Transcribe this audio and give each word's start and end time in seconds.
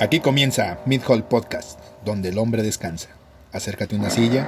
Aquí 0.00 0.20
comienza 0.20 0.78
Mid 0.86 1.02
Hall 1.08 1.24
Podcast, 1.24 1.80
donde 2.04 2.28
el 2.28 2.38
hombre 2.38 2.62
descansa. 2.62 3.08
Acércate 3.52 3.96
a 3.96 3.98
una 3.98 4.10
silla, 4.10 4.46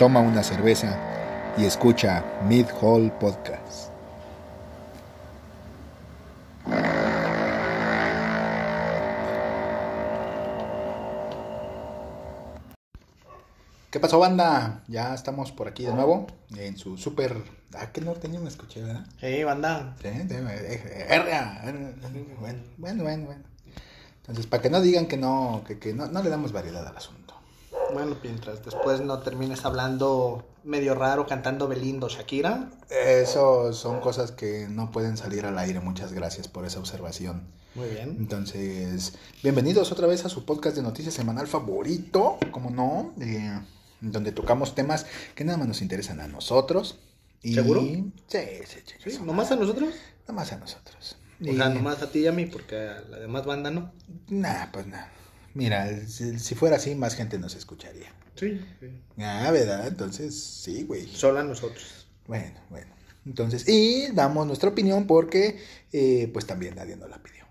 toma 0.00 0.18
una 0.18 0.42
cerveza 0.42 0.98
y 1.56 1.64
escucha 1.64 2.24
Mid 2.48 2.66
Hall 2.80 3.12
Podcast. 3.20 3.92
¿Qué 13.92 14.00
pasó, 14.00 14.18
banda? 14.18 14.82
Ya 14.88 15.14
estamos 15.14 15.52
por 15.52 15.68
aquí 15.68 15.84
de 15.84 15.94
nuevo 15.94 16.26
en 16.56 16.76
su 16.76 16.98
super. 16.98 17.36
Ah, 17.76 17.92
que 17.92 18.00
norteño 18.00 18.40
me 18.40 18.48
escuché, 18.48 18.82
¿verdad? 18.82 19.06
Hey, 19.20 19.44
banda. 19.44 19.94
Sí, 20.02 20.08
sí, 20.28 20.34
Bueno, 22.40 22.62
bueno, 22.78 23.04
bueno. 23.04 23.49
Entonces, 24.30 24.46
para 24.46 24.62
que 24.62 24.70
no 24.70 24.80
digan 24.80 25.06
que 25.06 25.16
no, 25.16 25.64
que, 25.66 25.80
que 25.80 25.92
no, 25.92 26.06
no 26.06 26.22
le 26.22 26.30
damos 26.30 26.52
variedad 26.52 26.86
al 26.86 26.96
asunto. 26.96 27.34
Bueno, 27.92 28.16
mientras 28.22 28.64
después 28.64 29.00
no 29.00 29.18
termines 29.18 29.64
hablando 29.64 30.46
medio 30.62 30.94
raro, 30.94 31.26
cantando 31.26 31.66
Belindo 31.66 32.08
Shakira. 32.08 32.70
Eso 32.88 33.72
son 33.72 33.98
cosas 33.98 34.30
que 34.30 34.68
no 34.68 34.92
pueden 34.92 35.16
salir 35.16 35.46
al 35.46 35.58
aire. 35.58 35.80
Muchas 35.80 36.12
gracias 36.12 36.46
por 36.46 36.64
esa 36.64 36.78
observación. 36.78 37.42
Muy 37.74 37.88
bien. 37.88 38.14
Entonces, 38.20 39.14
bienvenidos 39.42 39.90
otra 39.90 40.06
vez 40.06 40.24
a 40.24 40.28
su 40.28 40.44
podcast 40.44 40.76
de 40.76 40.82
noticias 40.82 41.12
semanal 41.12 41.48
favorito, 41.48 42.38
como 42.52 42.70
no, 42.70 43.12
eh, 43.20 43.60
donde 44.00 44.30
tocamos 44.30 44.76
temas 44.76 45.06
que 45.34 45.42
nada 45.42 45.58
más 45.58 45.66
nos 45.66 45.82
interesan 45.82 46.20
a 46.20 46.28
nosotros. 46.28 47.00
Y... 47.42 47.54
¿Seguro? 47.54 47.80
Sí, 47.80 48.06
sí, 48.28 48.78
sí. 48.86 49.10
¿Sí? 49.10 49.18
¿Nomás 49.24 49.50
a 49.50 49.56
nosotros? 49.56 49.92
Nomás 50.28 50.52
a 50.52 50.58
nosotros. 50.58 51.16
O 51.48 51.54
sea, 51.54 51.68
nomás 51.70 52.02
a 52.02 52.10
ti 52.10 52.20
y 52.20 52.26
a 52.26 52.32
mí, 52.32 52.46
porque 52.46 52.76
a 52.76 53.00
la 53.08 53.18
demás 53.18 53.46
banda 53.46 53.70
no. 53.70 53.92
Nah, 54.28 54.66
pues 54.72 54.86
nada. 54.86 55.10
Mira, 55.54 55.88
si, 56.06 56.38
si, 56.38 56.54
fuera 56.54 56.76
así, 56.76 56.94
más 56.94 57.14
gente 57.14 57.38
nos 57.38 57.54
escucharía. 57.54 58.12
Sí, 58.36 58.60
sí. 58.78 58.86
Ah, 59.18 59.50
¿verdad? 59.50 59.86
Entonces, 59.86 60.38
sí, 60.38 60.84
güey. 60.84 61.06
Solo 61.06 61.40
a 61.40 61.42
nosotros. 61.42 62.06
Bueno, 62.26 62.60
bueno. 62.70 62.92
Entonces, 63.26 63.68
y 63.68 64.12
damos 64.12 64.46
nuestra 64.46 64.70
opinión 64.70 65.06
porque, 65.06 65.58
eh, 65.92 66.30
pues 66.32 66.46
también 66.46 66.76
nadie 66.76 66.96
nos 66.96 67.10
la 67.10 67.22
pidió. 67.22 67.44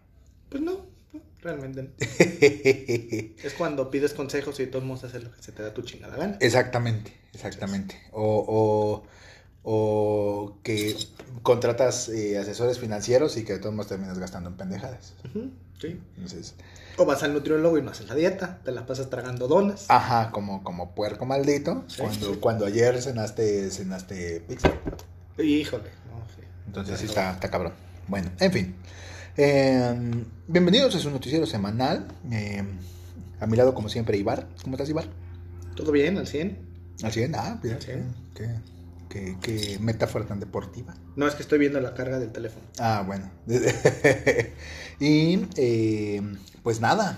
Pues 0.50 0.64
no, 0.64 0.86
no 1.14 1.22
realmente 1.42 1.84
no. 1.84 1.90
es 2.00 3.54
cuando 3.58 3.92
pides 3.92 4.14
consejos 4.14 4.60
y 4.60 4.68
todos 4.68 4.86
modos 4.86 5.04
hacer 5.04 5.24
lo 5.24 5.32
que 5.32 5.42
se 5.42 5.52
te 5.52 5.62
da 5.62 5.74
tu 5.74 5.82
chingada 5.84 6.18
gana. 6.18 6.38
Exactamente, 6.40 7.14
exactamente. 7.34 8.02
O, 8.12 8.46
o, 8.48 9.04
o 9.72 10.58
que 10.64 10.96
contratas 11.44 12.10
eh, 12.10 12.40
asesores 12.40 12.80
financieros 12.80 13.38
y 13.38 13.44
que 13.44 13.54
de 13.54 13.60
todos 13.60 13.76
modos 13.76 13.90
terminas 13.90 14.18
gastando 14.18 14.50
en 14.50 14.58
pendejadas. 14.58 15.14
Uh 15.24 15.38
-huh, 15.38 15.52
sí. 15.80 16.00
Entonces, 16.16 16.56
o 16.98 17.06
vas 17.06 17.22
al 17.22 17.34
nutriólogo 17.34 17.78
y 17.78 17.84
no 17.84 17.92
haces 17.92 18.08
la 18.08 18.16
dieta, 18.16 18.62
te 18.66 18.72
la 18.72 18.88
pasas 18.88 19.12
tragando 19.12 19.48
donas. 19.48 19.86
Ajá, 19.90 20.32
como, 20.32 20.64
como 20.64 20.96
puerco 20.96 21.28
maldito. 21.28 21.84
Sí. 21.88 22.02
Cuando, 22.02 22.40
cuando 22.42 22.66
ayer 22.66 23.00
cenaste, 23.00 23.70
cenaste 23.70 24.42
pizza. 24.48 24.74
Híjole, 25.38 25.92
no, 26.10 26.18
sí. 26.36 26.42
Entonces 26.66 27.00
sí 27.00 27.06
está, 27.06 27.34
está 27.34 27.52
cabrón. 27.52 27.74
Bueno, 28.08 28.32
en 28.40 28.52
fin. 28.52 28.76
Eh, 29.38 30.26
bienvenidos 30.48 30.96
a 30.96 31.00
su 31.00 31.12
noticiero 31.12 31.46
semanal. 31.46 32.08
Eh, 32.32 32.64
a 33.40 33.46
mi 33.46 33.56
lado, 33.56 33.76
como 33.76 33.88
siempre, 33.88 34.18
Ibar. 34.18 34.48
¿Cómo 34.64 34.78
estás, 34.78 34.90
Ibar? 34.90 35.06
¿Todo 35.76 35.92
bien? 35.92 36.18
¿Al 36.18 36.26
100? 36.26 36.58
Al 37.04 37.12
100, 37.12 37.36
ah, 37.36 37.60
bien. 37.62 37.78
¿Qué, 37.78 38.02
qué, 38.36 38.50
qué, 39.10 39.36
qué 39.42 39.78
metáfora 39.80 40.26
tan 40.26 40.40
deportiva. 40.40 40.96
No, 41.16 41.28
es 41.28 41.36
que 41.36 41.42
estoy 41.42 41.60
viendo 41.60 41.80
la 41.82 41.94
carga 41.94 42.20
del 42.20 42.32
teléfono. 42.32 42.66
Ah, 42.80 43.04
bueno. 43.06 43.30
y 45.00 45.48
eh, 45.58 46.22
pues 46.64 46.80
nada, 46.80 47.18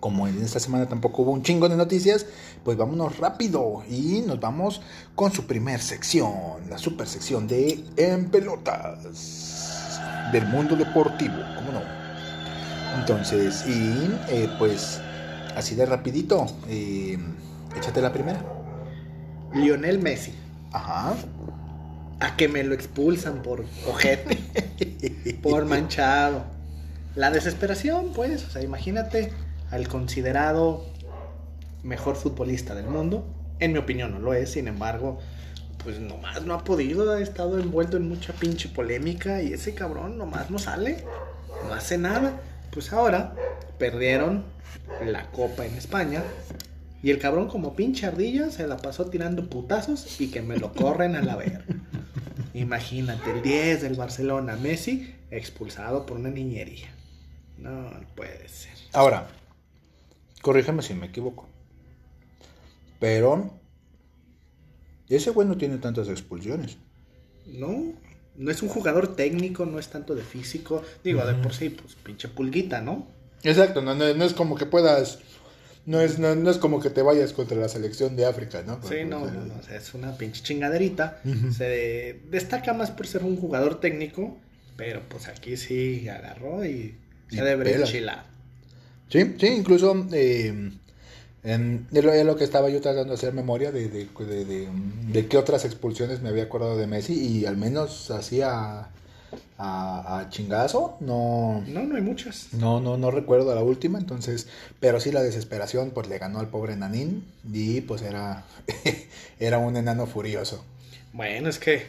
como 0.00 0.26
en 0.26 0.42
esta 0.42 0.58
semana 0.58 0.88
tampoco 0.88 1.22
hubo 1.22 1.30
un 1.30 1.42
chingo 1.42 1.68
de 1.68 1.76
noticias, 1.76 2.26
pues 2.64 2.76
vámonos 2.76 3.18
rápido 3.18 3.82
y 3.88 4.22
nos 4.26 4.40
vamos 4.40 4.82
con 5.14 5.32
su 5.32 5.46
primer 5.46 5.80
sección, 5.80 6.68
la 6.68 6.78
super 6.78 7.06
sección 7.06 7.46
de 7.46 7.84
En 7.96 8.30
Pelotas 8.30 10.00
del 10.32 10.46
mundo 10.46 10.76
deportivo, 10.76 11.36
¿cómo 11.56 11.72
no? 11.72 11.80
Entonces, 12.98 13.64
y 13.66 14.10
eh, 14.28 14.50
pues 14.58 15.00
así 15.56 15.74
de 15.74 15.86
rapidito, 15.86 16.46
eh, 16.68 17.18
échate 17.76 18.00
la 18.00 18.12
primera. 18.12 18.61
Lionel 19.54 19.98
Messi. 19.98 20.34
Ajá. 20.72 21.14
A 22.20 22.36
que 22.36 22.48
me 22.48 22.62
lo 22.62 22.74
expulsan 22.74 23.42
por 23.42 23.64
ojete, 23.86 24.38
por 25.42 25.64
manchado. 25.66 26.44
La 27.14 27.30
desesperación, 27.30 28.12
pues, 28.14 28.44
o 28.44 28.50
sea, 28.50 28.62
imagínate 28.62 29.32
al 29.70 29.88
considerado 29.88 30.86
mejor 31.82 32.16
futbolista 32.16 32.74
del 32.74 32.86
mundo. 32.86 33.26
En 33.58 33.72
mi 33.72 33.78
opinión 33.78 34.12
no 34.12 34.18
lo 34.18 34.34
es, 34.34 34.52
sin 34.52 34.68
embargo, 34.68 35.18
pues 35.82 35.98
nomás 35.98 36.42
no 36.44 36.54
ha 36.54 36.64
podido, 36.64 37.10
ha 37.12 37.20
estado 37.20 37.58
envuelto 37.58 37.96
en 37.96 38.08
mucha 38.08 38.32
pinche 38.32 38.68
polémica 38.68 39.42
y 39.42 39.52
ese 39.52 39.74
cabrón 39.74 40.16
nomás 40.16 40.50
no 40.50 40.58
sale, 40.58 41.04
no 41.66 41.74
hace 41.74 41.98
nada. 41.98 42.40
Pues 42.70 42.92
ahora 42.92 43.34
perdieron 43.78 44.44
la 45.04 45.30
copa 45.30 45.66
en 45.66 45.74
España 45.74 46.22
y 47.02 47.10
el 47.10 47.18
cabrón 47.18 47.48
como 47.48 47.74
pinche 47.74 48.06
ardilla 48.06 48.50
se 48.50 48.66
la 48.66 48.76
pasó 48.76 49.06
tirando 49.06 49.48
putazos 49.48 50.20
y 50.20 50.30
que 50.30 50.42
me 50.42 50.56
lo 50.56 50.72
corren 50.72 51.16
a 51.16 51.22
la 51.22 51.36
verga. 51.36 51.64
Imagínate, 52.54 53.30
el 53.30 53.42
10 53.42 53.82
del 53.82 53.94
Barcelona, 53.94 54.56
Messi, 54.56 55.14
expulsado 55.30 56.06
por 56.06 56.18
una 56.18 56.30
niñería. 56.30 56.88
No, 57.58 57.90
puede 58.14 58.48
ser. 58.48 58.72
Ahora, 58.92 59.28
corrígeme 60.42 60.82
si 60.82 60.94
me 60.94 61.06
equivoco. 61.06 61.48
Pero 63.00 63.50
ese 65.08 65.30
güey 65.30 65.48
no 65.48 65.56
tiene 65.56 65.78
tantas 65.78 66.08
expulsiones. 66.08 66.76
No, 67.46 67.94
no 68.36 68.50
es 68.50 68.62
un 68.62 68.68
jugador 68.68 69.16
técnico, 69.16 69.66
no 69.66 69.78
es 69.78 69.88
tanto 69.88 70.14
de 70.14 70.22
físico. 70.22 70.82
Digo, 71.02 71.20
uh 71.20 71.24
-huh. 71.24 71.36
de 71.36 71.42
por 71.42 71.52
sí, 71.52 71.70
pues 71.70 71.96
pinche 71.96 72.28
pulguita, 72.28 72.80
¿no? 72.80 73.06
Exacto, 73.42 73.82
no, 73.82 73.94
no, 73.94 74.14
no 74.14 74.24
es 74.24 74.34
como 74.34 74.56
que 74.56 74.66
puedas. 74.66 75.18
No 75.84 76.00
es, 76.00 76.18
no, 76.18 76.34
no, 76.36 76.50
es 76.50 76.58
como 76.58 76.80
que 76.80 76.90
te 76.90 77.02
vayas 77.02 77.32
contra 77.32 77.56
la 77.56 77.68
selección 77.68 78.14
de 78.14 78.24
África, 78.24 78.62
¿no? 78.64 78.80
Sí, 78.88 79.04
no, 79.04 79.26
no, 79.26 79.44
no, 79.44 79.54
o 79.54 79.62
sea, 79.62 79.76
es 79.76 79.94
una 79.94 80.16
pinche 80.16 80.42
chingaderita. 80.42 81.20
Uh 81.24 81.28
-huh. 81.28 81.52
Se 81.52 82.20
destaca 82.30 82.72
más 82.72 82.92
por 82.92 83.06
ser 83.06 83.24
un 83.24 83.36
jugador 83.36 83.80
técnico, 83.80 84.38
pero 84.76 85.00
pues 85.08 85.26
aquí 85.26 85.56
sí 85.56 86.08
agarró 86.08 86.64
y 86.64 86.94
se 87.28 87.42
debe 87.42 87.74
enchilar. 87.74 88.24
Sí, 89.08 89.34
sí, 89.38 89.46
incluso 89.46 90.06
eh, 90.12 90.70
en, 91.44 91.86
lo, 91.90 92.12
de, 92.12 92.24
lo, 92.24 92.36
que 92.36 92.44
estaba 92.44 92.70
yo 92.70 92.80
tratando 92.80 93.10
de 93.10 93.14
hacer 93.14 93.34
memoria 93.34 93.72
de, 93.72 93.88
de, 93.88 94.06
de, 94.06 94.68
de, 95.08 95.26
qué 95.26 95.36
otras 95.36 95.64
expulsiones 95.64 96.22
me 96.22 96.28
había 96.28 96.44
acordado 96.44 96.78
de 96.78 96.86
Messi 96.86 97.14
y 97.14 97.46
al 97.46 97.56
menos 97.56 98.10
hacía 98.10 98.88
a, 99.58 100.18
a, 100.18 100.30
chingazo, 100.30 100.96
no... 101.00 101.62
No, 101.66 101.82
no 101.84 101.96
hay 101.96 102.02
muchas. 102.02 102.52
No, 102.52 102.80
no, 102.80 102.96
no 102.96 103.10
recuerdo 103.10 103.54
la 103.54 103.62
última, 103.62 103.98
entonces, 103.98 104.48
pero 104.80 105.00
sí 105.00 105.12
la 105.12 105.22
desesperación 105.22 105.90
pues 105.90 106.08
le 106.08 106.18
ganó 106.18 106.40
al 106.40 106.48
pobre 106.48 106.76
Nanín 106.76 107.24
y 107.52 107.80
pues 107.82 108.02
era, 108.02 108.44
era 109.38 109.58
un 109.58 109.76
enano 109.76 110.06
furioso. 110.06 110.64
Bueno, 111.12 111.48
es 111.48 111.58
que 111.58 111.86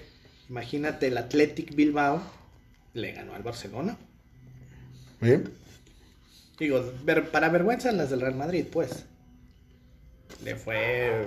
imagínate 0.49 1.07
el 1.07 1.17
Athletic 1.17 1.75
Bilbao 1.75 2.21
le 2.93 3.11
ganó 3.11 3.33
al 3.33 3.43
Barcelona. 3.43 3.97
Bien. 5.19 5.51
Digo, 6.59 6.83
ver, 7.03 7.31
para 7.31 7.49
vergüenza 7.49 7.91
las 7.91 8.09
del 8.09 8.21
Real 8.21 8.35
Madrid, 8.35 8.65
pues. 8.71 9.05
Le 10.43 10.55
fue 10.55 11.25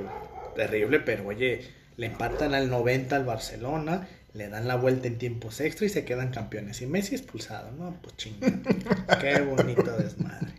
terrible, 0.54 1.00
pero 1.00 1.26
oye, 1.26 1.62
le 1.96 2.06
empatan 2.06 2.54
al 2.54 2.68
90 2.70 3.16
al 3.16 3.24
Barcelona, 3.24 4.08
le 4.36 4.48
dan 4.48 4.68
la 4.68 4.76
vuelta 4.76 5.08
en 5.08 5.18
tiempos 5.18 5.60
extra 5.60 5.86
y 5.86 5.88
se 5.88 6.04
quedan 6.04 6.30
campeones. 6.30 6.82
Y 6.82 6.86
Messi 6.86 7.14
expulsado, 7.14 7.70
¿no? 7.72 7.96
Pues 8.02 8.16
chingón. 8.16 8.62
Qué 9.20 9.40
bonito 9.40 9.96
desmadre. 9.96 10.52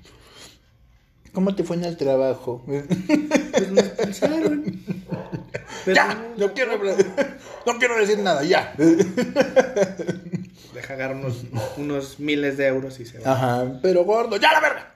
¿Cómo 1.31 1.53
te 1.55 1.63
fue 1.63 1.75
en 1.75 1.85
el 1.85 1.97
trabajo? 1.97 2.63
Pues 2.65 2.85
me 3.71 3.81
expulsaron. 3.81 4.63
Pero 5.85 5.95
ya, 5.95 6.33
no, 6.37 6.53
quiero, 6.53 6.77
no 6.77 7.77
quiero 7.77 7.97
decir 7.97 8.17
nada, 8.19 8.43
ya. 8.43 8.73
Deja 10.73 10.93
agarrar 10.93 11.15
unos, 11.15 11.45
unos 11.77 12.19
miles 12.19 12.57
de 12.57 12.67
euros 12.67 12.99
y 12.99 13.05
se 13.05 13.19
va. 13.19 13.31
Ajá, 13.31 13.79
pero 13.81 14.03
gordo, 14.03 14.37
ya 14.37 14.51
la 14.51 14.59
verga. 14.59 14.95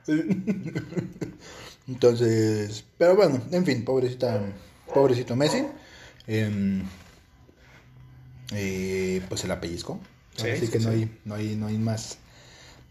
Entonces, 1.87 2.83
pero 2.97 3.15
bueno, 3.15 3.41
en 3.51 3.65
fin, 3.65 3.85
pobrecita, 3.85 4.41
pobrecito 4.93 5.35
Messi. 5.35 5.65
Eh, 6.27 6.81
eh, 8.51 9.21
pues 9.29 9.43
el 9.43 9.51
apellizco. 9.51 9.99
Sí, 10.35 10.49
Así 10.49 10.65
sí, 10.65 10.71
que 10.71 10.79
sí. 10.79 10.85
no, 10.85 10.91
hay, 10.91 11.17
no, 11.25 11.35
hay, 11.35 11.55
no 11.55 11.67
hay 11.67 11.77
más. 11.77 12.17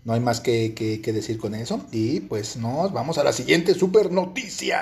No 0.05 0.15
hay 0.15 0.21
más 0.21 0.41
que, 0.41 0.73
que, 0.75 1.01
que, 1.01 1.13
decir 1.13 1.39
con 1.39 1.55
eso. 1.55 1.85
Y 1.93 2.21
pues 2.21 2.57
nos 2.57 2.93
vamos 2.93 3.19
a 3.19 3.25
la 3.25 3.33
siguiente 3.33 3.75
super 3.75 4.11
noticia. 4.11 4.79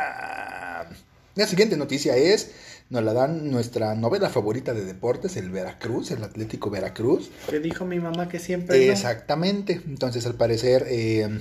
La 1.35 1.47
siguiente 1.47 1.77
noticia 1.77 2.17
es, 2.17 2.53
nos 2.91 3.03
la 3.03 3.13
dan 3.13 3.51
nuestra 3.51 3.95
novela 3.95 4.29
favorita 4.31 4.75
de 4.75 4.85
deportes, 4.85 5.37
el 5.37 5.51
Veracruz, 5.51 6.13
el 6.13 6.23
Atlético 6.23 6.71
Veracruz. 6.71 7.31
Que 7.51 7.59
dijo 7.59 7.85
mi 7.85 7.99
mamá 7.99 8.29
que 8.29 8.39
siempre. 8.39 8.91
Exactamente. 8.91 9.81
Entonces, 9.87 10.25
al 10.27 10.35
parecer, 10.35 10.87
eh, 10.89 11.41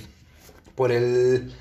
por 0.74 0.90
el 0.90 1.52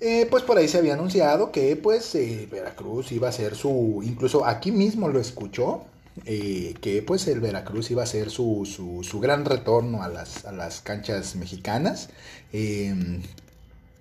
eh, 0.00 0.26
pues 0.28 0.42
por 0.42 0.58
ahí 0.58 0.68
se 0.68 0.76
había 0.76 0.92
anunciado 0.94 1.50
que 1.50 1.76
pues 1.76 2.14
eh, 2.14 2.46
Veracruz 2.50 3.10
iba 3.12 3.28
a 3.28 3.32
ser 3.32 3.54
su, 3.54 4.02
incluso 4.04 4.44
aquí 4.44 4.70
mismo 4.70 5.08
lo 5.08 5.18
escuchó, 5.18 5.86
eh, 6.26 6.74
que 6.80 7.02
pues 7.02 7.26
el 7.26 7.40
Veracruz 7.40 7.90
iba 7.90 8.02
a 8.02 8.06
ser 8.06 8.30
su, 8.30 8.64
su, 9.02 9.20
gran 9.20 9.44
retorno 9.44 10.02
a 10.02 10.08
las, 10.08 10.44
a 10.44 10.52
las 10.52 10.80
canchas 10.80 11.36
mexicanas. 11.36 12.08
Em, 12.52 13.22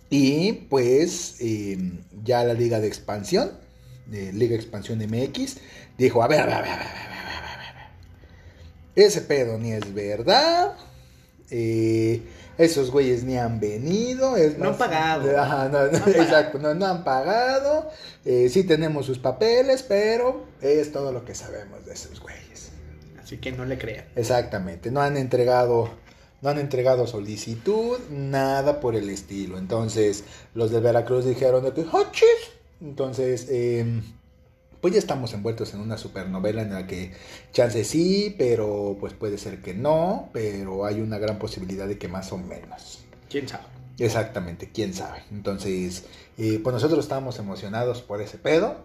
y 0.10 0.54
pues 0.70 1.38
em, 1.40 2.00
ya 2.24 2.44
la 2.44 2.54
Liga 2.54 2.80
de 2.80 2.88
Expansión, 2.88 3.52
Liga 4.08 4.56
Expansión 4.56 5.00
MX, 5.00 5.58
dijo, 5.98 6.22
a 6.24 6.28
ver, 6.28 6.42
a 6.42 6.46
ver, 6.46 6.56
a 6.56 6.62
ver, 6.62 6.72
a 6.72 6.76
ver, 6.76 6.80
a 6.80 6.88
ver, 6.88 7.68
a 7.68 7.74
ver, 7.74 9.06
ese 9.06 9.22
pedo 9.22 9.58
ni 9.58 9.72
es 9.72 9.94
verdad. 9.94 10.76
Eh, 11.50 12.22
esos 12.58 12.92
güeyes 12.92 13.24
ni 13.24 13.38
han 13.38 13.60
venido. 13.60 14.36
Es 14.38 14.58
no 14.58 14.70
han 14.70 14.78
pagado. 14.78 15.30
exacto, 16.08 16.60
No, 16.60 16.86
han 16.86 17.04
pagado. 17.04 17.90
Eh, 18.26 18.50
sí 18.50 18.64
tenemos 18.64 19.06
sus 19.06 19.20
papeles, 19.20 19.84
pero 19.84 20.46
es 20.62 20.92
todo 20.92 21.12
lo 21.12 21.26
que 21.26 21.36
sabemos 21.36 21.86
de 21.86 21.94
esos 21.94 22.20
güeyes. 22.20 22.72
Así 23.22 23.38
que 23.38 23.52
no 23.52 23.66
le 23.66 23.78
crean. 23.78 24.06
Exactamente, 24.16 24.92
no 24.92 25.02
han 25.02 25.18
entregado, 25.18 25.90
no 26.42 26.50
han 26.50 26.60
entregado 26.60 27.08
solicitud, 27.08 27.98
nada 28.10 28.80
por 28.80 28.96
el 28.96 29.10
estilo. 29.10 29.58
Entonces, 29.58 30.24
los 30.54 30.72
de 30.72 30.80
Veracruz 30.82 31.26
dijeron 31.26 31.64
de 31.64 31.72
que, 31.74 31.86
¡Oh, 31.92 32.06
Entonces, 32.82 33.48
eh, 33.50 34.02
pues 34.84 34.92
ya 34.92 35.00
estamos 35.00 35.34
envueltos 35.34 35.74
en 35.74 35.80
una 35.80 35.98
supernovela 35.98 36.62
en 36.62 36.74
la 36.74 36.86
que 36.86 37.14
chance 37.54 37.86
sí, 37.86 38.36
pero 38.38 38.98
pues 39.00 39.14
puede 39.14 39.38
ser 39.38 39.62
que 39.62 39.74
no, 39.74 40.30
pero 40.34 40.84
hay 40.84 41.00
una 41.00 41.18
gran 41.20 41.40
posibilidad 41.40 41.88
de 41.88 41.98
que 41.98 42.10
más 42.10 42.34
o 42.34 42.38
menos. 42.38 43.06
¿Quién 43.30 43.48
sabe? 43.48 43.64
Exactamente, 43.98 44.72
quién 44.74 44.94
sabe. 44.94 45.24
Entonces, 45.32 46.04
eh, 46.38 46.60
pues 46.62 46.74
nosotros 46.74 47.00
estábamos 47.00 47.40
emocionados 47.40 48.02
por 48.02 48.22
ese 48.22 48.38
pedo, 48.38 48.76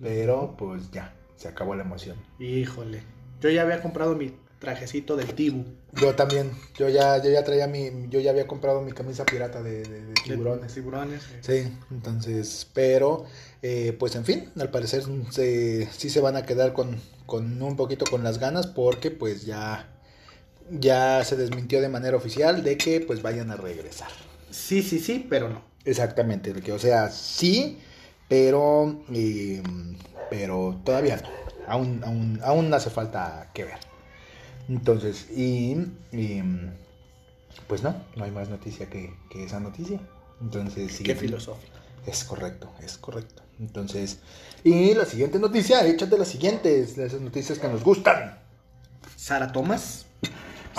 pero 0.00 0.54
pues 0.56 0.92
ya, 0.92 1.12
se 1.34 1.48
acabó 1.48 1.74
la 1.74 1.82
emoción. 1.82 2.16
Híjole, 2.38 3.02
yo 3.40 3.50
ya 3.50 3.62
había 3.62 3.82
comprado 3.82 4.14
mi 4.14 4.32
trajecito 4.60 5.16
del 5.16 5.34
Tibu. 5.34 5.64
Yo 5.94 6.14
también, 6.14 6.52
yo 6.76 6.88
ya, 6.88 7.20
yo 7.22 7.30
ya 7.30 7.42
traía 7.42 7.66
mi, 7.66 7.90
yo 8.10 8.20
ya 8.20 8.30
había 8.30 8.46
comprado 8.46 8.80
mi 8.82 8.92
camisa 8.92 9.24
pirata 9.24 9.62
de, 9.62 10.12
tiburones. 10.22 10.72
tiburones. 10.72 11.22
Sí. 11.40 11.72
entonces, 11.90 12.68
pero, 12.72 13.26
eh, 13.62 13.96
pues 13.98 14.14
en 14.14 14.24
fin, 14.24 14.50
al 14.58 14.70
parecer 14.70 15.02
se, 15.30 15.88
sí 15.90 16.10
se 16.10 16.20
van 16.20 16.36
a 16.36 16.44
quedar 16.44 16.72
con, 16.72 17.00
con 17.26 17.60
un 17.60 17.76
poquito 17.76 18.04
con 18.06 18.22
las 18.22 18.38
ganas 18.38 18.66
porque 18.66 19.10
pues 19.10 19.44
ya, 19.44 19.88
ya 20.70 21.24
se 21.24 21.36
desmintió 21.36 21.80
de 21.80 21.88
manera 21.88 22.16
oficial 22.16 22.62
de 22.62 22.76
que 22.76 23.00
pues 23.00 23.22
vayan 23.22 23.50
a 23.50 23.56
regresar. 23.56 24.10
Sí, 24.50 24.82
sí, 24.82 24.98
sí, 24.98 25.26
pero 25.28 25.48
no. 25.48 25.62
Exactamente, 25.84 26.52
que, 26.52 26.72
o 26.72 26.78
sea, 26.78 27.10
sí, 27.10 27.78
pero, 28.28 29.02
eh, 29.12 29.62
pero 30.30 30.80
todavía 30.84 31.16
no. 31.16 31.28
Aún, 31.66 32.02
aún, 32.04 32.40
aún 32.42 32.74
hace 32.74 32.90
falta 32.90 33.50
que 33.54 33.64
ver. 33.64 33.78
Entonces, 34.68 35.28
y, 35.30 35.76
pues 37.66 37.82
no, 37.82 37.94
no 38.16 38.24
hay 38.24 38.30
más 38.30 38.48
noticia 38.48 38.88
que, 38.88 39.14
esa 39.34 39.60
noticia. 39.60 40.00
Entonces, 40.40 40.92
sí. 40.92 41.04
Qué 41.04 41.14
filosófico. 41.14 41.76
Es 42.06 42.24
correcto, 42.24 42.70
es 42.82 42.98
correcto. 42.98 43.42
Entonces, 43.58 44.18
y 44.64 44.94
la 44.94 45.04
siguiente 45.04 45.38
noticia, 45.38 45.84
échate 45.86 46.16
las 46.16 46.28
siguientes, 46.28 46.96
esas 46.98 47.20
noticias 47.20 47.58
que 47.58 47.68
nos 47.68 47.82
gustan. 47.82 48.38
Sara 49.16 49.52
Thomas 49.52 50.06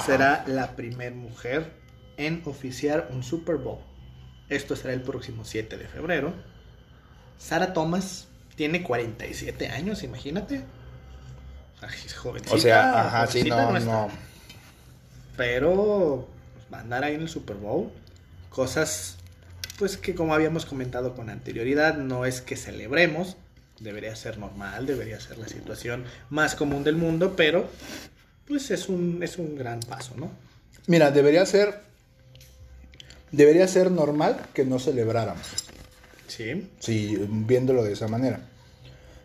será 0.05 0.43
la 0.47 0.75
primera 0.75 1.15
mujer 1.15 1.73
en 2.17 2.41
oficiar 2.45 3.09
un 3.11 3.23
Super 3.23 3.57
Bowl. 3.57 3.79
Esto 4.49 4.75
será 4.75 4.93
el 4.93 5.01
próximo 5.01 5.45
7 5.45 5.77
de 5.77 5.87
febrero. 5.87 6.33
Sara 7.37 7.73
Thomas 7.73 8.27
tiene 8.55 8.83
47 8.83 9.69
años, 9.69 10.03
imagínate. 10.03 10.63
O 12.51 12.57
sea, 12.57 13.07
ajá, 13.07 13.27
sí, 13.27 13.43
no, 13.43 13.79
no, 13.79 14.09
Pero 15.37 16.27
pues, 16.53 16.73
va 16.73 16.79
a 16.79 16.81
andar 16.81 17.03
ahí 17.05 17.15
en 17.15 17.21
el 17.21 17.29
Super 17.29 17.55
Bowl. 17.55 17.91
Cosas, 18.49 19.17
pues 19.79 19.97
que 19.97 20.13
como 20.13 20.33
habíamos 20.33 20.65
comentado 20.65 21.15
con 21.15 21.29
anterioridad, 21.29 21.97
no 21.97 22.25
es 22.25 22.41
que 22.41 22.55
celebremos. 22.55 23.37
Debería 23.79 24.15
ser 24.15 24.37
normal, 24.37 24.85
debería 24.85 25.19
ser 25.21 25.37
la 25.37 25.47
situación 25.47 26.03
más 26.29 26.53
común 26.53 26.83
del 26.83 26.97
mundo, 26.97 27.35
pero 27.37 27.69
pues 28.45 28.69
es 28.71 28.89
un, 28.89 29.23
es 29.23 29.37
un 29.37 29.55
gran 29.55 29.79
paso, 29.79 30.13
¿no? 30.17 30.29
Mira, 30.87 31.11
debería 31.11 31.45
ser. 31.45 31.79
Debería 33.31 33.67
ser 33.67 33.89
normal 33.89 34.37
que 34.53 34.65
no 34.65 34.79
celebráramos. 34.79 35.47
Sí. 36.27 36.69
Sí, 36.79 37.17
viéndolo 37.29 37.83
de 37.83 37.93
esa 37.93 38.07
manera. 38.07 38.41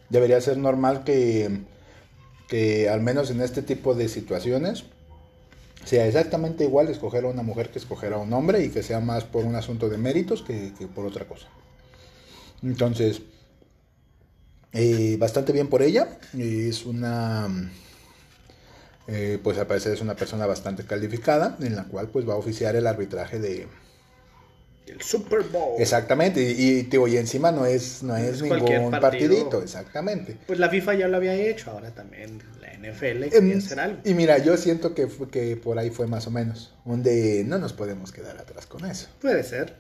Debería 0.09 0.41
ser 0.41 0.57
normal 0.57 1.03
que 1.05 1.65
que 2.49 2.89
al 2.89 3.01
menos 3.01 3.31
en 3.31 3.41
este 3.41 3.63
tipo 3.63 3.95
de 3.95 4.09
situaciones 4.09 4.85
sea 5.85 6.07
exactamente 6.07 6.65
igual 6.65 6.89
escoger 6.89 7.25
a 7.25 7.29
una 7.29 7.43
mujer 7.43 7.71
que 7.71 7.79
escoger 7.79 8.13
a 8.13 8.19
un 8.19 8.33
hombre 8.33 8.65
y 8.65 8.71
que 8.71 8.83
sea 8.83 9.01
más 9.01 9.25
por 9.25 9.45
un 9.45 9.55
asunto 9.55 9.89
de 9.89 9.99
méritos 9.99 10.43
que, 10.43 10.73
por 10.95 11.07
otra 11.07 11.27
cosa. 11.27 11.49
Entonces, 12.63 13.23
eh, 14.73 15.17
bastante 15.19 15.53
bien 15.53 15.69
por 15.69 15.83
ella. 15.83 16.19
Es 16.37 16.87
una, 16.87 17.49
eh, 19.07 19.39
pues 19.43 19.59
al 19.59 19.67
parecer 19.67 19.93
es 19.93 20.01
una 20.01 20.17
persona 20.17 20.47
bastante 20.47 20.85
calificada 20.85 21.57
en 21.61 21.77
la 21.77 21.85
cual 21.85 22.09
pues 22.09 22.29
va 22.29 22.35
a 22.35 22.37
oficiar 22.37 22.75
el 22.77 22.87
arbitraje 22.87 23.39
de, 23.39 23.69
el 24.87 25.01
Super 25.01 25.43
Bowl. 25.45 25.81
Exactamente, 25.81 26.43
y, 26.43 26.89
y, 26.91 27.17
encima 27.17 27.51
no 27.51 27.67
es, 27.67 28.03
no 28.03 28.17
es, 28.17 28.43
ningún 28.43 28.91
partidito, 28.91 29.63
exactamente. 29.63 30.37
Pues 30.47 30.59
la 30.59 30.69
FIFA 30.69 30.95
ya 30.95 31.09
lo 31.09 31.17
había 31.17 31.35
hecho, 31.35 31.71
ahora 31.71 31.91
también 31.91 32.43
la 32.61 32.73
NFL 32.75 33.29
quiere 33.29 33.37
em, 33.53 33.59
hacer 33.59 33.81
algo. 33.81 34.01
Y 34.05 34.15
mira, 34.15 34.39
yo 34.39 34.57
siento 34.57 34.95
que, 34.95 35.09
que 35.31 35.57
por 35.57 35.79
ahí 35.79 35.91
fue 35.91 36.07
más 36.07 36.27
o 36.27 36.31
menos, 36.31 36.75
donde 36.85 37.45
no 37.47 37.59
nos 37.59 37.73
podemos 37.73 38.13
quedar 38.13 38.37
atrás 38.39 38.67
con 38.67 38.85
eso. 38.85 39.09
Puede 39.21 39.43
ser. 39.43 39.75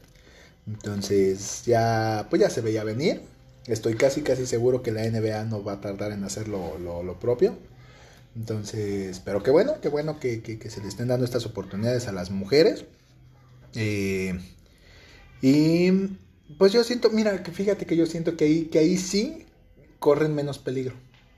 Entonces, 0.66 1.64
ya, 1.66 2.26
pues 2.30 2.40
ya 2.40 2.48
se 2.48 2.62
veía 2.62 2.84
venir. 2.84 3.20
Estoy 3.66 3.94
casi, 3.94 4.22
casi 4.22 4.46
seguro 4.46 4.82
que 4.82 4.92
la 4.92 5.02
NBA 5.08 5.44
no 5.44 5.62
va 5.62 5.74
a 5.74 5.80
tardar 5.80 6.12
en 6.12 6.24
hacer 6.24 6.48
lo, 6.48 6.78
lo, 6.78 7.18
propio. 7.18 7.56
Entonces, 8.36 9.20
pero 9.24 9.42
qué 9.42 9.50
bueno, 9.50 9.74
qué 9.80 9.88
bueno 9.88 10.18
que, 10.18 10.42
que, 10.42 10.58
que, 10.58 10.70
se 10.70 10.80
le 10.80 10.88
estén 10.88 11.08
dando 11.08 11.24
estas 11.24 11.46
oportunidades 11.46 12.08
a 12.08 12.12
las 12.12 12.30
mujeres. 12.30 12.84
Eh, 13.74 14.38
y 15.42 15.90
pues 16.58 16.72
yo 16.72 16.84
siento, 16.84 17.10
mira, 17.10 17.42
que 17.42 17.52
fíjate 17.52 17.86
que 17.86 17.96
yo 17.96 18.06
siento 18.06 18.36
que 18.36 18.44
ahí, 18.44 18.64
que 18.66 18.78
ahí 18.78 18.96
sí 18.96 19.46
corren 19.98 20.34
menos 20.34 20.58
peligro. 20.58 20.94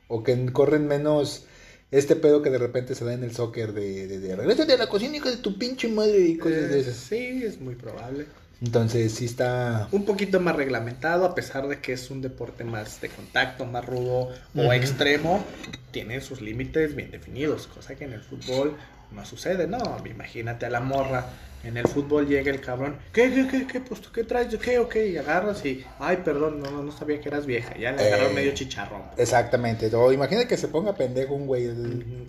O 0.08 0.22
que 0.22 0.52
corren 0.52 0.86
menos 0.86 1.46
este 1.90 2.16
pedo 2.16 2.42
que 2.42 2.50
de 2.50 2.58
repente 2.58 2.94
se 2.94 3.04
da 3.04 3.12
en 3.12 3.24
el 3.24 3.32
soccer 3.32 3.72
de, 3.72 4.06
de, 4.06 4.18
de 4.20 4.32
a 4.32 4.76
la 4.76 4.88
cocina 4.88 5.18
de 5.24 5.36
tu 5.38 5.58
pinche 5.58 5.88
madre 5.88 6.20
y 6.20 6.36
cosas 6.36 6.70
de 6.70 6.80
esas. 6.80 6.96
Sí, 6.96 7.42
es 7.44 7.60
muy 7.60 7.74
probable. 7.74 8.26
Entonces 8.62 9.12
sí 9.12 9.26
está... 9.26 9.88
Un 9.92 10.04
poquito 10.04 10.40
más 10.40 10.56
reglamentado, 10.56 11.26
a 11.26 11.34
pesar 11.34 11.68
de 11.68 11.80
que 11.80 11.92
es 11.92 12.10
un 12.10 12.22
deporte 12.22 12.64
más 12.64 13.00
de 13.00 13.08
contacto, 13.10 13.66
más 13.66 13.84
rudo 13.84 14.30
o 14.54 14.72
extremo, 14.72 15.44
tiene 15.90 16.20
sus 16.20 16.40
límites 16.40 16.94
bien 16.96 17.10
definidos, 17.10 17.66
cosa 17.66 17.96
que 17.96 18.04
en 18.04 18.14
el 18.14 18.22
fútbol 18.22 18.76
no 19.12 19.26
sucede, 19.26 19.66
no, 19.66 20.02
imagínate 20.06 20.66
a 20.66 20.70
la 20.70 20.80
morra 20.80 21.26
en 21.66 21.76
el 21.76 21.88
fútbol 21.88 22.28
llega 22.28 22.50
el 22.50 22.61
cabrón, 22.61 22.96
¿qué, 23.12 23.32
qué, 23.32 23.49
qué, 23.49 23.66
qué, 23.66 23.80
pues, 23.80 24.00
¿qué 24.12 24.23
traes? 24.25 24.56
¿Qué, 24.56 24.78
ok? 24.78 24.96
Y 24.96 25.16
agarras 25.16 25.64
y, 25.64 25.85
ay, 25.99 26.18
perdón, 26.25 26.61
no, 26.61 26.82
no 26.82 26.92
sabía 26.92 27.20
que 27.20 27.28
eras 27.28 27.44
vieja. 27.44 27.76
Ya 27.76 27.92
le 27.92 28.06
agarró 28.06 28.30
eh, 28.30 28.35
medio 28.35 28.54
chicharrón. 28.54 29.02
Exactamente. 29.16 29.94
O 29.94 30.12
imagínate 30.12 30.46
que 30.46 30.56
se 30.56 30.68
ponga 30.68 30.94
pendejo 30.94 31.35
un 31.35 31.46
güey. 31.46 31.68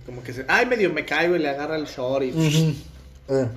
Como 0.06 0.24
que 0.24 0.34
se, 0.34 0.46
ay, 0.48 0.66
medio 0.66 0.92
me 0.92 1.06
caigo 1.06 1.36
y 1.36 1.40
le 1.40 1.50
agarra 1.50 1.76
el 1.76 1.86
short 1.86 2.26
y... 2.26 2.84
Eh. 3.30 3.48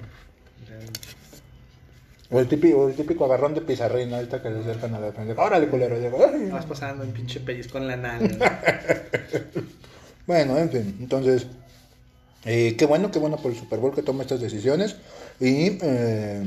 O 2.33 2.39
el 2.39 2.47
típico, 2.47 2.89
el 2.89 2.95
típico 2.95 3.25
agarrón 3.25 3.55
de 3.55 3.61
pizarrín, 3.61 4.15
ahorita 4.15 4.41
que 4.41 4.51
se 4.53 4.59
acercan 4.61 4.95
a 4.95 5.01
la 5.01 5.13
frente. 5.13 5.35
Órale, 5.37 5.67
culero. 5.67 5.97
Vas 6.53 6.67
pasando 6.67 7.03
en 7.03 7.11
pinche 7.11 7.41
pellizco 7.41 7.79
en 7.79 7.89
la 7.89 7.97
nalga. 7.97 8.61
bueno, 10.27 10.59
en 10.59 10.71
fin, 10.71 10.97
entonces... 11.01 11.47
Eh, 12.45 12.75
qué 12.77 12.87
bueno, 12.87 13.11
qué 13.11 13.19
bueno 13.19 13.37
por 13.37 13.53
el 13.53 13.59
Super 13.59 13.81
Bowl 13.81 13.95
que 13.95 14.03
toma 14.03 14.23
estas 14.23 14.41
decisiones 14.41 14.97
y 15.39 15.79
eh, 15.83 16.43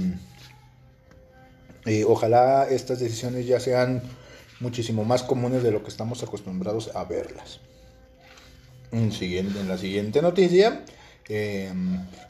eh, 1.85 2.03
ojalá 2.07 2.67
estas 2.67 2.99
decisiones 2.99 3.45
ya 3.45 3.59
sean 3.59 4.01
muchísimo 4.59 5.03
más 5.03 5.21
comunes 5.21 5.61
de 5.61 5.71
lo 5.71 5.83
que 5.83 5.89
estamos 5.89 6.23
acostumbrados 6.23 6.95
a 6.95 7.03
verlas. 7.03 7.59
En, 8.91 9.11
siguiente, 9.11 9.59
en 9.59 9.67
la 9.67 9.77
siguiente 9.77 10.21
noticia, 10.21 10.83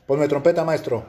ponme 0.08 0.28
trompeta 0.28 0.64
maestro. 0.64 1.06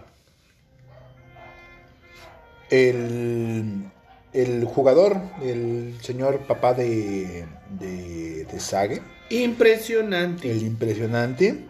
El, 2.71 3.85
el 4.33 4.65
jugador, 4.65 5.17
el 5.43 5.97
señor 6.03 6.41
papá 6.47 6.75
de, 6.75 7.47
de, 7.79 8.45
de 8.45 8.61
Sage. 8.61 9.01
Impresionante. 9.31 10.51
El 10.51 10.63
impresionante 10.63 11.67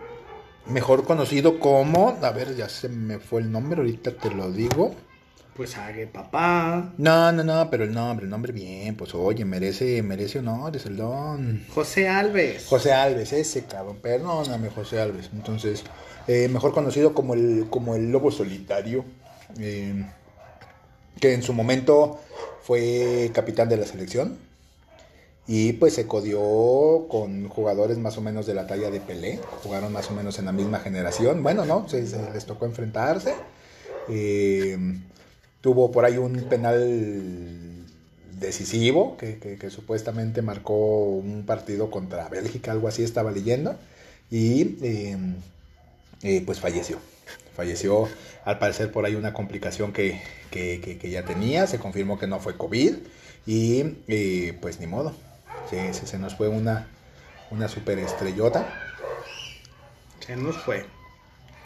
mejor 0.66 1.04
conocido 1.04 1.58
como, 1.58 2.16
a 2.22 2.30
ver, 2.30 2.56
ya 2.56 2.68
se 2.68 2.88
me 2.88 3.18
fue 3.18 3.40
el 3.40 3.50
nombre, 3.50 3.80
ahorita 3.80 4.12
te 4.12 4.30
lo 4.30 4.50
digo. 4.50 4.94
Pues 5.56 5.76
Hague 5.76 6.08
papá. 6.08 6.92
No, 6.98 7.30
no, 7.30 7.44
no, 7.44 7.70
pero 7.70 7.84
el 7.84 7.92
nombre, 7.92 8.24
el 8.24 8.30
nombre 8.30 8.52
bien, 8.52 8.96
pues 8.96 9.14
oye, 9.14 9.44
merece, 9.44 10.02
merece 10.02 10.40
honores 10.40 10.84
el 10.86 10.96
don. 10.96 11.64
José 11.72 12.08
Alves. 12.08 12.66
José 12.66 12.92
Alves, 12.92 13.32
ese 13.32 13.64
cabrón, 13.64 13.98
perdóname, 14.02 14.68
José 14.70 15.00
Alves. 15.00 15.30
Entonces, 15.32 15.84
eh, 16.26 16.48
mejor 16.48 16.72
conocido 16.72 17.14
como 17.14 17.34
el, 17.34 17.66
como 17.70 17.94
el 17.94 18.10
lobo 18.10 18.32
solitario, 18.32 19.04
eh, 19.60 20.04
que 21.20 21.34
en 21.34 21.42
su 21.44 21.52
momento 21.52 22.20
fue 22.62 23.30
capitán 23.32 23.68
de 23.68 23.76
la 23.76 23.86
selección 23.86 24.43
y 25.46 25.74
pues 25.74 25.94
se 25.94 26.06
codió 26.06 27.06
con 27.08 27.48
jugadores 27.48 27.98
más 27.98 28.16
o 28.16 28.22
menos 28.22 28.46
de 28.46 28.54
la 28.54 28.66
talla 28.66 28.90
de 28.90 29.00
Pelé, 29.00 29.40
jugaron 29.62 29.92
más 29.92 30.10
o 30.10 30.14
menos 30.14 30.38
en 30.38 30.46
la 30.46 30.52
misma 30.52 30.80
generación, 30.80 31.42
bueno, 31.42 31.64
¿no? 31.64 31.88
Se, 31.88 32.02
les 32.32 32.46
tocó 32.46 32.66
enfrentarse. 32.66 33.34
Eh, 34.08 34.78
tuvo 35.60 35.90
por 35.90 36.04
ahí 36.04 36.18
un 36.18 36.34
penal 36.44 37.84
decisivo 38.38 39.16
que, 39.16 39.38
que, 39.38 39.70
supuestamente 39.70 40.42
marcó 40.42 40.74
un 40.74 41.44
partido 41.46 41.90
contra 41.90 42.28
Bélgica, 42.28 42.72
algo 42.72 42.88
así 42.88 43.02
estaba 43.02 43.30
leyendo, 43.30 43.76
y 44.30 44.76
eh, 44.82 45.16
eh, 46.22 46.42
pues 46.44 46.60
falleció. 46.60 46.98
Falleció 47.54 48.08
al 48.44 48.58
parecer 48.58 48.90
por 48.90 49.04
ahí 49.04 49.14
una 49.14 49.32
complicación 49.32 49.92
que, 49.92 50.20
que, 50.50 51.10
ya 51.10 51.24
tenía, 51.24 51.66
se 51.66 51.78
confirmó 51.78 52.18
que 52.18 52.26
no 52.26 52.40
fue 52.40 52.56
COVID 52.56 52.94
y 53.46 53.84
eh, 54.08 54.58
pues 54.60 54.80
ni 54.80 54.86
modo, 54.86 55.14
se, 55.70 55.94
se, 55.94 56.06
se, 56.06 56.18
nos 56.18 56.34
fue 56.34 56.48
una, 56.48 56.88
una 57.50 57.68
super 57.68 57.98
estrellota. 57.98 58.66
Se 60.20 60.36
nos 60.36 60.56
fue. 60.56 60.84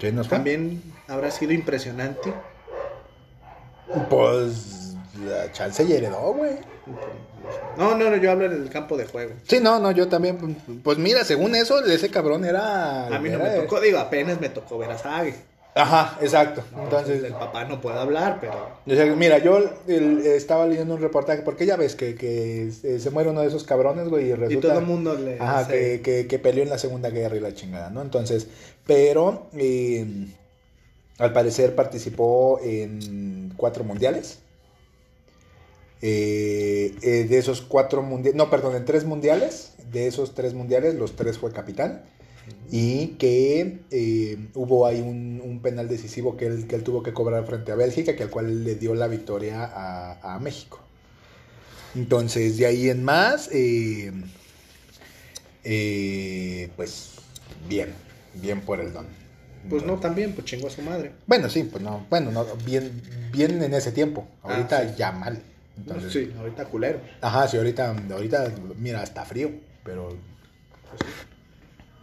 Se 0.00 0.12
nos 0.12 0.28
fue. 0.28 0.36
También 0.36 0.82
habrá 1.08 1.30
sido 1.30 1.52
impresionante 1.52 2.32
pues 4.10 4.94
la 5.24 5.50
chance 5.52 5.82
y 5.84 5.92
heredó, 5.92 6.32
güey. 6.34 6.52
No, 7.76 7.96
no, 7.96 8.10
no, 8.10 8.16
yo 8.16 8.30
hablo 8.30 8.46
en 8.46 8.52
el 8.52 8.70
campo 8.70 8.96
de 8.96 9.06
juego. 9.06 9.34
Sí, 9.46 9.60
no, 9.60 9.78
no, 9.78 9.90
yo 9.90 10.08
también. 10.08 10.56
Pues 10.82 10.98
mira, 10.98 11.24
según 11.24 11.54
eso, 11.54 11.84
ese 11.84 12.10
cabrón 12.10 12.44
era. 12.44 13.06
A 13.06 13.18
mí 13.18 13.28
no 13.28 13.36
era 13.36 13.44
me 13.44 13.56
tocó, 13.62 13.80
digo, 13.80 13.98
apenas 13.98 14.40
me 14.40 14.48
tocó 14.48 14.78
ver 14.78 14.90
a 14.90 14.98
Sage. 14.98 15.34
Ajá, 15.74 16.18
exacto. 16.20 16.62
Entonces, 16.70 16.82
Entonces, 17.16 17.24
el 17.24 17.32
papá 17.34 17.64
no 17.64 17.80
puede 17.80 17.98
hablar, 17.98 18.38
pero. 18.40 18.68
o 18.84 18.90
sea, 18.96 19.06
mira, 19.14 19.38
yo 19.38 19.58
el- 19.86 20.26
estaba 20.26 20.66
leyendo 20.66 20.94
un 20.94 21.00
reportaje, 21.00 21.42
porque 21.42 21.66
ya 21.66 21.76
ves 21.76 21.94
que, 21.94 22.16
que 22.16 22.70
se 22.72 22.98
se 22.98 23.10
muere 23.10 23.30
uno 23.30 23.42
de 23.42 23.46
esos 23.48 23.62
cabrones, 23.64 24.08
güey, 24.08 24.26
y 24.26 24.30
Y 24.30 24.34
resulta. 24.34 24.68
todo 24.70 24.78
el 24.80 24.86
mundo 24.86 25.14
le. 25.14 25.34
Ajá, 25.38 25.60
hace- 25.60 26.00
que, 26.00 26.00
que, 26.02 26.26
que 26.26 26.38
peleó 26.40 26.64
en 26.64 26.70
la 26.70 26.78
Segunda 26.78 27.10
Guerra 27.10 27.36
y 27.36 27.40
la 27.40 27.54
chingada, 27.54 27.90
¿no? 27.90 28.02
Entonces, 28.02 28.48
pero 28.86 29.46
eh, 29.54 30.04
al 31.18 31.32
parecer 31.32 31.76
participó 31.76 32.58
en 32.62 33.52
cuatro 33.56 33.84
mundiales. 33.84 34.40
Eh, 36.00 36.94
eh, 37.02 37.24
de 37.28 37.38
esos 37.38 37.60
cuatro 37.60 38.02
mundiales, 38.02 38.36
no, 38.36 38.50
perdón, 38.50 38.76
en 38.76 38.84
tres 38.84 39.04
mundiales. 39.04 39.72
De 39.92 40.06
esos 40.06 40.34
tres 40.34 40.54
mundiales, 40.54 40.94
los 40.94 41.16
tres 41.16 41.38
fue 41.38 41.52
capitán. 41.52 42.02
Y 42.70 43.08
que 43.18 43.78
eh, 43.90 44.38
hubo 44.54 44.86
ahí 44.86 45.00
un, 45.00 45.40
un 45.42 45.60
penal 45.60 45.88
decisivo 45.88 46.36
que 46.36 46.46
él, 46.46 46.66
que 46.66 46.76
él 46.76 46.82
tuvo 46.82 47.02
que 47.02 47.12
cobrar 47.12 47.44
frente 47.46 47.72
a 47.72 47.76
Bélgica, 47.76 48.14
que 48.14 48.24
al 48.24 48.30
cual 48.30 48.64
le 48.64 48.74
dio 48.74 48.94
la 48.94 49.08
victoria 49.08 49.64
a, 49.64 50.34
a 50.34 50.38
México. 50.38 50.80
Entonces, 51.94 52.58
de 52.58 52.66
ahí 52.66 52.90
en 52.90 53.02
más, 53.02 53.48
eh, 53.52 54.12
eh, 55.64 56.68
pues 56.76 57.12
bien, 57.68 57.94
bien 58.34 58.60
por 58.60 58.80
el 58.80 58.92
don. 58.92 59.06
Pues 59.68 59.84
no, 59.84 59.98
también, 59.98 60.34
pues 60.34 60.46
chingó 60.46 60.68
a 60.68 60.70
su 60.70 60.82
madre. 60.82 61.12
Bueno, 61.26 61.48
sí, 61.50 61.64
pues 61.64 61.82
no, 61.82 62.06
bueno, 62.08 62.30
no, 62.30 62.44
bien, 62.64 63.02
bien 63.32 63.62
en 63.62 63.74
ese 63.74 63.92
tiempo. 63.92 64.26
Ah, 64.42 64.54
Ahorita 64.54 64.88
sí. 64.88 64.94
ya 64.98 65.12
mal. 65.12 65.42
Entonces, 65.76 66.12
sí, 66.12 66.32
ahorita 66.38 66.66
culero. 66.66 67.00
Ajá, 67.20 67.48
sí, 67.48 67.56
ahorita, 67.56 67.96
ahorita, 68.10 68.52
mira, 68.78 69.02
está 69.02 69.24
frío, 69.24 69.50
pero... 69.84 70.16
pues 70.90 71.00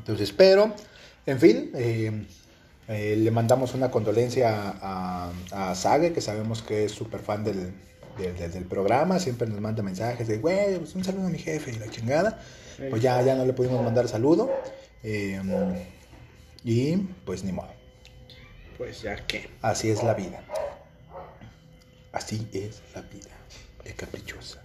Entonces, 0.05 0.31
pero, 0.31 0.71
en 1.25 1.39
fin, 1.39 1.71
eh, 1.73 2.25
eh, 2.87 3.15
le 3.17 3.31
mandamos 3.31 3.73
una 3.73 3.89
condolencia 3.89 4.75
a, 4.79 5.31
a 5.51 5.73
Sage, 5.73 6.13
que 6.13 6.21
sabemos 6.21 6.61
que 6.61 6.85
es 6.85 6.91
súper 6.91 7.21
fan 7.21 7.43
del, 7.43 7.73
del, 8.19 8.37
del- 8.37 8.51
del 8.51 8.65
programa, 8.65 9.17
siempre 9.19 9.47
nos 9.47 9.59
manda 9.59 9.81
mensajes 9.81 10.27
de, 10.27 10.37
güey, 10.37 10.77
pues 10.77 10.93
un 10.93 11.03
saludo 11.03 11.25
a 11.25 11.29
mi 11.31 11.39
jefe 11.39 11.71
y 11.71 11.79
la 11.79 11.89
chingada. 11.89 12.39
Pues 12.91 13.01
ya, 13.01 13.19
ya 13.23 13.35
no 13.35 13.45
le 13.45 13.53
pudimos 13.53 13.81
mandar 13.83 14.07
saludo. 14.07 14.51
eh, 15.01 15.41
y 16.63 16.95
pues 17.25 17.43
ni 17.43 17.51
modo, 17.51 17.69
Pues 18.77 19.01
ya 19.01 19.15
que. 19.25 19.49
así 19.63 19.89
es 19.89 20.03
la 20.03 20.13
vida. 20.13 20.43
Así 22.11 22.47
es 22.53 22.81
la 22.93 23.01
vida, 23.01 23.31
es 23.83 23.93
caprichosa. 23.95 24.61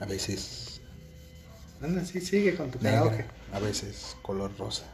A 0.00 0.06
veces 0.06 0.80
Anda, 1.82 2.04
sí, 2.04 2.20
sigue 2.20 2.54
con 2.54 2.70
tu 2.70 2.78
karaoke. 2.78 3.24
A 3.52 3.58
veces 3.58 4.16
color 4.22 4.50
rosa. 4.58 4.84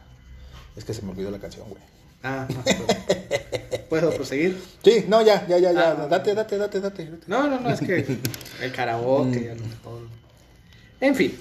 Es 0.75 0.85
que 0.85 0.93
se 0.93 1.01
me 1.01 1.11
olvidó 1.11 1.31
la 1.31 1.39
canción, 1.39 1.67
güey. 1.69 1.81
Ah, 2.23 2.47
no. 2.49 2.63
¿Puedo 3.89 4.11
proseguir? 4.11 4.59
Sí, 4.83 5.05
no, 5.07 5.21
ya, 5.21 5.45
ya, 5.47 5.57
ya, 5.59 5.71
ya. 5.71 5.91
Ah. 5.91 6.07
date, 6.07 6.33
date, 6.33 6.57
date, 6.57 6.79
date. 6.79 7.05
date. 7.05 7.23
No, 7.27 7.47
no, 7.47 7.59
no, 7.59 7.69
es 7.69 7.79
que 7.81 8.17
el 8.61 8.71
karaoke, 8.71 9.51
a 9.51 9.55
lo 9.55 9.65
mejor. 9.65 10.01
En 11.01 11.15
fin, 11.15 11.37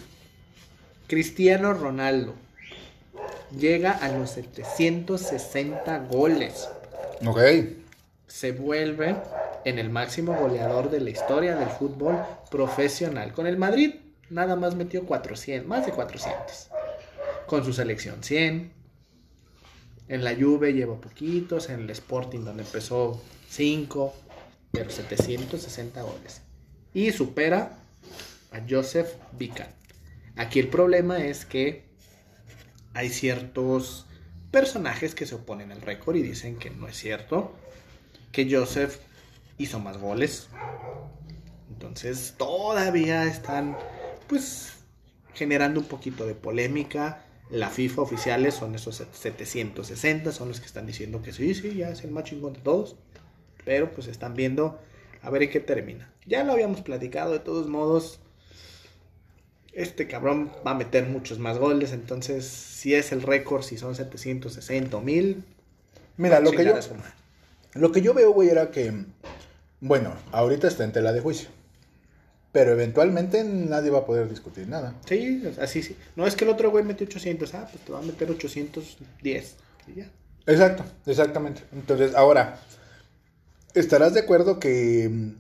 Cristiano 1.07 1.73
Ronaldo 1.73 2.35
llega 3.57 3.93
a 3.93 4.09
los 4.09 4.31
760 4.31 5.99
goles. 6.11 6.69
Ok. 7.25 7.41
Se 8.27 8.53
vuelve 8.53 9.17
en 9.65 9.79
el 9.79 9.91
máximo 9.91 10.35
goleador 10.35 10.91
de 10.91 11.01
la 11.01 11.11
historia 11.11 11.55
del 11.55 11.69
fútbol 11.69 12.19
profesional. 12.51 13.33
Con 13.33 13.47
el 13.47 13.57
Madrid 13.57 13.95
nada 14.31 14.57
más 14.57 14.75
metió 14.75 15.05
400, 15.07 15.69
más 15.69 15.87
de 15.87 15.93
400. 15.93 16.72
Con 17.47 17.65
su 17.65 17.73
selección 17.73 18.23
100. 18.23 18.73
En 20.09 20.25
la 20.25 20.35
Juve 20.35 20.73
lleva 20.73 21.01
poquitos, 21.01 21.71
en 21.71 21.81
el 21.81 21.91
Sporting 21.91 22.41
donde 22.41 22.63
empezó 22.63 23.23
5, 23.49 24.15
pero 24.71 24.91
760 24.91 26.03
goles. 26.03 26.43
Y 26.93 27.13
supera 27.13 27.79
a 28.51 28.61
Joseph 28.69 29.09
Bican. 29.39 29.69
Aquí 30.37 30.61
el 30.61 30.69
problema 30.69 31.25
es 31.25 31.45
que 31.45 31.85
hay 32.95 33.09
ciertos 33.09 34.07
personajes 34.51 35.15
que 35.15 35.27
se 35.27 35.35
oponen 35.35 35.73
al 35.73 35.81
récord 35.81 36.17
y 36.17 36.23
dicen 36.23 36.59
que 36.59 36.71
no 36.71 36.89
es 36.89 36.97
cierto, 36.97 37.55
que 38.33 38.51
Joseph 38.51 38.99
hizo 39.59 39.79
más 39.79 39.99
goles. 39.99 40.49
Entonces 41.71 42.35
todavía 42.37 43.25
están 43.25 43.77
pues 44.29 44.75
generando 45.35 45.81
un 45.81 45.87
poquito 45.87 46.27
de 46.27 46.35
polémica. 46.35 47.25
La 47.53 47.69
FIFA 47.69 48.01
oficiales 48.03 48.55
son 48.55 48.75
esos 48.75 48.97
760, 49.13 50.33
son 50.33 50.49
los 50.49 50.59
que 50.59 50.67
están 50.67 50.87
diciendo 50.87 51.21
que 51.21 51.33
sí, 51.33 51.55
sí, 51.55 51.75
ya 51.75 51.91
es 51.91 52.03
el 52.03 52.11
más 52.11 52.25
chingón 52.25 52.55
de 52.55 52.61
todos. 52.61 52.97
Pero 53.65 53.93
pues 53.93 54.07
están 54.07 54.35
viendo 54.35 54.81
a 55.21 55.29
ver 55.29 55.43
en 55.43 55.51
qué 55.51 55.61
termina. 55.61 56.11
Ya 56.25 56.45
lo 56.45 56.53
habíamos 56.53 56.81
platicado 56.81 57.33
de 57.33 57.41
todos 57.41 57.69
modos. 57.69 58.21
Este 59.75 60.09
cabrón 60.09 60.51
va 60.67 60.71
a 60.71 60.75
meter 60.75 61.07
muchos 61.07 61.39
más 61.39 61.59
goles, 61.59 61.93
entonces 61.93 62.47
si 62.47 62.95
es 62.95 63.13
el 63.13 63.21
récord, 63.21 63.63
si 63.63 63.77
son 63.77 63.95
760 63.95 64.97
o 64.97 65.01
1000, 65.03 65.45
Mira, 66.17 66.41
lo 66.41 66.53
que 66.53 66.65
yo, 66.65 66.75
lo 67.75 67.93
que 67.93 68.03
yo 68.03 68.15
veo, 68.15 68.33
güey, 68.33 68.49
era 68.49 68.71
que, 68.71 68.93
bueno, 69.81 70.15
ahorita 70.31 70.69
está 70.69 70.85
en 70.85 70.93
tela 70.93 71.13
de 71.13 71.21
juicio. 71.21 71.49
Pero 72.53 72.73
eventualmente 72.73 73.43
nadie 73.45 73.91
va 73.91 74.01
a 74.01 74.07
poder 74.07 74.29
discutir 74.29 74.69
nada. 74.69 74.95
Sí, 75.07 75.43
así 75.59 75.83
sí. 75.83 75.97
No 76.17 76.27
es 76.27 76.37
que 76.37 76.45
el 76.45 76.51
otro 76.51 76.71
güey 76.71 76.85
metió 76.85 77.07
800, 77.07 77.55
ah, 77.55 77.69
pues 77.71 77.83
te 77.85 77.93
va 77.93 77.99
a 77.99 78.03
meter 78.03 78.31
810. 78.31 79.57
Y 79.89 79.95
ya. 79.95 80.11
Exacto, 80.47 80.85
exactamente. 81.07 81.63
Entonces, 81.73 82.15
ahora, 82.15 82.61
¿estarás 83.75 84.13
de 84.13 84.21
acuerdo 84.21 84.61
que 84.61 85.33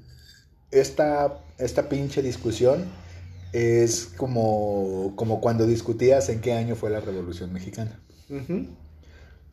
esta, 0.71 1.39
esta 1.59 1.89
pinche 1.89 2.23
discusión 2.23 2.87
es 3.53 4.07
como, 4.17 5.13
como 5.17 5.41
cuando 5.41 5.67
discutías 5.67 6.29
en 6.31 6.41
qué 6.41 6.55
año 6.55 6.77
fue 6.77 6.91
la 6.91 7.01
Revolución 7.01 7.53
Mexicana? 7.53 8.01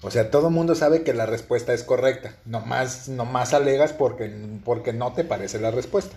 O 0.01 0.11
sea, 0.11 0.31
todo 0.31 0.47
el 0.47 0.53
mundo 0.53 0.75
sabe 0.75 1.03
que 1.03 1.13
la 1.13 1.25
respuesta 1.25 1.73
es 1.73 1.83
correcta. 1.83 2.37
Nomás, 2.45 3.09
nomás 3.09 3.53
alegas 3.53 3.91
porque, 3.91 4.31
porque 4.63 4.93
no 4.93 5.11
te 5.11 5.25
parece 5.25 5.59
la 5.59 5.71
respuesta. 5.71 6.15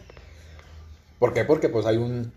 ¿Por 1.22 1.34
qué? 1.34 1.44
Porque 1.44 1.68
pues 1.68 1.86
hay 1.86 1.98
un, 1.98 2.32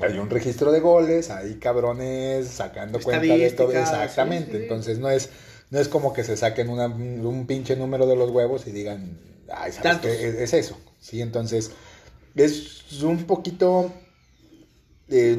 hay 0.00 0.18
un 0.18 0.30
registro 0.30 0.72
de 0.72 0.80
goles, 0.80 1.30
hay 1.30 1.56
cabrones 1.56 2.48
sacando 2.48 2.98
cuenta 3.00 3.20
de 3.36 3.50
todo. 3.50 3.72
Exactamente. 3.72 4.52
sí, 4.52 4.56
sí. 4.56 4.62
Entonces 4.62 4.98
no 4.98 5.10
es, 5.10 5.28
no 5.70 5.78
es 5.78 5.88
como 5.88 6.12
que 6.14 6.24
se 6.24 6.36
saquen 6.36 6.70
una- 6.70 6.86
un 6.86 7.46
pinche 7.46 7.76
número 7.76 8.06
de 8.06 8.16
los 8.16 8.30
huevos 8.30 8.66
y 8.66 8.72
digan, 8.72 9.18
ay, 9.52 9.70
¿sabes 9.72 9.92
Tantos. 9.92 10.10
qué? 10.10 10.28
Es, 10.28 10.34
es 10.36 10.54
eso. 10.54 10.78
Sí, 10.98 11.20
entonces 11.20 11.72
es 12.34 13.02
un 13.02 13.24
poquito 13.24 13.92
eh, 15.08 15.38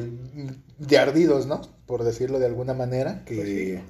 de 0.78 0.98
ardidos, 0.98 1.46
¿no? 1.46 1.62
Por 1.86 2.04
decirlo 2.04 2.38
de 2.38 2.46
alguna 2.46 2.74
manera, 2.74 3.24
que, 3.24 3.36
Pues 3.36 3.48
sí. 3.48 3.80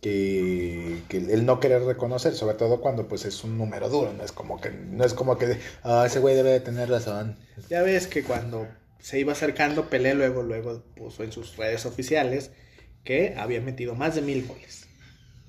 Que, 0.00 1.02
que 1.08 1.16
el 1.18 1.44
no 1.46 1.58
querer 1.60 1.82
reconocer, 1.82 2.34
sobre 2.34 2.54
todo 2.56 2.80
cuando 2.80 3.08
pues 3.08 3.24
es 3.24 3.42
un 3.44 3.56
número 3.58 3.88
duro, 3.88 4.12
no 4.12 4.24
es 4.24 4.32
como 4.32 4.60
que, 4.60 4.70
no 4.70 5.04
es 5.04 5.14
como 5.14 5.38
que, 5.38 5.58
ah, 5.82 6.04
ese 6.06 6.18
güey 6.20 6.34
debe 6.34 6.50
de 6.50 6.60
tener 6.60 6.88
razón. 6.88 7.36
Ya 7.68 7.82
ves 7.82 8.06
que 8.06 8.22
cuando 8.22 8.66
se 9.00 9.18
iba 9.18 9.32
acercando 9.32 9.88
Pelé, 9.88 10.14
luego, 10.14 10.42
luego 10.42 10.82
puso 10.96 11.22
en 11.24 11.32
sus 11.32 11.56
redes 11.56 11.86
oficiales 11.86 12.50
que 13.04 13.34
había 13.36 13.60
metido 13.60 13.94
más 13.94 14.14
de 14.14 14.22
mil 14.22 14.46
goles. 14.46 14.86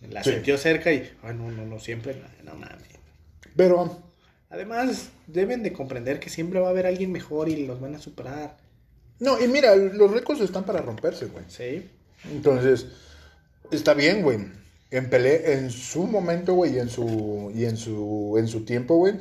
La 0.09 0.23
Sí. 0.23 0.31
sintió 0.31 0.57
cerca 0.57 0.91
y, 0.93 1.09
ay, 1.23 1.35
no, 1.35 1.51
no, 1.51 1.65
no, 1.65 1.79
siempre, 1.79 2.15
no, 2.43 2.51
no 2.51 2.57
mames. 2.57 2.87
Pero, 3.55 4.03
Además, 4.49 5.09
deben 5.27 5.61
de 5.61 5.73
comprender 5.73 6.21
que 6.21 6.29
siempre 6.29 6.61
va 6.61 6.67
a 6.67 6.69
haber 6.69 6.85
alguien 6.85 7.11
mejor 7.11 7.49
y 7.49 7.65
los 7.65 7.81
van 7.81 7.95
a 7.95 7.99
superar. 7.99 8.55
no, 9.19 9.43
y 9.43 9.47
mira, 9.49 9.75
los 9.75 10.09
récords 10.09 10.39
están 10.41 10.63
para 10.63 10.81
romperse, 10.81 11.25
güey. 11.25 11.43
Sí. 11.49 11.89
Entonces, 12.31 12.85
está 13.71 13.93
bien, 13.93 14.21
güey. 14.23 14.39
En 14.89 15.09
Pelé, 15.09 15.53
en 15.53 15.69
su 15.69 16.03
momento, 16.07 16.53
güey, 16.53 16.75
y 16.75 16.79
en 16.79 16.89
su, 16.89 17.51
y 17.53 17.65
en 17.65 17.75
su, 17.77 18.35
en 18.37 18.47
su 18.47 18.63
tiempo, 18.63 18.95
güey, 18.95 19.15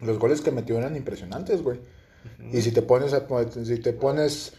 los 0.00 0.18
goles 0.18 0.40
que 0.42 0.50
metió 0.50 0.76
eran 0.78 0.96
impresionantes, 0.96 1.62
güey. 1.62 1.80
Y 2.52 2.60
si 2.60 2.72
te 2.72 2.82
pones 2.82 3.12
a, 3.14 3.26
si 3.64 3.78
te 3.78 3.92
pones 3.94 4.52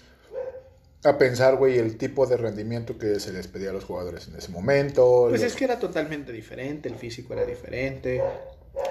a 1.03 1.17
pensar, 1.17 1.57
güey, 1.57 1.77
el 1.77 1.97
tipo 1.97 2.25
de 2.25 2.37
rendimiento 2.37 2.97
que 2.97 3.19
se 3.19 3.31
les 3.31 3.47
pedía 3.47 3.69
a 3.69 3.73
los 3.73 3.83
jugadores 3.85 4.27
en 4.27 4.35
ese 4.35 4.49
momento. 4.51 5.27
Pues 5.29 5.41
los- 5.41 5.51
es 5.51 5.55
que 5.57 5.65
era 5.65 5.77
totalmente 5.79 6.31
diferente, 6.31 6.89
el 6.89 6.95
físico 6.95 7.33
era 7.33 7.45
diferente. 7.45 8.21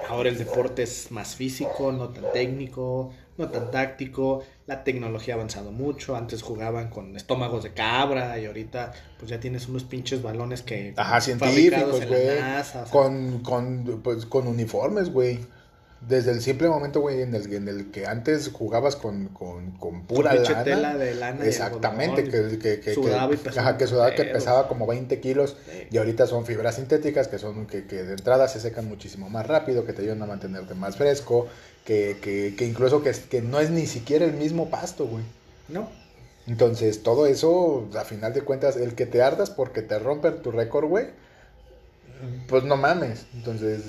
Ahora 0.07 0.29
el 0.29 0.37
deporte 0.37 0.83
es 0.83 1.11
más 1.11 1.35
físico, 1.35 1.91
no 1.91 2.09
tan 2.09 2.31
técnico, 2.31 3.11
no 3.37 3.49
tan 3.49 3.69
táctico. 3.69 4.43
La 4.65 4.83
tecnología 4.83 5.33
ha 5.33 5.37
avanzado 5.37 5.71
mucho. 5.71 6.15
Antes 6.15 6.41
jugaban 6.41 6.89
con 6.89 7.15
estómagos 7.17 7.63
de 7.63 7.73
cabra 7.73 8.39
y 8.39 8.45
ahorita 8.45 8.93
pues 9.19 9.29
ya 9.29 9.39
tienes 9.39 9.67
unos 9.67 9.83
pinches 9.83 10.21
balones 10.21 10.61
que 10.61 10.93
Ajá, 10.95 11.19
científicos, 11.19 12.05
güey. 12.07 12.39
NASA, 12.39 12.83
o 12.83 12.85
sea, 12.85 12.91
Con, 12.91 13.39
con, 13.39 14.01
pues, 14.03 14.25
con 14.25 14.47
uniformes, 14.47 15.11
güey. 15.11 15.39
Desde 16.07 16.31
el 16.31 16.41
simple 16.41 16.67
momento, 16.67 16.99
güey, 16.99 17.21
en 17.21 17.33
el, 17.33 17.51
en 17.53 17.67
el 17.69 17.89
que 17.91 18.05
antes 18.07 18.49
jugabas 18.51 18.95
con, 18.97 19.29
con, 19.29 19.71
con 19.77 20.05
pura 20.05 20.31
pinche 20.31 20.51
lana. 20.51 20.63
tela 20.65 20.97
de 20.97 21.15
lana 21.15 21.45
Exactamente, 21.45 22.25
que, 22.25 22.59
que, 22.59 22.79
que, 22.81 22.93
sudaba 22.93 23.29
que- 23.29 23.35
y 23.35 23.37
pesaba 23.37 23.69
ajá, 23.69 23.77
que 23.77 23.87
sudaba 23.87 24.13
que 24.15 24.23
pesaba 24.25 24.67
como 24.67 24.85
20 24.85 25.19
kilos 25.21 25.55
Sí. 25.71 25.87
y 25.91 25.97
ahorita 25.97 26.27
son 26.27 26.45
fibras 26.45 26.75
sintéticas 26.75 27.29
que 27.29 27.39
son 27.39 27.67
que, 27.67 27.85
que 27.87 28.03
de 28.03 28.13
entrada 28.13 28.49
se 28.49 28.59
secan 28.59 28.87
muchísimo 28.89 29.29
más 29.29 29.47
rápido, 29.47 29.85
que 29.85 29.93
te 29.93 30.01
ayudan 30.01 30.21
a 30.23 30.25
mantenerte 30.25 30.73
más 30.73 30.97
fresco, 30.97 31.47
que, 31.85 32.17
que, 32.21 32.55
que 32.57 32.65
incluso 32.65 33.01
que, 33.01 33.11
que 33.29 33.41
no 33.41 33.61
es 33.61 33.69
ni 33.69 33.85
siquiera 33.85 34.25
el 34.25 34.33
mismo 34.33 34.69
pasto, 34.69 35.05
güey. 35.07 35.23
¿no? 35.69 35.89
Entonces, 36.47 37.01
todo 37.03 37.27
eso, 37.27 37.87
a 37.97 38.03
final 38.03 38.33
de 38.33 38.41
cuentas, 38.41 38.75
el 38.75 38.95
que 38.95 39.05
te 39.05 39.21
ardas 39.21 39.49
porque 39.49 39.81
te 39.81 39.97
rompen 39.99 40.41
tu 40.41 40.51
récord, 40.51 40.85
güey, 40.87 41.07
pues 42.49 42.63
no 42.65 42.75
mames. 42.75 43.25
Entonces, 43.33 43.81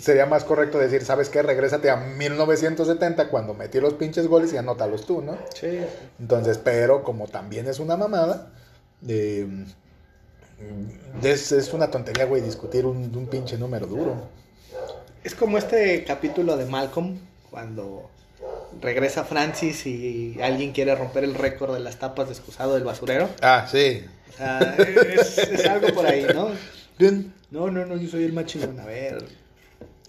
sería 0.00 0.26
más 0.26 0.44
correcto 0.44 0.78
decir, 0.78 1.04
¿sabes 1.04 1.28
qué? 1.28 1.42
Regrésate 1.42 1.90
a 1.90 1.96
1970 1.96 3.28
cuando 3.28 3.54
metí 3.54 3.80
los 3.80 3.94
pinches 3.94 4.26
goles 4.26 4.52
y 4.52 4.56
anótalos 4.56 5.06
tú, 5.06 5.22
¿no? 5.22 5.38
Sí. 5.54 5.80
Entonces, 6.18 6.58
pero 6.58 7.04
como 7.04 7.28
también 7.28 7.68
es 7.68 7.78
una 7.78 7.96
mamada, 7.96 8.50
eh, 9.06 9.46
es, 11.22 11.52
es 11.52 11.72
una 11.72 11.90
tontería, 11.90 12.24
güey, 12.24 12.42
discutir 12.42 12.86
un, 12.86 13.14
un 13.14 13.26
pinche 13.26 13.56
número 13.56 13.86
duro. 13.86 14.28
Es 15.22 15.34
como 15.34 15.56
este 15.56 16.04
capítulo 16.04 16.56
de 16.56 16.66
Malcolm 16.66 17.18
cuando 17.50 18.10
regresa 18.80 19.24
Francis 19.24 19.86
y 19.86 20.38
alguien 20.42 20.72
quiere 20.72 20.94
romper 20.94 21.24
el 21.24 21.34
récord 21.34 21.74
de 21.74 21.80
las 21.80 21.98
tapas 21.98 22.26
de 22.26 22.34
excusado 22.34 22.74
del 22.74 22.84
basurero. 22.84 23.28
Ah, 23.40 23.66
sí. 23.70 24.04
O 24.28 24.36
sea, 24.36 24.76
es, 24.78 25.38
es 25.38 25.66
algo 25.66 25.88
por 25.94 26.06
ahí, 26.06 26.26
¿no? 26.34 26.50
Bien. 26.98 27.32
No, 27.50 27.70
no, 27.70 27.86
no, 27.86 27.96
yo 27.96 28.08
soy 28.08 28.24
el 28.24 28.32
más 28.32 28.46
chingón. 28.46 28.80
A 28.80 28.84
ver, 28.84 29.24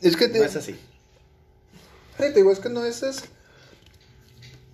Es 0.01 0.15
que 0.17 0.27
no 0.27 0.43
es 0.43 0.55
así. 0.55 0.73
Sí, 0.73 0.79
te 2.17 2.33
digo, 2.33 2.51
es 2.51 2.59
que 2.59 2.69
no 2.69 2.85
es, 2.85 3.03
es- 3.03 3.23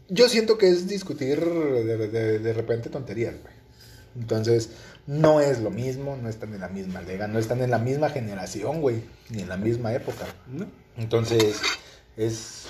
Yo 0.09 0.27
siento 0.29 0.57
que 0.57 0.69
es 0.69 0.87
discutir 0.87 1.39
de, 1.43 2.07
de- 2.07 2.39
de 2.39 2.53
repente 2.53 2.89
tonterías, 2.89 3.35
güey. 3.41 3.53
Entonces, 4.19 4.69
no 5.07 5.39
es 5.39 5.59
lo 5.59 5.69
mismo, 5.71 6.17
no 6.21 6.27
están 6.27 6.53
en 6.53 6.59
la 6.59 6.67
misma 6.67 7.01
liga, 7.01 7.27
no 7.27 7.39
están 7.39 7.61
en 7.61 7.71
la 7.71 7.77
misma 7.79 8.09
generación, 8.09 8.81
güey, 8.81 9.03
ni 9.29 9.41
en 9.43 9.49
la 9.49 9.55
misma 9.57 9.93
época. 9.93 10.25
¿no? 10.47 10.65
Entonces, 10.97 11.61
es... 12.17 12.63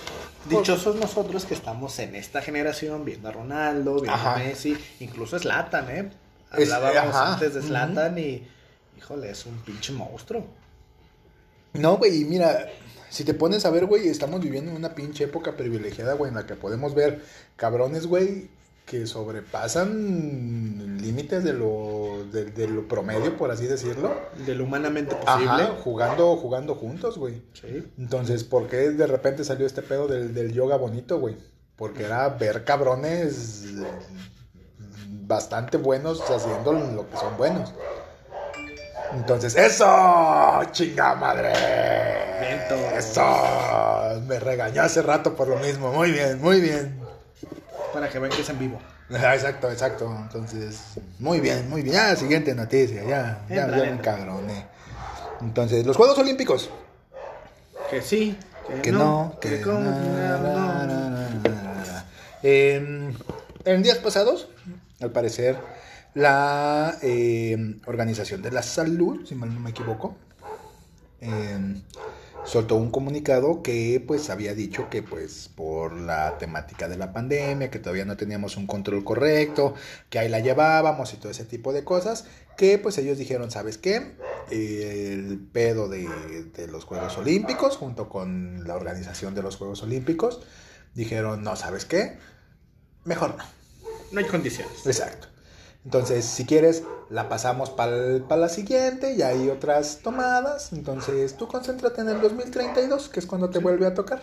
Dichosos 0.49 0.95
nosotros 0.97 1.45
que 1.45 1.55
estamos 1.55 1.97
en 1.99 2.15
esta 2.15 2.41
generación 2.43 3.05
viendo 3.05 3.27
a 3.29 3.31
Ronaldo, 3.31 3.95
viendo 3.95 4.11
Ajá. 4.13 4.35
a 4.35 4.37
Messi, 4.37 4.77
incluso 4.99 5.39
Zlatan, 5.39 5.89
¿eh? 5.89 6.11
Hablábamos 6.51 7.15
antes 7.15 7.53
de 7.55 7.61
Zlatan 7.61 8.17
y, 8.19 8.47
híjole, 8.97 9.31
es 9.31 9.45
un 9.47 9.57
pinche 9.61 9.93
monstruo. 9.93 10.45
No, 11.73 11.97
güey, 11.97 12.21
y 12.21 12.25
mira, 12.25 12.69
si 13.09 13.23
te 13.23 13.33
pones 13.33 13.65
a 13.65 13.69
ver, 13.69 13.85
güey, 13.85 14.07
estamos 14.07 14.41
viviendo 14.41 14.71
en 14.71 14.77
una 14.77 14.95
pinche 14.95 15.25
época 15.25 15.55
privilegiada, 15.55 16.13
güey, 16.13 16.29
en 16.29 16.35
la 16.35 16.45
que 16.45 16.55
podemos 16.55 16.95
ver 16.95 17.21
cabrones, 17.55 18.07
güey, 18.07 18.49
que 18.85 19.05
sobrepasan 19.05 20.97
límites 21.01 21.43
de 21.43 21.53
lo, 21.53 22.25
de, 22.31 22.45
de 22.45 22.67
lo 22.67 22.87
promedio, 22.87 23.37
por 23.37 23.51
así 23.51 23.65
decirlo. 23.67 24.13
De 24.45 24.55
lo 24.55 24.65
humanamente 24.65 25.15
posible. 25.15 25.49
Ajá, 25.49 25.75
jugando, 25.81 26.35
jugando 26.35 26.75
juntos, 26.75 27.17
güey. 27.17 27.41
Sí. 27.53 27.87
Entonces, 27.97 28.43
¿por 28.43 28.67
qué 28.67 28.91
de 28.91 29.07
repente 29.07 29.45
salió 29.45 29.65
este 29.65 29.81
pedo 29.81 30.07
del, 30.07 30.33
del 30.33 30.51
yoga 30.51 30.75
bonito, 30.75 31.19
güey? 31.19 31.37
Porque 31.77 32.03
era 32.03 32.27
ver 32.29 32.65
cabrones 32.65 33.65
bastante 35.07 35.77
buenos 35.77 36.21
haciendo 36.29 36.73
lo 36.73 37.09
que 37.09 37.17
son 37.17 37.37
buenos. 37.37 37.73
Entonces, 39.13 39.55
¡eso! 39.55 40.61
¡Chinga 40.71 41.15
madre! 41.15 41.51
¡Eso! 42.97 44.21
Me 44.27 44.39
regañó 44.39 44.83
hace 44.83 45.01
rato 45.01 45.35
por 45.35 45.47
lo 45.47 45.57
mismo. 45.57 45.91
Muy 45.91 46.11
bien, 46.11 46.41
muy 46.41 46.61
bien. 46.61 46.99
Para 47.93 48.09
que 48.09 48.19
vean 48.19 48.31
que 48.31 48.41
es 48.41 48.49
en 48.49 48.59
vivo. 48.59 48.79
Exacto, 49.09 49.69
exacto. 49.69 50.17
Entonces, 50.21 50.79
muy 51.19 51.39
bien, 51.41 51.69
muy 51.69 51.81
bien. 51.81 51.95
Ya, 51.95 52.15
siguiente 52.15 52.55
noticia. 52.55 53.03
Ya, 53.03 53.45
ya, 53.49 53.63
Entra, 53.63 53.77
ya 53.77 53.89
encabroné. 53.89 54.65
Entonces, 55.41 55.85
los 55.85 55.97
Juegos 55.97 56.17
Olímpicos. 56.17 56.69
Que 57.89 58.01
sí, 58.01 58.37
que, 58.67 58.81
Que 58.81 58.91
no, 58.91 58.99
no, 58.99 59.39
que, 59.39 59.61
que. 59.61 59.69
Eh, 62.43 63.13
en 63.65 63.83
días 63.83 63.97
pasados, 63.97 64.47
al 65.01 65.11
parecer, 65.11 65.57
la 66.13 66.97
eh, 67.01 67.75
Organización 67.85 68.41
de 68.41 68.51
la 68.51 68.63
Salud, 68.63 69.25
si 69.25 69.35
mal 69.35 69.53
no 69.53 69.59
me 69.59 69.69
equivoco, 69.69 70.15
eh, 71.21 71.81
soltó 72.43 72.75
un 72.75 72.91
comunicado 72.91 73.61
que 73.61 74.03
pues 74.05 74.29
había 74.29 74.53
dicho 74.53 74.89
que 74.89 75.03
pues 75.03 75.49
por 75.55 75.93
la 75.93 76.37
temática 76.37 76.87
de 76.87 76.97
la 76.97 77.13
pandemia, 77.13 77.69
que 77.69 77.79
todavía 77.79 78.05
no 78.05 78.17
teníamos 78.17 78.57
un 78.57 78.67
control 78.67 79.03
correcto, 79.03 79.75
que 80.09 80.19
ahí 80.19 80.29
la 80.29 80.39
llevábamos 80.39 81.13
y 81.13 81.17
todo 81.17 81.31
ese 81.31 81.45
tipo 81.45 81.71
de 81.73 81.83
cosas, 81.83 82.25
que 82.57 82.77
pues 82.77 82.97
ellos 82.97 83.17
dijeron, 83.17 83.51
¿sabes 83.51 83.77
qué? 83.77 84.15
El 84.49 85.39
pedo 85.51 85.87
de, 85.87 86.07
de 86.55 86.67
los 86.67 86.83
Juegos 86.83 87.17
Olímpicos, 87.17 87.77
junto 87.77 88.09
con 88.09 88.67
la 88.67 88.75
organización 88.75 89.35
de 89.35 89.43
los 89.43 89.55
Juegos 89.55 89.83
Olímpicos, 89.83 90.41
dijeron, 90.93 91.43
no, 91.43 91.55
¿sabes 91.55 91.85
qué? 91.85 92.17
Mejor 93.05 93.35
no. 93.37 93.43
No 94.11 94.19
hay 94.19 94.25
condiciones. 94.25 94.85
Exacto. 94.85 95.27
Entonces, 95.83 96.25
si 96.25 96.45
quieres, 96.45 96.83
la 97.09 97.27
pasamos 97.27 97.71
para 97.71 97.91
la 98.37 98.49
siguiente 98.49 99.13
y 99.13 99.21
hay 99.23 99.49
otras 99.49 99.99
tomadas. 100.03 100.73
Entonces, 100.73 101.35
tú 101.37 101.47
concéntrate 101.47 102.01
en 102.01 102.09
el 102.09 102.21
2032, 102.21 103.09
que 103.09 103.19
es 103.19 103.25
cuando 103.25 103.49
te 103.49 103.59
vuelve 103.59 103.87
a 103.87 103.93
tocar. 103.95 104.21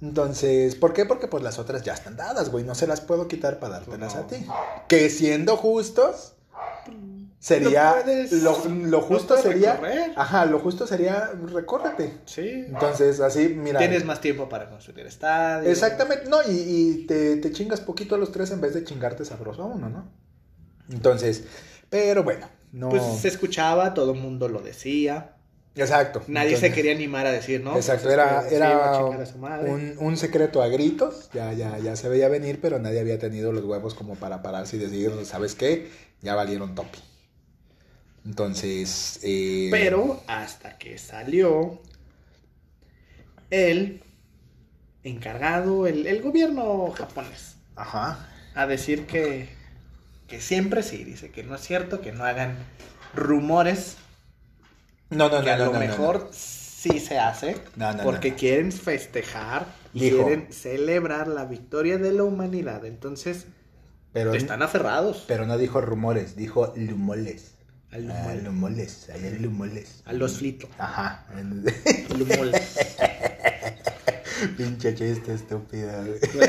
Entonces, 0.00 0.74
¿por 0.76 0.92
qué? 0.92 1.04
Porque 1.04 1.28
pues 1.28 1.42
las 1.42 1.58
otras 1.58 1.82
ya 1.82 1.94
están 1.94 2.16
dadas, 2.16 2.50
güey. 2.50 2.64
No 2.64 2.74
se 2.74 2.86
las 2.86 3.00
puedo 3.00 3.28
quitar 3.28 3.58
para 3.60 3.74
dártelas 3.80 4.14
No. 4.14 4.20
a 4.22 4.26
ti. 4.26 4.46
Que 4.88 5.10
siendo 5.10 5.56
justos, 5.56 6.34
sería... 7.38 7.96
Lo 7.96 8.02
puedes- 8.02 8.32
Lo, 8.32 8.58
lo 8.68 9.00
justo 9.00 9.36
sería... 9.36 9.74
recorrer. 9.74 10.12
Ajá, 10.16 10.46
lo 10.46 10.58
justo 10.60 10.86
sería 10.86 11.30
recórrete. 11.52 12.18
Sí. 12.24 12.48
Entonces, 12.68 13.20
así, 13.20 13.48
mira... 13.48 13.78
Tienes 13.78 14.04
más 14.04 14.20
tiempo 14.20 14.48
para 14.48 14.68
construir 14.70 15.06
estadios. 15.06 15.70
Exactamente, 15.70 16.28
no, 16.28 16.38
y, 16.48 16.50
y 16.52 17.06
te, 17.06 17.36
te 17.36 17.52
chingas 17.52 17.80
poquito 17.80 18.14
a 18.14 18.18
los 18.18 18.32
tres 18.32 18.50
en 18.50 18.60
vez 18.60 18.74
de 18.74 18.84
chingarte 18.84 19.24
sabroso 19.24 19.62
a 19.62 19.66
uno, 19.66 19.88
¿no? 19.88 20.21
Entonces, 20.92 21.44
pero 21.90 22.22
bueno, 22.22 22.48
no. 22.72 22.88
Pues 22.90 23.02
se 23.20 23.28
escuchaba, 23.28 23.94
todo 23.94 24.12
el 24.12 24.20
mundo 24.20 24.48
lo 24.48 24.60
decía. 24.60 25.36
Exacto. 25.74 26.22
Nadie 26.28 26.48
entonces- 26.48 26.68
se 26.70 26.74
quería 26.74 26.92
animar 26.92 27.26
a 27.26 27.32
decir, 27.32 27.62
¿no? 27.62 27.74
Exacto, 27.76 28.02
Pues 28.04 28.12
es 28.14 28.52
era, 28.52 28.74
a 28.74 28.76
era 28.76 29.60
un, 29.64 29.94
un 29.98 30.16
secreto 30.18 30.62
a 30.62 30.68
gritos, 30.68 31.30
ya, 31.32 31.52
ya, 31.54 31.78
ya 31.78 31.96
se 31.96 32.10
veía 32.10 32.28
venir, 32.28 32.60
pero 32.60 32.78
nadie 32.78 33.00
había 33.00 33.18
tenido 33.18 33.52
los 33.52 33.64
huevos 33.64 33.94
como 33.94 34.14
para 34.16 34.42
pararse 34.42 34.76
y 34.76 34.80
decir, 34.80 35.10
¿sabes 35.24 35.54
qué? 35.54 35.88
Ya 36.20 36.34
valieron 36.34 36.74
topi. 36.74 36.98
Entonces, 38.26 39.18
eh, 39.22 39.68
Pero 39.70 40.22
hasta 40.26 40.76
que 40.78 40.98
salió 40.98 41.80
el 43.50 44.02
encargado, 45.02 45.86
el, 45.86 46.06
el 46.06 46.22
gobierno 46.22 46.90
japonés, 46.92 47.56
Ajá. 47.76 48.28
a 48.54 48.66
decir 48.66 49.06
que, 49.06 49.48
que 50.32 50.40
siempre 50.40 50.82
sí, 50.82 51.04
dice 51.04 51.30
que 51.30 51.42
no 51.42 51.54
es 51.56 51.60
cierto 51.60 52.00
que 52.00 52.10
no 52.10 52.24
hagan 52.24 52.56
rumores 53.14 53.98
No, 55.10 55.28
no, 55.28 55.40
que 55.42 55.46
no, 55.48 55.52
a 55.52 55.58
no, 55.58 55.64
lo 55.66 55.72
no, 55.72 55.78
no, 55.78 55.78
mejor 55.86 56.30
sí 56.32 56.98
se 57.00 57.18
hace 57.18 57.56
No, 57.76 57.92
no, 57.92 58.02
porque 58.02 58.34
quieren 58.34 58.72
festejar 58.72 59.66
Dijo. 59.92 60.24
quieren 60.24 60.50
celebrar 60.50 61.28
la 61.28 61.44
victoria 61.44 61.98
de 61.98 62.12
la 62.12 62.24
humanidad. 62.24 62.86
Entonces, 62.86 63.44
Pero, 64.14 64.32
están 64.32 64.62
aferrados 64.62 65.24
pero 65.28 65.44
no 65.44 65.58
dijo 65.58 65.82
rumores, 65.82 66.34
dijo 66.34 66.72
lumoles. 66.76 67.52
al 67.90 68.10
Ah, 68.10 68.32
lumol, 68.32 68.44
lumoles, 68.44 69.10
hay 69.12 69.38
lumoles. 69.38 70.02
a 70.06 70.14
los 70.14 70.38
flitos. 70.38 70.70
Ajá. 70.78 71.26
Lumol. 72.16 72.52
Pinche 74.56 74.94
chiste 74.94 75.34
estúpido. 75.34 75.90
güey. 76.34 76.48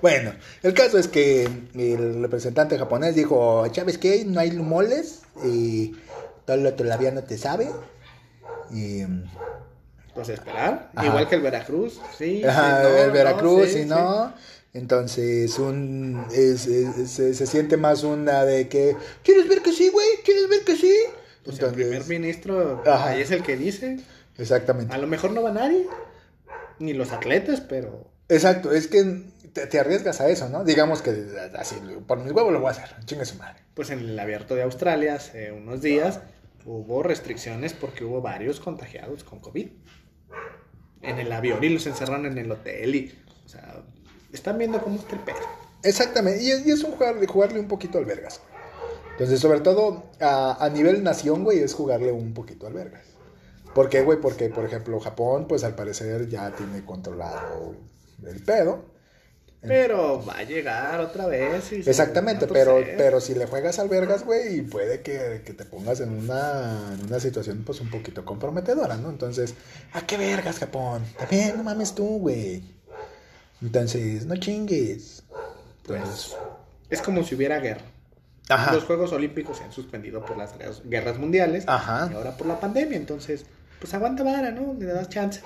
Bueno, 0.00 0.32
el 0.62 0.74
caso 0.74 0.98
es 0.98 1.08
que 1.08 1.44
el 1.74 2.20
representante 2.22 2.78
japonés 2.78 3.14
dijo, 3.14 3.66
¿sabes 3.74 3.98
qué? 3.98 4.24
No 4.24 4.40
hay 4.40 4.50
lumoles 4.52 5.22
y 5.44 5.96
todo 6.44 6.56
lo 6.58 6.74
todavía 6.74 7.10
no 7.10 7.24
te 7.24 7.36
sabe. 7.36 7.68
Y, 8.72 9.02
pues 10.14 10.28
esperar. 10.28 10.90
Ajá. 10.94 11.06
Igual 11.06 11.28
que 11.28 11.34
el 11.36 11.42
Veracruz. 11.42 12.00
Sí, 12.16 12.44
ajá, 12.44 12.82
sí, 12.82 12.88
no, 12.90 12.96
el 12.98 13.10
Veracruz, 13.10 13.58
no, 13.60 13.64
sí, 13.66 13.78
y 13.78 13.82
sí. 13.82 13.88
no. 13.88 14.34
Entonces, 14.74 15.58
un, 15.58 16.26
es- 16.32 16.66
es- 16.66 17.10
se, 17.10 17.34
se 17.34 17.46
siente 17.46 17.76
más 17.76 18.04
una 18.04 18.44
de 18.44 18.68
que, 18.68 18.96
¿quieres 19.24 19.48
ver 19.48 19.62
que 19.62 19.72
sí, 19.72 19.88
güey? 19.88 20.06
¿Quieres 20.24 20.48
ver 20.48 20.62
que 20.64 20.76
sí? 20.76 20.94
Pues 21.44 21.58
el 21.60 21.72
primer 21.72 22.04
ministro 22.06 22.82
Ajá. 22.86 23.08
ahí 23.10 23.22
es 23.22 23.30
el 23.30 23.42
que 23.42 23.56
dice. 23.56 23.98
Exactamente. 24.38 24.94
A 24.94 24.98
lo 24.98 25.06
mejor 25.06 25.32
no 25.32 25.42
va 25.42 25.52
nadie. 25.52 25.86
Ni 26.78 26.92
los 26.92 27.12
atletas, 27.12 27.60
pero. 27.60 28.10
Exacto, 28.28 28.72
es 28.72 28.86
que 28.88 29.24
te, 29.52 29.66
te 29.66 29.80
arriesgas 29.80 30.20
a 30.20 30.28
eso, 30.28 30.48
¿no? 30.48 30.64
Digamos 30.64 31.02
que 31.02 31.26
así, 31.56 31.76
por 32.06 32.18
mis 32.18 32.32
huevos 32.32 32.52
lo 32.52 32.60
voy 32.60 32.68
a 32.68 32.70
hacer, 32.72 32.94
chingue 33.04 33.24
su 33.24 33.36
madre. 33.36 33.60
Pues 33.74 33.90
en 33.90 34.00
el 34.00 34.18
abierto 34.18 34.54
de 34.54 34.62
Australia 34.62 35.14
hace 35.14 35.52
unos 35.52 35.82
días 35.82 36.20
hubo 36.64 37.02
restricciones 37.02 37.72
porque 37.72 38.04
hubo 38.04 38.20
varios 38.20 38.60
contagiados 38.60 39.24
con 39.24 39.40
COVID. 39.40 39.68
En 41.00 41.18
el 41.18 41.32
avión 41.32 41.62
y 41.62 41.68
los 41.68 41.86
encerraron 41.86 42.26
en 42.26 42.38
el 42.38 42.50
hotel 42.50 42.94
y. 42.94 43.18
O 43.44 43.48
sea, 43.48 43.82
están 44.32 44.58
viendo 44.58 44.80
cómo 44.82 44.96
está 44.96 45.16
el 45.16 45.22
pedo. 45.22 45.38
Exactamente, 45.82 46.42
y 46.42 46.50
es, 46.50 46.66
y 46.66 46.70
es 46.72 46.82
un 46.82 46.92
jugar, 46.92 47.24
jugarle 47.26 47.60
un 47.60 47.68
poquito 47.68 47.98
al 47.98 48.04
vergas. 48.04 48.40
Entonces, 49.12 49.40
sobre 49.40 49.60
todo 49.60 50.10
a, 50.20 50.64
a 50.64 50.68
nivel 50.70 51.02
nación, 51.02 51.44
güey, 51.44 51.60
es 51.60 51.74
jugarle 51.74 52.12
un 52.12 52.34
poquito 52.34 52.66
al 52.66 52.74
vergas. 52.74 53.04
¿Por 53.74 53.88
qué, 53.88 54.02
güey? 54.02 54.20
Porque, 54.20 54.48
por 54.48 54.64
ejemplo, 54.64 54.98
Japón, 55.00 55.46
pues 55.48 55.62
al 55.64 55.74
parecer 55.74 56.28
ya 56.28 56.50
tiene 56.54 56.84
controlado 56.84 57.74
el 58.26 58.42
pedo. 58.42 58.96
Pero 59.60 60.24
va 60.24 60.38
a 60.38 60.42
llegar 60.44 61.00
otra 61.00 61.26
vez. 61.26 61.72
Y 61.72 61.76
Exactamente, 61.80 62.46
pero, 62.46 62.78
pero 62.96 63.20
si 63.20 63.34
le 63.34 63.46
juegas 63.46 63.80
al 63.80 63.88
vergas, 63.88 64.24
güey, 64.24 64.62
puede 64.62 65.02
que, 65.02 65.42
que 65.44 65.52
te 65.52 65.64
pongas 65.64 65.98
en 66.00 66.10
una, 66.10 66.94
en 66.94 67.04
una 67.06 67.18
situación 67.18 67.64
pues 67.66 67.80
un 67.80 67.90
poquito 67.90 68.24
comprometedora, 68.24 68.96
¿no? 68.96 69.10
Entonces, 69.10 69.54
¿a 69.92 70.02
qué 70.06 70.16
vergas, 70.16 70.58
Japón? 70.60 71.04
También 71.18 71.56
no 71.56 71.64
mames 71.64 71.92
tú, 71.94 72.18
güey. 72.20 72.62
Entonces, 73.60 74.26
no 74.26 74.36
chingues. 74.36 75.24
Entonces, 75.82 76.36
Es 76.90 77.02
como 77.02 77.24
si 77.24 77.34
hubiera 77.34 77.58
guerra. 77.58 77.82
ajá. 78.48 78.72
Los 78.74 78.84
Juegos 78.84 79.12
Olímpicos 79.12 79.58
se 79.58 79.64
han 79.64 79.72
suspendido 79.72 80.24
por 80.24 80.36
las 80.38 80.56
guerras- 80.56 80.82
guerras 80.84 81.18
mundiales. 81.18 81.64
Ajá. 81.66 82.08
Y 82.12 82.14
ahora 82.14 82.36
por 82.36 82.46
la 82.46 82.60
pandemia. 82.60 82.96
Entonces, 82.96 83.44
pues 83.80 83.94
aguanta 83.94 84.22
vara, 84.22 84.50
¿no? 84.50 84.74
Le 84.78 84.86
das 84.86 85.08
chance. 85.08 85.40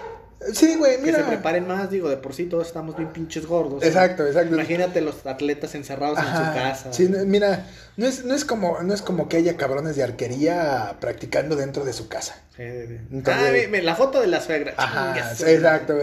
Sí, 0.54 0.74
güey, 0.76 0.96
Que 0.96 1.02
mira. 1.02 1.18
se 1.18 1.24
preparen 1.24 1.68
más. 1.68 1.88
Digo, 1.88 2.08
de 2.08 2.16
por 2.16 2.34
sí 2.34 2.46
todos 2.46 2.66
estamos 2.66 2.96
bien 2.96 3.10
pinches 3.12 3.46
gordos. 3.46 3.80
¿no? 3.80 3.86
Exacto, 3.86 4.26
exacto. 4.26 4.52
Imagínate 4.54 5.00
los 5.00 5.24
atletas 5.24 5.76
encerrados 5.76 6.18
en 6.18 6.24
su 6.24 6.30
casa. 6.52 6.92
Sí, 6.92 7.08
no, 7.08 7.24
mira, 7.24 7.64
no 7.96 8.06
es, 8.06 8.24
no, 8.24 8.34
es 8.34 8.44
como, 8.44 8.80
no 8.82 8.92
es 8.92 9.02
como 9.02 9.28
que 9.28 9.36
haya 9.36 9.56
cabrones 9.56 9.94
de 9.94 10.02
arquería 10.02 10.96
practicando 11.00 11.54
dentro 11.54 11.84
de 11.84 11.92
su 11.92 12.08
casa. 12.08 12.34
Sí, 12.56 12.64
sí. 12.88 12.96
Entonces- 13.12 13.68
Ah, 13.72 13.76
la 13.82 13.94
foto 13.94 14.20
de 14.20 14.26
la 14.26 14.40
suegra. 14.40 14.74
Ajá, 14.76 15.32
su 15.36 15.46
exacto. 15.46 15.94
No, 15.94 16.02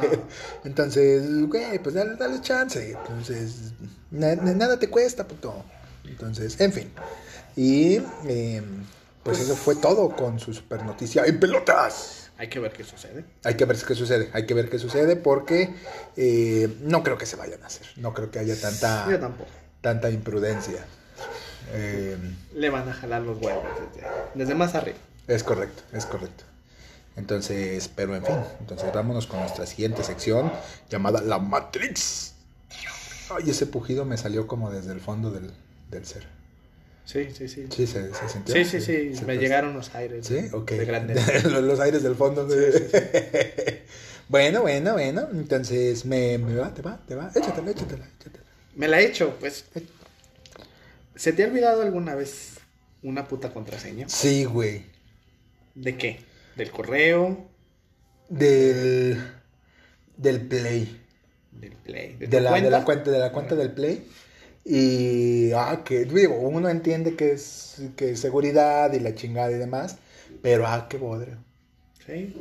no. 0.00 0.22
Entonces, 0.64 1.46
güey, 1.48 1.78
pues 1.82 1.94
dale, 1.94 2.16
dale 2.16 2.40
chance. 2.40 2.92
Entonces, 2.92 3.72
na- 4.10 4.36
na- 4.36 4.54
nada 4.54 4.78
te 4.78 4.88
cuesta, 4.88 5.28
puto. 5.28 5.64
Entonces, 6.06 6.58
en 6.62 6.72
fin. 6.72 6.90
Y 7.56 8.00
eh, 8.26 8.62
pues, 9.28 9.38
Pues- 9.38 9.48
eso 9.50 9.56
fue 9.56 9.76
todo 9.76 10.10
con 10.16 10.38
su 10.40 10.52
super 10.54 10.82
noticia 10.84 11.24
en 11.24 11.38
pelotas. 11.40 12.30
Hay 12.38 12.48
que 12.48 12.60
ver 12.60 12.72
qué 12.72 12.84
sucede. 12.84 13.24
Hay 13.44 13.56
que 13.56 13.64
ver 13.64 13.76
qué 13.84 13.94
sucede, 13.94 14.30
hay 14.32 14.46
que 14.46 14.54
ver 14.54 14.70
qué 14.70 14.78
sucede 14.78 15.16
porque 15.16 15.74
eh, 16.16 16.76
no 16.82 17.02
creo 17.02 17.18
que 17.18 17.26
se 17.26 17.34
vayan 17.36 17.62
a 17.62 17.66
hacer. 17.66 17.86
No 17.96 18.14
creo 18.14 18.30
que 18.30 18.38
haya 18.38 18.60
tanta, 18.60 19.08
Yo 19.10 19.18
tampoco. 19.18 19.50
tanta 19.80 20.08
imprudencia. 20.10 20.84
Eh, 21.72 22.16
Le 22.54 22.70
van 22.70 22.88
a 22.88 22.92
jalar 22.94 23.22
los 23.22 23.42
huevos 23.42 23.64
desde, 23.94 24.06
desde 24.34 24.54
más 24.54 24.74
arriba. 24.74 24.96
es 25.26 25.42
correcto, 25.42 25.82
es 25.92 26.06
correcto. 26.06 26.44
Entonces, 27.16 27.90
pero 27.94 28.14
en 28.14 28.24
fin, 28.24 28.36
entonces 28.60 28.92
vámonos 28.94 29.26
con 29.26 29.40
nuestra 29.40 29.66
siguiente 29.66 30.04
sección 30.04 30.52
llamada 30.88 31.20
La 31.20 31.40
Matrix. 31.40 32.34
Ay, 33.30 33.50
ese 33.50 33.66
pujido 33.66 34.04
me 34.04 34.16
salió 34.16 34.46
como 34.46 34.70
desde 34.70 34.92
el 34.92 35.00
fondo 35.00 35.32
del, 35.32 35.50
del 35.90 36.06
ser. 36.06 36.28
Sí, 37.08 37.26
sí, 37.32 37.48
sí. 37.48 37.66
Sí, 37.70 37.86
se, 37.86 38.12
se 38.12 38.28
sintió. 38.28 38.54
Sí, 38.54 38.64
sí, 38.66 38.80
sí. 38.82 39.24
me 39.24 39.38
llegaron 39.38 39.72
los 39.72 39.94
aires. 39.94 40.26
Sí, 40.26 40.40
ok. 40.52 40.72
De 40.72 41.42
los, 41.48 41.62
los 41.62 41.80
aires 41.80 42.02
del 42.02 42.14
fondo. 42.14 42.46
bueno, 44.28 44.60
bueno, 44.60 44.92
bueno. 44.92 45.26
Entonces, 45.32 46.04
me, 46.04 46.36
me 46.36 46.54
va, 46.54 46.74
te 46.74 46.82
va, 46.82 47.00
te 47.08 47.14
va. 47.14 47.30
Échatela, 47.34 47.70
échatela, 47.70 48.06
échatela. 48.14 48.44
Me 48.74 48.88
la 48.88 49.00
he 49.00 49.06
hecho, 49.06 49.34
pues. 49.40 49.64
¿Se 51.16 51.32
te 51.32 51.44
ha 51.44 51.46
olvidado 51.46 51.80
alguna 51.80 52.14
vez 52.14 52.58
una 53.02 53.26
puta 53.26 53.54
contraseña? 53.54 54.06
Sí, 54.10 54.44
güey. 54.44 54.84
¿De 55.74 55.96
qué? 55.96 56.20
¿Del 56.56 56.70
correo? 56.70 57.48
Del. 58.28 59.18
Del 60.14 60.42
Play. 60.42 61.00
¿Del 61.52 61.72
Play? 61.72 62.16
¿De, 62.18 62.40
la, 62.42 62.50
cuenta? 62.50 62.64
de 62.66 62.70
la 62.70 62.84
cuenta, 62.84 63.10
de 63.10 63.18
la 63.18 63.32
cuenta 63.32 63.54
del 63.54 63.72
Play. 63.72 64.06
Y. 64.68 65.50
Ah, 65.52 65.82
que 65.84 66.04
digo, 66.04 66.36
uno 66.38 66.68
entiende 66.68 67.16
que 67.16 67.32
es, 67.32 67.80
que 67.96 68.10
es 68.10 68.20
seguridad 68.20 68.92
y 68.92 69.00
la 69.00 69.14
chingada 69.14 69.50
y 69.50 69.54
demás. 69.54 69.96
Pero, 70.42 70.66
ah, 70.66 70.86
qué 70.90 70.98
bodrio. 70.98 71.38
Sí. 72.06 72.34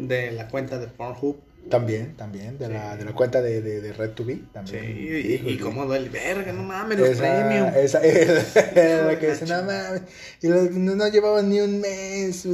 De 0.00 0.30
la 0.32 0.48
cuenta 0.48 0.78
de 0.78 0.88
Pornhub. 0.88 1.36
También, 1.70 2.16
también. 2.16 2.56
De, 2.58 2.68
la, 2.68 2.96
de 2.96 3.04
la 3.04 3.12
cuenta 3.12 3.42
de, 3.42 3.60
de, 3.60 3.80
de 3.82 3.94
Red2B. 3.94 4.26
Sí. 4.34 4.44
También. 4.52 4.84
Y, 4.98 5.50
y 5.50 5.58
cómo 5.58 5.84
duele. 5.86 6.08
Verga, 6.08 6.52
no 6.52 6.62
mames, 6.62 6.98
los 6.98 7.08
Esa, 7.10 7.20
premium. 7.22 7.68
esa 7.76 7.98
es 8.04 9.04
la 9.04 9.18
que 9.18 9.30
dice, 9.32 9.44
no 9.46 9.62
mames, 9.64 10.02
y 10.40 10.48
los- 10.48 10.70
no, 10.70 10.94
no 10.96 11.08
llevaban 11.08 11.48
ni 11.50 11.60
un 11.60 11.80
mes. 11.80 12.46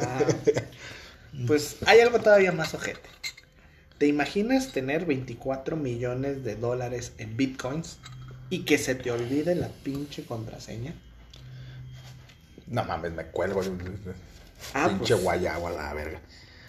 Ah. 0.00 0.24
Pues 1.46 1.76
hay 1.86 2.00
algo 2.00 2.18
todavía 2.20 2.52
más 2.52 2.74
ojete. 2.74 3.08
¿Te 3.98 4.06
imaginas 4.06 4.72
tener 4.72 5.04
24 5.04 5.76
millones 5.76 6.42
de 6.42 6.56
dólares 6.56 7.12
en 7.18 7.36
bitcoins 7.36 7.98
y 8.50 8.64
que 8.64 8.78
se 8.78 8.94
te 8.94 9.10
olvide 9.10 9.54
la 9.54 9.68
pinche 9.68 10.24
contraseña? 10.24 10.94
No 12.66 12.84
mames, 12.84 13.12
me 13.12 13.24
cuelgo. 13.26 13.62
Ah, 14.74 14.88
Pinche 14.88 15.14
pues. 15.14 15.22
guayabo 15.22 15.68
a 15.68 15.70
la 15.70 15.94
verga. 15.94 16.20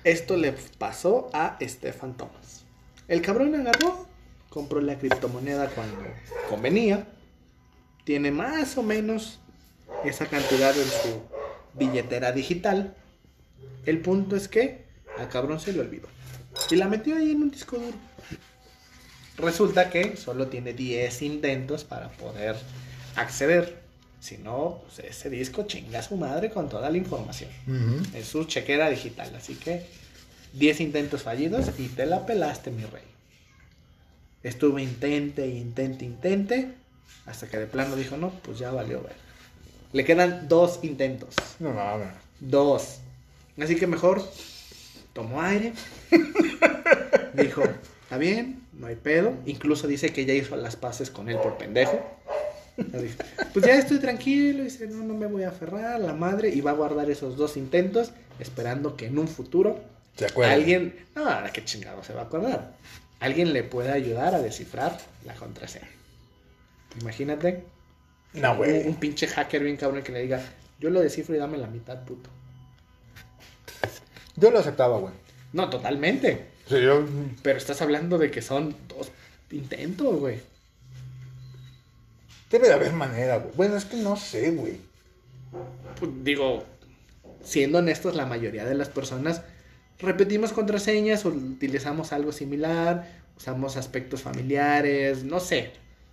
Esto 0.03 0.37
le 0.37 0.53
pasó 0.77 1.29
a 1.33 1.57
Stefan 1.61 2.15
Thomas. 2.15 2.63
El 3.07 3.21
cabrón 3.21 3.53
agarró, 3.55 4.07
compró 4.49 4.79
la 4.81 4.97
criptomoneda 4.97 5.69
cuando 5.69 6.03
convenía. 6.49 7.07
Tiene 8.03 8.31
más 8.31 8.77
o 8.77 8.83
menos 8.83 9.39
esa 10.05 10.25
cantidad 10.25 10.75
en 10.75 10.87
su 10.87 11.21
billetera 11.77 12.31
digital. 12.31 12.95
El 13.85 13.99
punto 14.01 14.35
es 14.35 14.47
que 14.47 14.85
al 15.17 15.29
cabrón 15.29 15.59
se 15.59 15.73
le 15.73 15.81
olvidó. 15.81 16.07
Y 16.69 16.75
la 16.75 16.87
metió 16.87 17.15
ahí 17.15 17.31
en 17.31 17.43
un 17.43 17.51
disco 17.51 17.77
duro. 17.77 17.97
Resulta 19.41 19.89
que 19.89 20.17
solo 20.17 20.47
tiene 20.47 20.73
10 20.73 21.21
intentos 21.23 21.83
para 21.83 22.09
poder 22.09 22.55
acceder. 23.15 23.81
Si 24.19 24.37
no, 24.37 24.81
pues 24.85 25.07
ese 25.07 25.29
disco 25.31 25.63
chinga 25.63 25.99
a 25.99 26.03
su 26.03 26.15
madre 26.15 26.51
con 26.51 26.69
toda 26.69 26.89
la 26.91 26.97
información. 26.97 27.49
Es 28.13 28.27
su 28.27 28.43
chequera 28.45 28.89
digital. 28.89 29.33
Así 29.35 29.55
que 29.55 29.85
10 30.53 30.81
intentos 30.81 31.23
fallidos 31.23 31.71
y 31.79 31.87
te 31.87 32.05
la 32.05 32.25
pelaste, 32.25 32.69
mi 32.69 32.83
rey. 32.83 33.03
Estuve 34.43 34.83
intente, 34.83 35.47
intente, 35.47 36.05
intente. 36.05 36.73
Hasta 37.25 37.47
que 37.47 37.57
de 37.57 37.67
plano 37.67 37.95
dijo, 37.95 38.17
no, 38.17 38.29
pues 38.29 38.59
ya 38.59 38.71
valió 38.71 39.01
ver. 39.01 39.15
Le 39.93 40.05
quedan 40.05 40.47
dos 40.47 40.79
intentos. 40.83 41.35
No 41.59 41.71
mames. 41.73 42.09
Dos. 42.39 42.99
Así 43.59 43.75
que 43.75 43.87
mejor 43.87 44.23
tomó 45.13 45.41
aire. 45.41 45.73
Dijo, 47.33 47.63
está 48.11 48.19
bien, 48.19 48.67
no 48.73 48.87
hay 48.87 48.97
pedo. 48.97 49.33
Incluso 49.45 49.87
dice 49.87 50.11
que 50.11 50.25
ya 50.25 50.33
hizo 50.33 50.57
las 50.57 50.75
paces 50.75 51.09
con 51.09 51.29
él 51.29 51.37
por 51.37 51.57
pendejo. 51.57 51.97
Pues 53.53 53.65
ya 53.65 53.75
estoy 53.75 53.99
tranquilo. 53.99 54.65
Dice, 54.65 54.85
no, 54.87 54.97
no 54.97 55.13
me 55.13 55.27
voy 55.27 55.43
a 55.43 55.49
aferrar. 55.49 56.01
La 56.01 56.13
madre. 56.13 56.49
Y 56.49 56.59
va 56.59 56.71
a 56.71 56.73
guardar 56.73 57.09
esos 57.09 57.37
dos 57.37 57.55
intentos. 57.55 58.11
Esperando 58.37 58.97
que 58.97 59.05
en 59.05 59.17
un 59.17 59.29
futuro 59.29 59.79
alguien. 60.43 61.05
No, 61.15 61.25
ahora 61.25 61.53
qué 61.53 61.63
chingado 61.63 62.03
se 62.03 62.11
va 62.13 62.23
a 62.23 62.25
acordar. 62.25 62.73
Alguien 63.21 63.53
le 63.53 63.63
pueda 63.63 63.93
ayudar 63.93 64.35
a 64.35 64.41
descifrar 64.41 64.97
la 65.25 65.33
contraseña. 65.35 65.87
Imagínate. 66.99 67.63
No, 68.33 68.57
güey. 68.57 68.81
Un, 68.81 68.87
un 68.87 68.95
pinche 68.95 69.25
hacker 69.25 69.63
bien 69.63 69.77
cabrón 69.77 70.03
que 70.03 70.11
le 70.11 70.23
diga, 70.23 70.41
yo 70.81 70.89
lo 70.89 70.99
descifro 70.99 71.33
y 71.33 71.37
dame 71.37 71.57
la 71.57 71.67
mitad, 71.67 72.03
puto. 72.03 72.29
Yo 74.35 74.51
lo 74.51 74.59
aceptaba, 74.59 74.97
güey. 74.97 75.13
No, 75.53 75.69
totalmente. 75.69 76.50
Sí, 76.67 76.81
yo... 76.81 77.05
Pero 77.41 77.57
estás 77.57 77.81
hablando 77.81 78.17
de 78.17 78.31
que 78.31 78.41
son 78.41 78.75
dos 78.87 79.11
intentos, 79.51 80.19
güey. 80.19 80.39
Debe 82.49 82.67
de 82.67 82.73
haber 82.73 82.93
manera, 82.93 83.37
güey. 83.37 83.53
Bueno, 83.55 83.77
es 83.77 83.85
que 83.85 83.97
no 83.97 84.15
sé, 84.15 84.51
güey. 84.51 84.77
Pues, 85.99 86.11
digo, 86.23 86.63
siendo 87.43 87.79
honestos, 87.79 88.15
la 88.15 88.25
mayoría 88.25 88.65
de 88.65 88.75
las 88.75 88.89
personas 88.89 89.41
repetimos 89.99 90.51
contraseñas 90.51 91.25
utilizamos 91.25 92.11
algo 92.11 92.31
similar, 92.31 93.07
usamos 93.37 93.77
aspectos 93.77 94.21
familiares, 94.21 95.23
no 95.23 95.39
sé. 95.39 95.71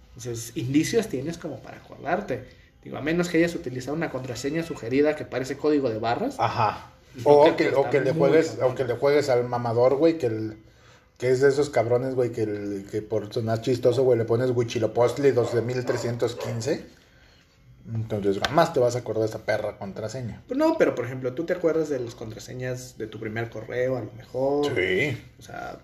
Entonces, 0.09 0.53
indicios 0.57 1.09
tienes 1.09 1.39
como 1.39 1.61
para 1.61 1.79
acordarte. 1.79 2.45
Digo, 2.83 2.97
a 2.97 3.01
menos 3.01 3.29
que 3.29 3.39
hayas 3.39 3.55
utilizado 3.55 3.97
una 3.97 4.11
contraseña 4.11 4.63
sugerida 4.63 5.17
que 5.17 5.25
parece 5.25 5.57
código 5.57 5.91
de 5.91 5.99
barras. 5.99 6.37
Ajá. 6.39 6.93
O 7.25 7.57
que 7.57 7.69
o 7.75 7.91
que 7.91 8.01
le 8.01 8.13
juegues, 8.13 8.51
cabrón. 8.51 8.71
o 8.73 8.75
que 8.75 8.85
le 8.85 8.95
juegues 8.95 9.29
al 9.29 9.45
mamador, 9.49 9.97
güey, 9.97 10.19
que 10.19 10.27
el 10.27 10.57
que 11.19 11.31
es 11.31 11.41
de 11.41 11.49
esos 11.49 11.69
cabrones, 11.71 12.15
güey, 12.15 12.31
que, 12.31 12.43
el- 12.43 12.87
que 12.91 13.03
por 13.03 13.33
sonar 13.33 13.61
chistoso, 13.61 14.05
güey, 14.05 14.17
le 14.19 14.25
pones 14.25 14.51
Huichilopochtli 14.53 15.33
12315. 15.33 16.87
Entonces, 17.93 18.39
jamás 18.47 18.73
te 18.75 18.81
vas 18.81 18.95
a 18.97 18.99
acordar 18.99 19.23
de 19.23 19.29
esa 19.31 19.39
perra 19.39 19.79
contraseña. 19.79 20.43
Pues 20.47 20.59
no, 20.59 20.77
pero 20.79 20.95
por 20.95 21.07
ejemplo, 21.07 21.33
tú 21.33 21.45
te 21.45 21.55
acuerdas 21.55 21.89
de 21.89 21.99
las 21.99 22.15
contraseñas 22.15 22.99
de 22.99 23.07
tu 23.07 23.19
primer 23.19 23.49
correo, 23.49 23.97
a 23.97 24.01
lo 24.03 24.13
mejor. 24.13 24.67
Sí. 24.77 25.21
O 25.39 25.43
sea, 25.43 25.79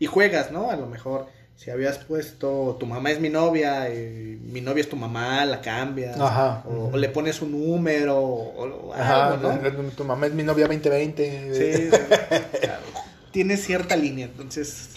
y 0.00 0.06
juegas, 0.06 0.50
¿no? 0.50 0.70
A 0.70 0.76
lo 0.76 0.86
mejor, 0.86 1.26
si 1.56 1.70
habías 1.70 1.98
puesto 1.98 2.76
tu 2.80 2.86
mamá 2.86 3.10
es 3.10 3.20
mi 3.20 3.28
novia, 3.28 3.88
y 3.92 4.38
mi 4.42 4.60
novia 4.60 4.82
es 4.82 4.88
tu 4.88 4.96
mamá, 4.96 5.44
la 5.44 5.60
cambias. 5.60 6.18
Ajá. 6.20 6.62
O, 6.66 6.90
o 6.92 6.96
le 6.96 7.08
pones 7.08 7.40
un 7.42 7.52
número, 7.52 8.18
o, 8.18 8.88
o 8.88 8.94
Ajá, 8.94 9.34
algo, 9.34 9.52
¿no? 9.52 9.90
tu 9.90 10.04
mamá 10.04 10.26
es 10.26 10.34
mi 10.34 10.42
novia 10.42 10.66
2020. 10.66 11.54
Sí, 11.54 11.90
sí. 11.90 12.58
Claro. 12.60 12.82
Tiene 13.32 13.56
cierta 13.56 13.96
línea, 13.96 14.26
entonces, 14.26 14.90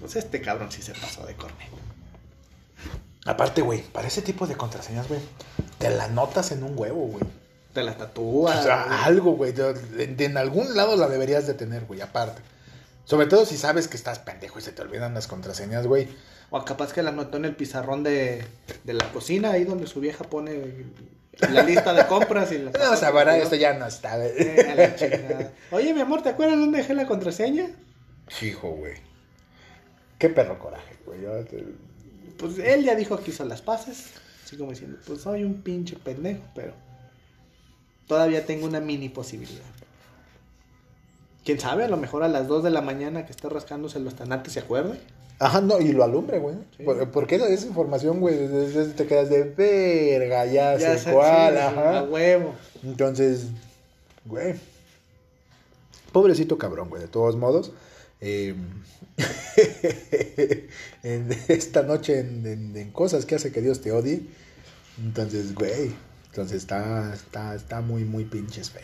pues 0.00 0.16
este 0.16 0.40
cabrón 0.40 0.72
sí 0.72 0.82
se 0.82 0.92
pasó 0.92 1.24
de 1.26 1.34
corneta. 1.34 1.70
Aparte, 3.24 3.60
güey, 3.62 3.82
para 3.82 4.06
ese 4.08 4.22
tipo 4.22 4.46
de 4.46 4.54
contraseñas, 4.56 5.08
güey, 5.08 5.20
te 5.78 5.90
la 5.90 6.08
notas 6.08 6.52
en 6.52 6.62
un 6.62 6.78
huevo, 6.78 7.06
güey. 7.08 7.24
Te 7.72 7.82
la 7.82 7.92
O 7.92 7.96
tatúas. 7.96 8.62
sea, 8.62 8.84
güey. 8.84 8.98
algo, 9.02 9.32
güey. 9.32 9.52
de- 9.52 9.74
de- 9.74 10.24
en 10.24 10.36
algún 10.36 10.76
lado 10.76 10.96
la 10.96 11.08
deberías 11.08 11.46
de 11.46 11.54
tener, 11.54 11.84
güey, 11.86 12.00
aparte. 12.00 12.40
Sobre 13.06 13.26
todo 13.26 13.46
si 13.46 13.56
sabes 13.56 13.88
que 13.88 13.96
estás 13.96 14.18
pendejo 14.18 14.58
y 14.58 14.62
se 14.62 14.72
te 14.72 14.82
olvidan 14.82 15.14
las 15.14 15.26
contraseñas, 15.26 15.86
güey. 15.86 16.08
O 16.50 16.62
capaz 16.64 16.92
que 16.92 17.02
la 17.02 17.10
anotó 17.10 17.38
en 17.38 17.46
el 17.46 17.56
pizarrón 17.56 18.02
de, 18.02 18.44
de 18.84 18.92
la 18.94 19.10
cocina, 19.12 19.52
ahí 19.52 19.64
donde 19.64 19.86
su 19.86 20.00
vieja 20.00 20.24
pone 20.24 20.84
la 21.50 21.62
lista 21.62 21.92
de 21.94 22.06
compras 22.06 22.52
y 22.52 22.58
la 22.58 22.70
No, 22.72 23.06
ahora 23.08 23.36
esto 23.38 23.56
ya 23.56 23.72
no 23.74 23.86
está. 23.86 24.16
Eh. 24.26 25.50
Oye, 25.70 25.94
mi 25.94 26.00
amor, 26.00 26.22
¿te 26.22 26.28
acuerdas 26.30 26.58
dónde 26.58 26.78
dejé 26.78 26.94
la 26.94 27.06
contraseña? 27.06 27.68
Hijo, 28.42 28.70
güey. 28.70 28.94
Qué 30.18 30.28
perro 30.28 30.58
coraje, 30.58 30.96
güey. 31.04 31.20
Te- 31.46 31.64
Pues 32.38 32.58
él 32.58 32.84
ya 32.84 32.94
dijo 32.94 33.18
que 33.20 33.30
hizo 33.30 33.44
las 33.44 33.62
paces. 33.62 34.10
Así 34.44 34.56
como 34.56 34.70
diciendo, 34.70 34.98
pues 35.06 35.22
soy 35.22 35.42
un 35.44 35.62
pinche 35.62 35.96
pendejo, 35.96 36.42
pero 36.54 36.74
todavía 38.06 38.46
tengo 38.46 38.66
una 38.66 38.80
mini 38.80 39.08
posibilidad. 39.08 39.64
Quién 41.46 41.58
sabe, 41.60 41.84
a 41.84 41.88
lo 41.88 41.96
mejor 41.96 42.22
a 42.24 42.28
las 42.28 42.46
2 42.48 42.62
de 42.64 42.70
la 42.70 42.82
mañana 42.82 43.24
que 43.24 43.32
está 43.32 43.48
rascándose 43.48 43.98
los 44.00 44.14
tanates 44.16 44.52
se 44.52 44.60
acuerde. 44.60 45.00
Ajá, 45.38 45.60
no, 45.60 45.78
y 45.80 45.92
lo 45.92 46.02
alumbre, 46.04 46.38
güey. 46.38 46.56
Sí. 46.76 46.82
Por- 46.82 47.10
Porque 47.10 47.36
esa, 47.36 47.48
esa 47.48 47.66
información, 47.66 48.20
güey, 48.20 48.36
te 48.96 49.06
quedas 49.06 49.30
de 49.30 49.44
verga, 49.44 50.44
ya, 50.46 50.76
Ya 50.76 50.94
sé 50.98 51.04
sé, 51.04 51.12
cuál, 51.12 51.54
sí, 51.54 51.58
ajá. 51.60 51.98
A 52.00 52.02
huevo. 52.04 52.54
Entonces, 52.82 53.46
güey. 54.24 54.54
Pobrecito 56.12 56.58
cabrón, 56.58 56.88
güey. 56.88 57.02
De 57.02 57.08
todos 57.08 57.36
modos. 57.36 57.72
eh, 58.20 58.54
en 61.02 61.28
esta 61.48 61.82
noche 61.82 62.20
en, 62.20 62.46
en- 62.46 62.76
en 62.76 62.90
cosas 62.90 63.26
que 63.26 63.34
hace 63.36 63.52
que 63.52 63.60
Dios 63.60 63.80
te 63.82 63.92
odie. 63.92 64.22
Entonces, 64.98 65.54
güey. 65.54 65.92
Entonces 66.30 66.58
está, 66.58 67.12
está, 67.14 67.54
está 67.54 67.80
muy, 67.82 68.04
muy 68.04 68.24
pinches 68.24 68.70
feo. 68.70 68.82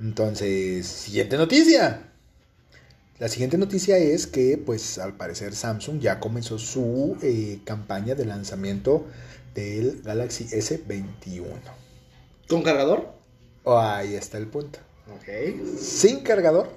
Entonces, 0.00 0.86
siguiente 0.86 1.36
noticia. 1.36 2.06
La 3.18 3.28
siguiente 3.28 3.58
noticia 3.58 3.98
es 3.98 4.26
que, 4.26 4.56
pues, 4.56 4.98
al 4.98 5.14
parecer 5.14 5.54
Samsung 5.54 6.00
ya 6.00 6.20
comenzó 6.20 6.58
su 6.58 7.18
eh, 7.22 7.60
campaña 7.64 8.14
de 8.14 8.24
lanzamiento 8.24 9.06
del 9.54 10.00
Galaxy 10.02 10.44
S21. 10.46 11.44
¿Con 12.48 12.62
cargador? 12.62 13.12
Oh, 13.64 13.78
ahí 13.78 14.14
está 14.14 14.38
el 14.38 14.46
punto. 14.46 14.78
Ok. 15.14 15.78
Sin 15.78 16.20
cargador, 16.20 16.70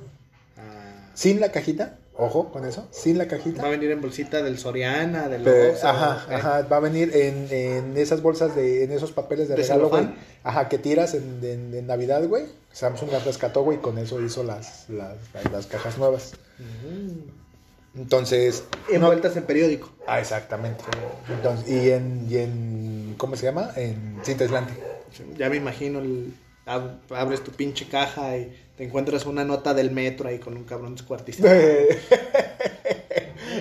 Ah, 0.57 1.11
sin 1.13 1.39
la 1.39 1.51
cajita. 1.51 1.97
Ojo 2.15 2.51
con 2.51 2.63
eso, 2.65 2.87
sin 2.91 3.17
la 3.17 3.23
va 3.23 3.27
a 3.27 3.37
cajita. 3.37 3.67
venir 3.69 3.89
en 3.89 3.99
bolsita 3.99 4.43
del 4.43 4.59
Soriana, 4.59 5.29
del 5.29 5.41
Pe- 5.41 5.71
Oxxo, 5.71 5.87
ajá, 5.87 6.25
ajá, 6.29 6.61
va 6.71 6.77
a 6.77 6.79
venir 6.79 7.09
en, 7.15 7.47
en 7.49 7.97
esas 7.97 8.21
bolsas 8.21 8.55
de, 8.55 8.83
en 8.83 8.91
esos 8.91 9.11
papeles 9.11 9.47
de, 9.47 9.55
¿De 9.55 9.63
regalo, 9.63 9.89
güey. 9.89 10.09
Ajá, 10.43 10.69
que 10.69 10.77
tiras 10.77 11.15
en, 11.15 11.39
en- 11.43 11.73
en 11.73 11.87
Navidad, 11.87 12.23
güey. 12.27 12.45
Samsung 12.71 13.11
las 13.11 13.25
rescató, 13.25 13.63
güey, 13.63 13.79
y 13.79 13.81
con 13.81 13.97
eso 13.97 14.21
hizo 14.21 14.43
las, 14.43 14.87
las, 14.89 15.17
las 15.51 15.65
cajas 15.65 15.97
nuevas. 15.97 16.33
Mm. 16.59 17.99
Entonces, 17.99 18.63
no- 18.89 18.95
Envueltas 18.95 19.35
en 19.37 19.43
periódico. 19.43 19.91
Ah, 20.07 20.19
exactamente. 20.19 20.83
Entonces, 21.29 21.69
y 21.69 21.91
en, 21.91 22.27
y 22.29 22.37
en, 22.37 23.15
¿cómo 23.17 23.35
se 23.35 23.45
llama? 23.45 23.71
En 23.75 24.19
cinta 24.23 24.43
aislante. 24.43 24.73
Ya 25.37 25.49
me 25.49 25.57
imagino, 25.57 25.99
el- 25.99 26.33
ab- 26.65 26.97
abres 27.11 27.43
tu 27.43 27.51
pinche 27.51 27.87
caja 27.87 28.35
y 28.37 28.55
te 28.77 28.85
encuentras 28.85 29.25
una 29.25 29.43
nota 29.43 29.73
del 29.73 29.91
metro 29.91 30.29
ahí 30.29 30.39
con 30.39 30.55
un 30.57 30.63
cabrón 30.63 30.95
descuartizado. 30.95 31.49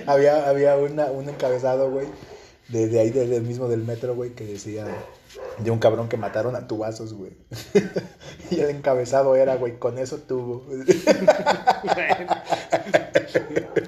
había 0.06 0.48
había 0.48 0.76
una, 0.76 1.06
un 1.06 1.28
encabezado, 1.28 1.90
güey, 1.90 2.06
de, 2.68 2.88
de 2.88 3.00
ahí, 3.00 3.10
del 3.10 3.30
del 3.30 3.42
mismo 3.42 3.68
del 3.68 3.82
metro, 3.82 4.14
güey, 4.14 4.30
que 4.30 4.44
decía 4.44 4.86
de 5.58 5.70
un 5.70 5.78
cabrón 5.78 6.08
que 6.08 6.16
mataron 6.16 6.56
a 6.56 6.66
tubazos, 6.66 7.14
güey. 7.14 7.32
y 8.50 8.60
el 8.60 8.70
encabezado 8.70 9.36
era, 9.36 9.56
güey, 9.56 9.78
con 9.78 9.98
eso 9.98 10.18
tuvo. 10.18 10.64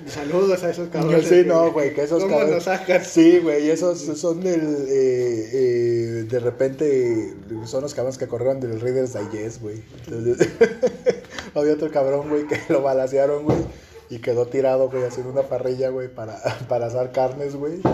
Saludos 0.06 0.62
a 0.62 0.70
esos 0.70 0.88
cabrones. 0.88 1.26
sí, 1.26 1.42
no, 1.46 1.72
güey, 1.72 1.94
que 1.94 2.02
esos 2.04 2.22
¿Cómo 2.22 2.36
cabrones- 2.36 2.54
lo 2.54 2.60
sacan? 2.60 3.04
Sí, 3.04 3.38
güey, 3.38 3.70
esos 3.70 3.98
son 3.98 4.40
del. 4.42 4.60
eh, 4.88 5.50
eh, 5.52 5.83
de 6.24 6.40
repente 6.40 7.34
son 7.66 7.82
los 7.82 7.94
cabrones 7.94 8.18
que 8.18 8.26
corrieron 8.28 8.60
del 8.60 8.80
Reader's 8.80 9.14
Digest, 9.14 9.60
güey. 9.62 9.82
Entonces, 10.06 10.48
había 11.54 11.72
otro 11.74 11.90
cabrón, 11.90 12.28
güey, 12.28 12.46
que 12.46 12.60
lo 12.68 12.82
balacearon, 12.82 13.44
güey. 13.44 13.58
Y 14.10 14.18
quedó 14.18 14.46
tirado, 14.46 14.90
güey, 14.90 15.04
haciendo 15.04 15.32
una 15.32 15.42
parrilla, 15.42 15.88
güey, 15.88 16.08
para, 16.08 16.38
para 16.68 16.86
asar 16.86 17.12
carnes, 17.12 17.56
güey. 17.56 17.80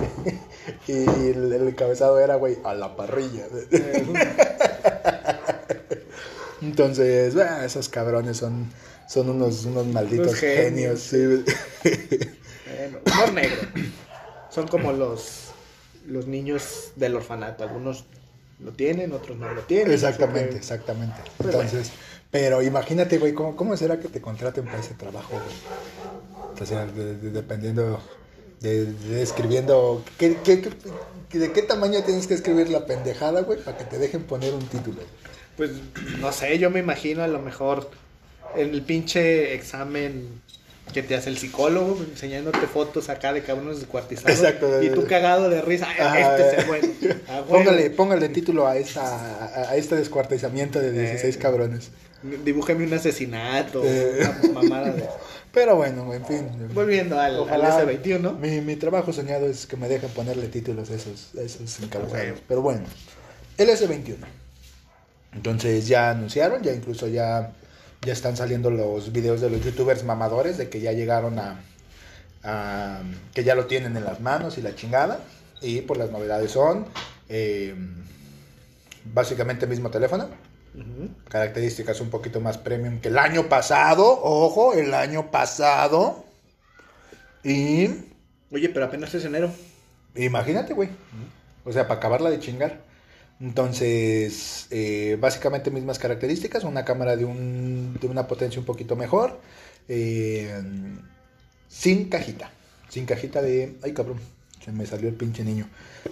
Y 0.86 0.92
el, 0.92 1.52
el 1.52 1.68
encabezado 1.68 2.18
era, 2.20 2.36
güey, 2.36 2.58
a 2.64 2.74
la 2.74 2.96
parrilla. 2.96 3.44
Entonces, 6.62 7.36
ah, 7.36 7.64
esos 7.64 7.88
cabrones 7.88 8.36
son, 8.36 8.70
son 9.08 9.30
unos, 9.30 9.64
unos 9.64 9.86
malditos 9.86 10.28
Unos 10.28 10.38
genios. 10.38 11.08
genios. 11.08 11.44
sí. 11.44 11.54
Humor 13.12 13.32
negro. 13.32 13.56
Son 14.50 14.68
como 14.68 14.92
los, 14.92 15.50
los 16.06 16.26
niños 16.26 16.92
del 16.96 17.16
orfanato. 17.16 17.64
Algunos 17.64 18.04
lo 18.64 18.72
tienen, 18.72 19.12
otros 19.12 19.36
no 19.38 19.52
lo 19.52 19.62
tienen. 19.62 19.92
Exactamente, 19.92 20.50
que- 20.50 20.56
exactamente. 20.56 21.20
Pues 21.38 21.54
Entonces, 21.54 21.90
pero 22.30 22.62
imagínate, 22.62 23.18
güey, 23.18 23.32
¿cómo, 23.32 23.56
¿cómo 23.56 23.76
será 23.76 23.98
que 23.98 24.08
te 24.08 24.20
contraten 24.20 24.64
para 24.64 24.78
ese 24.80 24.94
trabajo, 24.94 25.30
güey? 25.32 26.60
O 26.62 26.66
sea, 26.66 26.86
de- 26.86 27.16
de- 27.16 27.30
dependiendo, 27.30 28.00
de, 28.60 28.86
de 28.86 29.22
escribiendo, 29.22 30.04
¿qué, 30.18 30.36
qué- 30.44 30.60
qué- 30.60 31.38
de 31.38 31.52
qué 31.52 31.62
tamaño 31.62 32.02
tienes 32.04 32.26
que 32.26 32.34
escribir 32.34 32.68
la 32.70 32.86
pendejada, 32.86 33.42
güey, 33.42 33.58
para 33.62 33.78
que 33.78 33.84
te 33.84 33.98
dejen 33.98 34.22
poner 34.24 34.52
un 34.52 34.66
título? 34.66 34.98
Pues 35.56 35.70
no 36.20 36.32
sé, 36.32 36.58
yo 36.58 36.70
me 36.70 36.80
imagino 36.80 37.22
a 37.22 37.28
lo 37.28 37.38
mejor 37.40 37.90
en 38.56 38.70
el 38.70 38.82
pinche 38.82 39.54
examen 39.54 40.40
que 40.92 41.02
te 41.02 41.14
hace 41.14 41.30
el 41.30 41.38
psicólogo 41.38 41.98
enseñándote 42.02 42.66
fotos 42.66 43.08
acá 43.08 43.32
de 43.32 43.42
cabrones 43.42 43.78
descuartizados. 43.80 44.30
Exacto. 44.38 44.82
Y 44.82 44.90
tú 44.90 45.06
cagado 45.06 45.48
de 45.50 45.62
risa. 45.62 45.86
"Ah, 45.98 46.06
Ajá. 46.08 46.36
Este 46.38 46.60
es 46.60 46.66
bueno. 46.66 46.88
Ah. 47.28 47.44
Póngale, 47.48 47.90
póngale 47.90 48.28
título 48.28 48.66
a, 48.66 48.76
esta, 48.76 49.70
a, 49.70 49.76
este 49.76 49.94
descuartizamiento 49.96 50.80
de 50.80 50.90
16 50.92 51.36
Eh. 51.36 51.38
cabrones. 51.38 51.90
Dibújame 52.44 52.84
un 52.84 52.92
asesinato. 52.94 53.82
Eh. 53.84 54.20
Una 54.44 54.62
mamada 54.62 54.90
de. 54.92 55.04
Pero 55.52 55.76
bueno, 55.76 56.12
en 56.14 56.24
fin. 56.26 56.48
Volviendo 56.74 57.18
al, 57.18 57.34
al 57.34 57.40
Ojalá. 57.40 57.84
S21. 57.84 58.36
Mi, 58.38 58.60
mi 58.60 58.76
trabajo 58.76 59.12
soñado 59.12 59.46
es 59.48 59.66
que 59.66 59.76
me 59.76 59.88
dejen 59.88 60.10
ponerle 60.10 60.46
títulos 60.48 60.90
a 60.90 60.94
esos, 60.94 61.30
a 61.38 61.42
esos 61.42 61.80
encabezados. 61.80 62.40
Pero 62.46 62.62
bueno, 62.62 62.82
el 63.58 63.68
S21. 63.68 64.16
Entonces 65.34 65.86
ya 65.86 66.10
anunciaron, 66.10 66.62
ya 66.62 66.72
incluso 66.72 67.06
ya, 67.06 67.52
ya 68.02 68.12
están 68.12 68.36
saliendo 68.36 68.70
los 68.70 69.12
videos 69.12 69.40
de 69.40 69.50
los 69.50 69.62
youtubers 69.64 70.04
mamadores 70.04 70.56
de 70.58 70.68
que 70.70 70.80
ya 70.80 70.92
llegaron 70.92 71.38
a, 71.38 71.60
a- 72.42 73.02
que 73.34 73.44
ya 73.44 73.54
lo 73.54 73.66
tienen 73.66 73.96
en 73.96 74.04
las 74.04 74.20
manos 74.20 74.56
y 74.58 74.62
la 74.62 74.74
chingada. 74.74 75.20
Y 75.60 75.82
pues 75.82 75.98
las 75.98 76.10
novedades 76.10 76.50
son 76.52 76.86
Eh, 77.28 77.74
básicamente 79.12 79.66
mismo 79.66 79.90
teléfono. 79.90 80.28
Características 81.28 82.00
un 82.00 82.10
poquito 82.10 82.40
más 82.40 82.58
premium 82.58 83.00
que 83.00 83.08
el 83.08 83.18
año 83.18 83.48
pasado. 83.48 84.04
Ojo, 84.22 84.72
el 84.72 84.94
año 84.94 85.30
pasado. 85.30 86.24
Y 87.44 87.88
Oye, 88.52 88.68
pero 88.68 88.86
apenas 88.86 89.14
es 89.14 89.24
enero. 89.24 89.50
imagínate, 90.16 90.74
güey. 90.74 90.88
O 91.64 91.72
sea, 91.72 91.86
para 91.86 91.98
acabarla 91.98 92.30
de 92.30 92.40
chingar. 92.40 92.80
Entonces, 93.40 94.66
eh, 94.70 95.16
básicamente 95.20 95.70
mismas 95.70 95.98
características. 95.98 96.64
Una 96.64 96.84
cámara 96.84 97.16
de, 97.16 97.24
un, 97.24 97.96
de 98.00 98.06
una 98.06 98.26
potencia 98.26 98.60
un 98.60 98.66
poquito 98.66 98.96
mejor. 98.96 99.40
eh, 99.88 100.62
sin 101.68 102.08
cajita. 102.08 102.50
Sin 102.88 103.06
cajita 103.06 103.40
de... 103.40 103.76
Ay, 103.82 103.92
cabrón. 103.94 104.18
Se 104.64 104.72
me 104.72 104.84
salió 104.86 105.08
el 105.08 105.14
pinche 105.14 105.42
niño. 105.44 105.68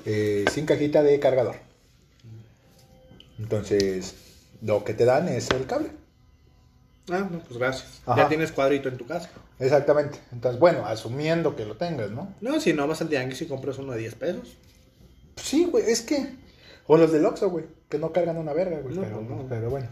Eh, 0.07 0.45
sin 0.53 0.65
cajita 0.65 1.03
de 1.03 1.19
cargador. 1.21 1.57
Entonces, 3.39 4.15
lo 4.63 4.85
que 4.85 4.95
te 4.95 5.05
dan 5.05 5.29
es 5.29 5.51
el 5.51 5.67
cable. 5.67 5.91
Ah, 7.11 7.29
no, 7.31 7.41
pues 7.41 7.59
gracias. 7.59 8.01
Ajá. 8.07 8.23
Ya 8.23 8.29
tienes 8.29 8.53
cuadrito 8.53 8.89
en 8.89 8.97
tu 8.97 9.07
casa. 9.07 9.31
Exactamente. 9.59 10.19
Entonces, 10.33 10.61
bueno, 10.61 10.87
asumiendo 10.87 11.57
que 11.57 11.65
lo 11.65 11.77
tengas, 11.77 12.11
¿no? 12.11 12.35
No, 12.41 12.61
si 12.61 12.73
no 12.73 12.87
vas 12.87 13.01
al 13.01 13.09
tianguis 13.09 13.43
y 13.43 13.47
compras 13.47 13.79
uno 13.79 13.93
de 13.93 13.99
10 13.99 14.15
pesos. 14.15 14.57
Sí, 15.37 15.67
güey, 15.67 15.91
es 15.91 16.03
que... 16.03 16.38
O 16.89 16.97
los 16.97 17.13
del 17.13 17.25
Oxxo, 17.25 17.51
güey, 17.51 17.67
que 17.89 17.99
no 17.99 18.13
cargan 18.13 18.39
una 18.39 18.53
verga, 18.53 18.81
güey. 18.81 18.97
No, 18.97 19.03
pero, 19.03 19.17
pues 19.19 19.29
no. 19.29 19.47
pero 19.49 19.71
bueno. 19.71 19.89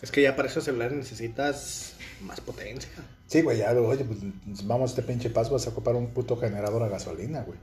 Es 0.00 0.10
que 0.10 0.22
ya 0.22 0.34
para 0.34 0.48
esos 0.48 0.64
celulares 0.64 0.96
necesitas 0.96 1.94
más 2.22 2.40
potencia. 2.40 2.90
Sí, 3.28 3.42
güey, 3.42 3.58
ya, 3.58 3.72
oye, 3.72 4.04
pues 4.04 4.18
vamos 4.66 4.90
a 4.90 4.94
este 4.94 5.02
pinche 5.02 5.30
paso, 5.30 5.52
vas 5.52 5.66
a 5.66 5.70
ocupar 5.70 5.94
un 5.94 6.08
puto 6.08 6.36
generador 6.36 6.82
a 6.82 6.88
gasolina, 6.88 7.42
güey. 7.42 7.58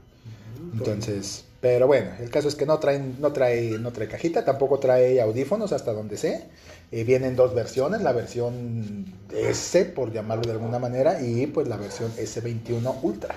Entonces, 0.72 1.44
pero 1.60 1.86
bueno, 1.86 2.10
el 2.20 2.30
caso 2.30 2.48
es 2.48 2.54
que 2.54 2.64
no 2.64 2.78
traen, 2.78 3.16
no 3.20 3.32
trae, 3.32 3.78
no 3.78 3.92
trae 3.92 4.08
cajita, 4.08 4.44
tampoco 4.44 4.78
trae 4.78 5.20
audífonos 5.20 5.72
hasta 5.72 5.92
donde 5.92 6.16
sé. 6.16 6.46
Eh, 6.92 7.04
vienen 7.04 7.36
dos 7.36 7.54
versiones, 7.54 8.02
la 8.02 8.12
versión 8.12 9.06
S, 9.32 9.84
por 9.86 10.12
llamarlo 10.12 10.44
de 10.44 10.52
alguna 10.52 10.78
manera, 10.78 11.20
y 11.22 11.46
pues 11.46 11.68
la 11.68 11.76
versión 11.76 12.12
S21 12.12 12.98
Ultra. 13.02 13.34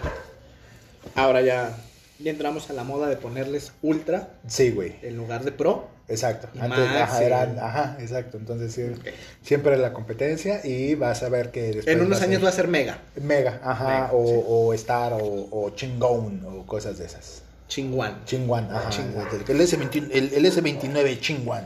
Ahora 1.16 1.42
ya, 1.42 1.76
ya 2.20 2.32
entramos 2.32 2.70
a 2.70 2.74
la 2.74 2.84
moda 2.84 3.08
de 3.08 3.18
ponerles 3.18 3.72
ultra 3.82 4.30
Sí, 4.48 4.72
güey, 4.72 4.96
en 5.02 5.18
lugar 5.18 5.44
de 5.44 5.52
pro. 5.52 5.88
exacto. 6.08 6.48
Y 6.54 6.60
Antes, 6.60 6.80
Max, 6.80 7.02
ajá, 7.02 7.24
eran, 7.24 7.60
ajá, 7.60 7.98
exacto. 8.00 8.38
Entonces, 8.38 8.74
sí, 8.74 8.84
Ok. 8.84 9.08
siempre 9.42 9.78
la 9.78 9.94
competencia 9.94 10.62
y 10.66 10.96
vas 10.96 11.24
a 11.24 11.30
ver 11.30 11.52
que 11.52 11.62
después 11.64 11.88
En 11.88 12.02
unos 12.02 12.20
va 12.20 12.24
años 12.26 12.38
ser 12.40 12.46
va 12.46 12.50
a 12.50 12.54
ser 12.54 12.68
mega. 12.68 12.98
Mega, 13.22 13.60
ajá, 13.64 13.88
Mega, 13.88 14.10
o, 14.14 14.28
sí. 14.28 14.34
o 14.48 14.74
Star, 14.74 15.14
o, 15.14 15.48
o 15.52 15.70
Chingón, 15.76 16.46
o 16.46 16.66
cosas 16.66 16.98
de 16.98 17.06
esas. 17.06 17.42
Chinguan. 17.68 18.24
Chingwan, 18.26 18.70
ajá. 18.72 18.90
El, 19.48 19.60
S20 19.62 20.10
el, 20.12 20.34
el 20.34 20.46
S29 20.46 21.20
Chingwan. 21.20 21.66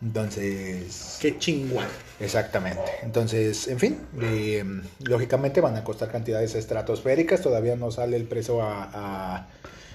Entonces, 0.00 1.18
Qué 1.20 1.38
chinguan. 1.38 1.88
exactamente. 2.20 2.82
Entonces, 3.02 3.66
en 3.68 3.78
fin, 3.78 3.98
eh, 4.20 4.64
lógicamente 5.00 5.60
van 5.60 5.76
a 5.76 5.82
costar 5.84 6.10
cantidades 6.10 6.54
estratosféricas. 6.54 7.40
Todavía 7.42 7.74
no 7.76 7.90
sale 7.90 8.16
el 8.16 8.24
precio 8.24 8.62
a, 8.62 8.84
a, 8.92 9.48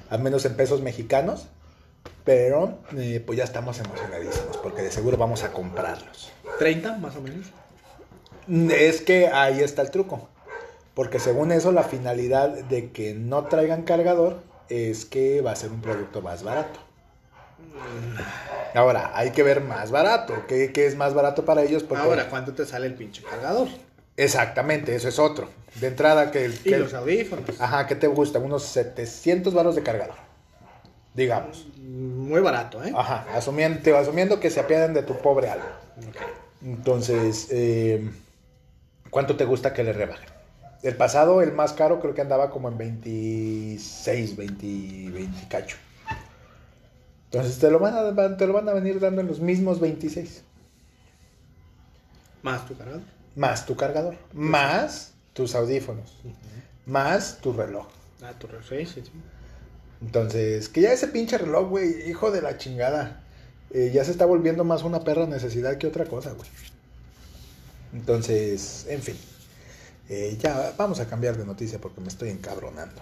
al 0.09 0.19
menos 0.21 0.45
en 0.45 0.55
pesos 0.55 0.81
mexicanos. 0.81 1.47
Pero, 2.25 2.79
eh, 2.97 3.21
pues 3.25 3.37
ya 3.37 3.43
estamos 3.43 3.79
emocionadísimos 3.79 4.57
porque 4.57 4.81
de 4.81 4.91
seguro 4.91 5.17
vamos 5.17 5.43
a 5.43 5.51
comprarlos. 5.51 6.31
30 6.59 6.97
más 6.97 7.15
o 7.15 7.21
menos. 7.21 7.47
Es 8.73 9.01
que 9.01 9.27
ahí 9.27 9.61
está 9.61 9.81
el 9.81 9.91
truco. 9.91 10.29
Porque 10.93 11.19
según 11.19 11.51
eso, 11.51 11.71
la 11.71 11.83
finalidad 11.83 12.49
de 12.49 12.91
que 12.91 13.13
no 13.13 13.45
traigan 13.45 13.83
cargador 13.83 14.41
es 14.69 15.05
que 15.05 15.41
va 15.41 15.51
a 15.51 15.55
ser 15.55 15.71
un 15.71 15.81
producto 15.81 16.21
más 16.21 16.43
barato. 16.43 16.79
Ahora, 18.75 19.11
hay 19.13 19.31
que 19.31 19.43
ver 19.43 19.61
más 19.61 19.91
barato. 19.91 20.33
¿Qué, 20.47 20.71
qué 20.71 20.85
es 20.87 20.95
más 20.95 21.13
barato 21.13 21.45
para 21.45 21.61
ellos? 21.63 21.83
Porque- 21.83 22.03
Ahora, 22.03 22.29
¿cuánto 22.29 22.53
te 22.53 22.65
sale 22.65 22.87
el 22.87 22.95
pinche 22.95 23.21
cargador? 23.23 23.67
Exactamente, 24.17 24.95
eso 24.95 25.07
es 25.09 25.19
otro. 25.19 25.49
De 25.75 25.87
entrada, 25.87 26.31
que, 26.31 26.47
Y 26.47 26.51
que- 26.69 26.77
los 26.77 26.93
audífonos. 26.93 27.59
Ajá, 27.59 27.87
¿qué 27.87 27.95
te 27.95 28.07
gusta? 28.07 28.39
Unos 28.39 28.63
700 28.63 29.53
baros 29.53 29.75
de 29.75 29.83
cargador. 29.83 30.15
Digamos. 31.13 31.67
Muy 31.77 32.41
barato, 32.41 32.83
¿eh? 32.83 32.91
Ajá, 32.95 33.25
asumiendo, 33.35 33.97
asumiendo 33.97 34.39
que 34.39 34.49
se 34.49 34.59
apiaden 34.59 34.93
de 34.93 35.03
tu 35.03 35.15
pobre 35.17 35.49
alma. 35.49 35.79
Ok. 36.07 36.15
Entonces, 36.63 37.47
eh, 37.51 38.09
¿cuánto 39.11 39.35
te 39.35 39.45
gusta 39.45 39.73
que 39.73 39.83
le 39.83 39.93
rebajen? 39.93 40.29
El 40.81 40.95
pasado, 40.95 41.41
el 41.41 41.51
más 41.53 41.73
caro, 41.73 41.99
creo 41.99 42.13
que 42.15 42.21
andaba 42.21 42.49
como 42.49 42.67
en 42.69 42.77
26, 42.77 44.35
20, 44.35 45.11
20 45.11 45.47
cacho. 45.49 45.77
Entonces 47.33 47.57
te 47.57 47.71
lo, 47.71 47.79
van 47.79 47.95
a, 47.95 48.37
te 48.37 48.45
lo 48.45 48.53
van 48.53 48.69
a 48.69 48.73
venir 48.73 48.99
dando 48.99 49.21
en 49.21 49.27
los 49.27 49.39
mismos 49.39 49.79
26. 49.79 50.43
Más 52.43 52.67
tu 52.67 52.77
cargador. 52.77 53.01
Más 53.35 53.65
tu 53.65 53.75
cargador. 53.75 54.15
Más 54.33 55.13
tus 55.33 55.55
audífonos. 55.55 56.15
Más 56.85 57.39
tu 57.41 57.51
reloj. 57.51 57.87
Ah, 58.21 58.33
tu 58.37 58.45
refresh. 58.45 58.93
sí, 58.93 59.01
sí. 59.03 59.11
Entonces, 60.01 60.69
que 60.69 60.81
ya 60.81 60.93
ese 60.93 61.07
pinche 61.07 61.37
reloj, 61.39 61.69
güey, 61.69 62.07
hijo 62.07 62.29
de 62.29 62.41
la 62.43 62.57
chingada. 62.57 63.23
eh, 63.71 63.89
ya 63.91 64.03
se 64.05 64.11
está 64.11 64.25
volviendo 64.25 64.63
más 64.63 64.83
una 64.83 65.03
perra 65.03 65.25
necesidad 65.25 65.77
que 65.79 65.87
otra 65.87 66.05
cosa, 66.05 66.33
güey. 66.33 66.47
Entonces, 67.93 68.85
en 68.89 69.01
fin. 69.01 69.17
Eh, 70.09 70.37
ya 70.39 70.73
vamos 70.77 70.99
a 70.99 71.07
cambiar 71.07 71.35
de 71.37 71.45
noticia 71.45 71.79
porque 71.79 71.99
me 71.99 72.09
estoy 72.09 72.29
encabronando. 72.29 73.01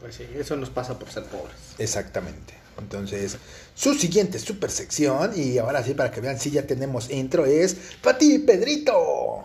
Pues 0.00 0.14
sí, 0.14 0.26
eso 0.34 0.56
nos 0.56 0.70
pasa 0.70 0.98
por 0.98 1.10
ser 1.10 1.24
pobres. 1.24 1.56
Exactamente. 1.78 2.54
Entonces, 2.78 3.36
su 3.74 3.94
siguiente 3.94 4.38
super 4.38 4.70
sección, 4.70 5.32
y 5.36 5.58
ahora 5.58 5.82
sí, 5.82 5.94
para 5.94 6.10
que 6.10 6.20
vean 6.20 6.38
si 6.38 6.50
ya 6.50 6.66
tenemos 6.66 7.10
intro, 7.10 7.46
es 7.46 7.76
Pati 8.02 8.40
Pedrito. 8.40 9.44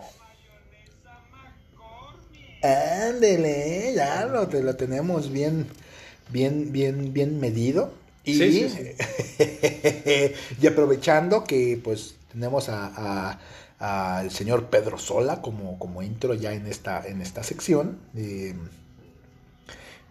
Ándele, 2.61 3.93
ya 3.95 4.25
lo, 4.25 4.47
te 4.47 4.61
lo 4.61 4.75
tenemos 4.75 5.31
bien, 5.31 5.67
bien, 6.29 6.71
bien, 6.71 7.13
bien 7.13 7.39
medido. 7.39 7.93
Y, 8.25 8.33
Sí, 8.35 8.69
sí, 8.69 8.91
y 10.61 10.67
aprovechando 10.67 11.45
que 11.45 11.79
pues 11.81 12.15
tenemos 12.31 12.67
a, 12.69 12.91
a- 12.95 13.39
al 14.19 14.29
señor 14.29 14.65
Pedro 14.69 14.97
Sola 14.97 15.41
como, 15.41 15.79
como 15.79 16.03
intro 16.03 16.33
ya 16.33 16.51
en 16.53 16.67
esta, 16.67 17.07
en 17.07 17.21
esta 17.21 17.43
sección. 17.43 17.97
eh, 18.15 18.53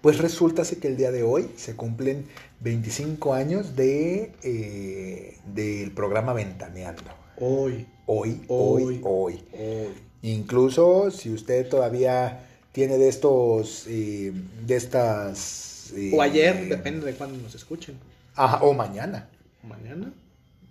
pues 0.01 0.19
resulta 0.19 0.63
que 0.65 0.89
el 0.89 0.97
día 0.97 1.11
de 1.11 1.23
hoy 1.23 1.51
se 1.57 1.75
cumplen 1.77 2.27
25 2.61 3.35
años 3.35 3.77
de, 3.77 4.33
eh, 4.43 5.39
del 5.47 5.91
programa 5.93 6.33
Ventaneando. 6.33 7.03
Hoy. 7.39 7.87
Hoy, 8.07 8.41
hoy, 8.49 8.83
Hoy. 8.83 9.01
hoy. 9.05 9.45
Hoy. 9.53 9.89
Incluso 10.23 11.11
si 11.11 11.31
usted 11.31 11.69
todavía 11.69 12.45
tiene 12.73 12.99
de 12.99 13.09
estos, 13.09 13.85
eh, 13.87 14.33
de 14.67 14.77
estas... 14.77 15.93
eh, 15.95 16.11
O 16.15 16.23
ayer, 16.23 16.69
depende 16.69 17.07
de 17.07 17.15
cuándo 17.15 17.39
nos 17.39 17.55
escuchen. 17.55 17.97
Ajá, 18.35 18.63
o 18.65 18.73
mañana. 18.73 19.29
¿Mañana? 19.63 20.13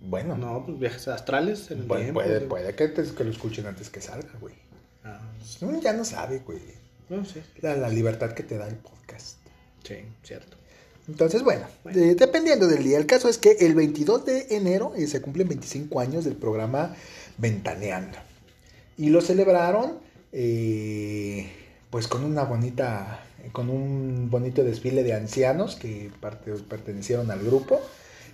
Bueno, 0.00 0.36
No, 0.36 0.64
pues 0.64 0.78
viajes 0.78 1.08
astrales 1.08 1.70
en 1.70 1.80
el 1.80 1.84
puede, 1.86 2.02
tiempo. 2.04 2.20
puede, 2.20 2.40
puede 2.42 2.74
que, 2.74 2.88
te- 2.88 3.14
que 3.14 3.24
lo 3.24 3.30
escuchen 3.30 3.66
antes 3.66 3.90
que 3.90 4.00
salga, 4.00 4.30
güey. 4.40 4.54
Ah, 5.04 5.20
Uno 5.60 5.80
ya 5.80 5.92
no 5.92 6.04
sabe, 6.04 6.38
güey. 6.40 6.60
no, 7.08 7.24
sí. 7.24 7.40
La, 7.60 7.76
la 7.76 7.88
libertad 7.88 8.32
que 8.32 8.42
te 8.42 8.56
da 8.58 8.68
el 8.68 8.76
podcast. 8.76 8.97
Sí, 9.84 9.96
cierto. 10.22 10.56
Entonces, 11.08 11.42
bueno, 11.42 11.66
Bueno. 11.84 12.14
dependiendo 12.16 12.66
del 12.68 12.84
día. 12.84 12.98
El 12.98 13.06
caso 13.06 13.28
es 13.28 13.38
que 13.38 13.52
el 13.60 13.74
22 13.74 14.26
de 14.26 14.46
enero 14.50 14.92
eh, 14.96 15.06
se 15.06 15.22
cumplen 15.22 15.48
25 15.48 16.00
años 16.00 16.24
del 16.24 16.34
programa 16.36 16.94
Ventaneando. 17.38 18.18
Y 18.98 19.08
lo 19.10 19.20
celebraron, 19.22 19.98
eh, 20.32 21.50
pues 21.90 22.08
con 22.08 22.24
una 22.24 22.44
bonita, 22.44 23.24
con 23.52 23.70
un 23.70 24.28
bonito 24.30 24.62
desfile 24.64 25.02
de 25.02 25.14
ancianos 25.14 25.76
que 25.76 26.10
parte- 26.20 26.52
pertenecieron 26.68 27.30
al 27.30 27.40
grupo. 27.40 27.80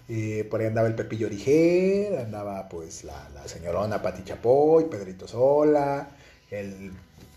Eh, 0.09 0.47
por 0.51 0.61
ahí 0.61 0.67
andaba 0.67 0.89
el 0.89 0.95
Pepillo 0.97 1.29
Origel, 1.29 2.19
andaba 2.19 2.69
pues 2.69 3.05
la, 3.05 3.29
la 3.35 3.47
señorona 3.49 4.03
Pati 4.03 4.23
Chapoy, 4.25 4.85
Pedrito 4.91 5.27
Sola, 5.29 6.11
el 6.51 6.91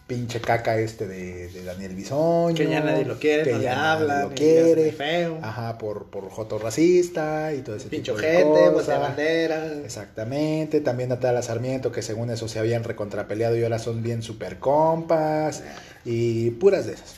pinche 0.08 0.40
caca 0.40 0.80
este 0.80 1.06
de, 1.06 1.50
de 1.50 1.64
Daniel 1.66 1.94
Bisoño. 1.94 2.56
Que 2.56 2.68
ya 2.70 2.80
nadie 2.80 3.04
lo 3.06 3.20
quiere, 3.20 3.44
que 3.44 3.52
no 3.54 3.62
ya 3.62 3.76
nadie 3.76 3.88
habla, 3.88 4.24
lo 4.24 4.30
quiere. 4.30 4.92
feo. 4.94 5.38
Ajá, 5.42 5.78
por, 5.78 6.06
por 6.06 6.30
joto 6.30 6.58
racista 6.58 7.54
y 7.54 7.60
todo 7.62 7.76
ese 7.76 7.90
Pincho 7.90 8.14
tipo 8.16 8.26
de 8.26 8.32
gente, 8.38 8.48
cosas. 8.60 8.74
pues 8.74 8.88
de 8.88 8.98
bandera. 8.98 9.74
Exactamente, 9.84 10.80
también 10.82 11.10
Natalia 11.10 11.42
Sarmiento, 11.42 11.92
que 11.92 12.02
según 12.02 12.30
eso 12.30 12.48
se 12.48 12.60
habían 12.60 12.84
recontrapeleado 12.86 13.58
y 13.58 13.64
ahora 13.64 13.80
son 13.80 14.02
bien 14.02 14.22
super 14.24 14.60
compas 14.60 15.62
y 16.06 16.52
puras 16.52 16.86
de 16.88 16.94
esas. 16.94 17.16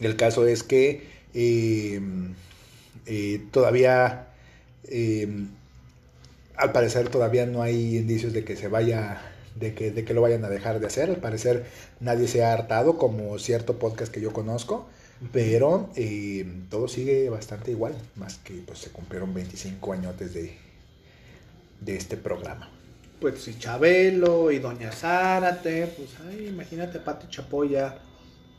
El 0.00 0.16
caso 0.16 0.46
es 0.46 0.62
que 0.64 1.06
eh, 1.34 2.00
eh, 3.06 3.40
todavía, 3.52 4.26
eh, 4.88 5.28
al 6.56 6.72
parecer 6.72 7.08
todavía 7.08 7.46
no 7.46 7.62
hay 7.62 7.98
indicios 7.98 8.32
de 8.32 8.42
que 8.44 8.56
se 8.56 8.68
vaya, 8.68 9.20
de 9.60 9.74
que, 9.74 9.90
de 9.90 10.04
que 10.04 10.14
lo 10.14 10.22
vayan 10.22 10.44
a 10.44 10.48
dejar 10.48 10.80
de 10.80 10.86
hacer. 10.86 11.10
Al 11.10 11.16
parecer 11.16 11.66
nadie 12.00 12.26
se 12.26 12.42
ha 12.42 12.52
hartado, 12.52 12.98
como 12.98 13.38
cierto 13.38 13.78
podcast 13.78 14.12
que 14.12 14.20
yo 14.20 14.32
conozco, 14.32 14.88
Pero 15.32 15.90
eh, 15.96 16.46
todo 16.70 16.88
sigue 16.88 17.28
bastante 17.28 17.70
igual, 17.70 17.94
más 18.16 18.38
que 18.38 18.54
pues 18.66 18.78
se 18.78 18.90
cumplieron 18.90 19.34
25 19.34 19.92
años 19.92 20.18
de, 20.18 20.56
de 21.80 21.96
este 21.96 22.16
programa. 22.16 22.70
Pues 23.20 23.42
si 23.42 23.58
Chabelo 23.58 24.50
y 24.50 24.58
Doña 24.60 24.90
Zárate, 24.90 25.88
pues 25.88 26.08
ay, 26.26 26.48
imagínate 26.48 27.00
Pati 27.00 27.28
Chapoya 27.28 27.98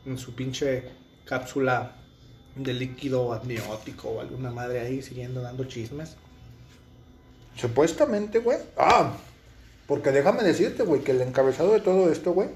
en 0.06 0.16
su 0.16 0.36
pinche 0.36 0.84
cápsula 1.24 1.96
de 2.54 2.72
líquido 2.74 3.32
amniótico 3.32 4.10
o 4.10 4.20
alguna 4.20 4.50
madre 4.52 4.80
ahí 4.80 5.02
siguiendo 5.02 5.42
dando 5.42 5.64
chismes. 5.64 6.16
Supuestamente, 7.56 8.38
güey. 8.38 8.58
Ah, 8.76 9.16
porque 9.92 10.10
déjame 10.10 10.42
decirte, 10.42 10.84
güey, 10.84 11.02
que 11.02 11.10
el 11.10 11.20
encabezado 11.20 11.74
de 11.74 11.80
todo 11.80 12.10
esto, 12.10 12.32
güey, 12.32 12.48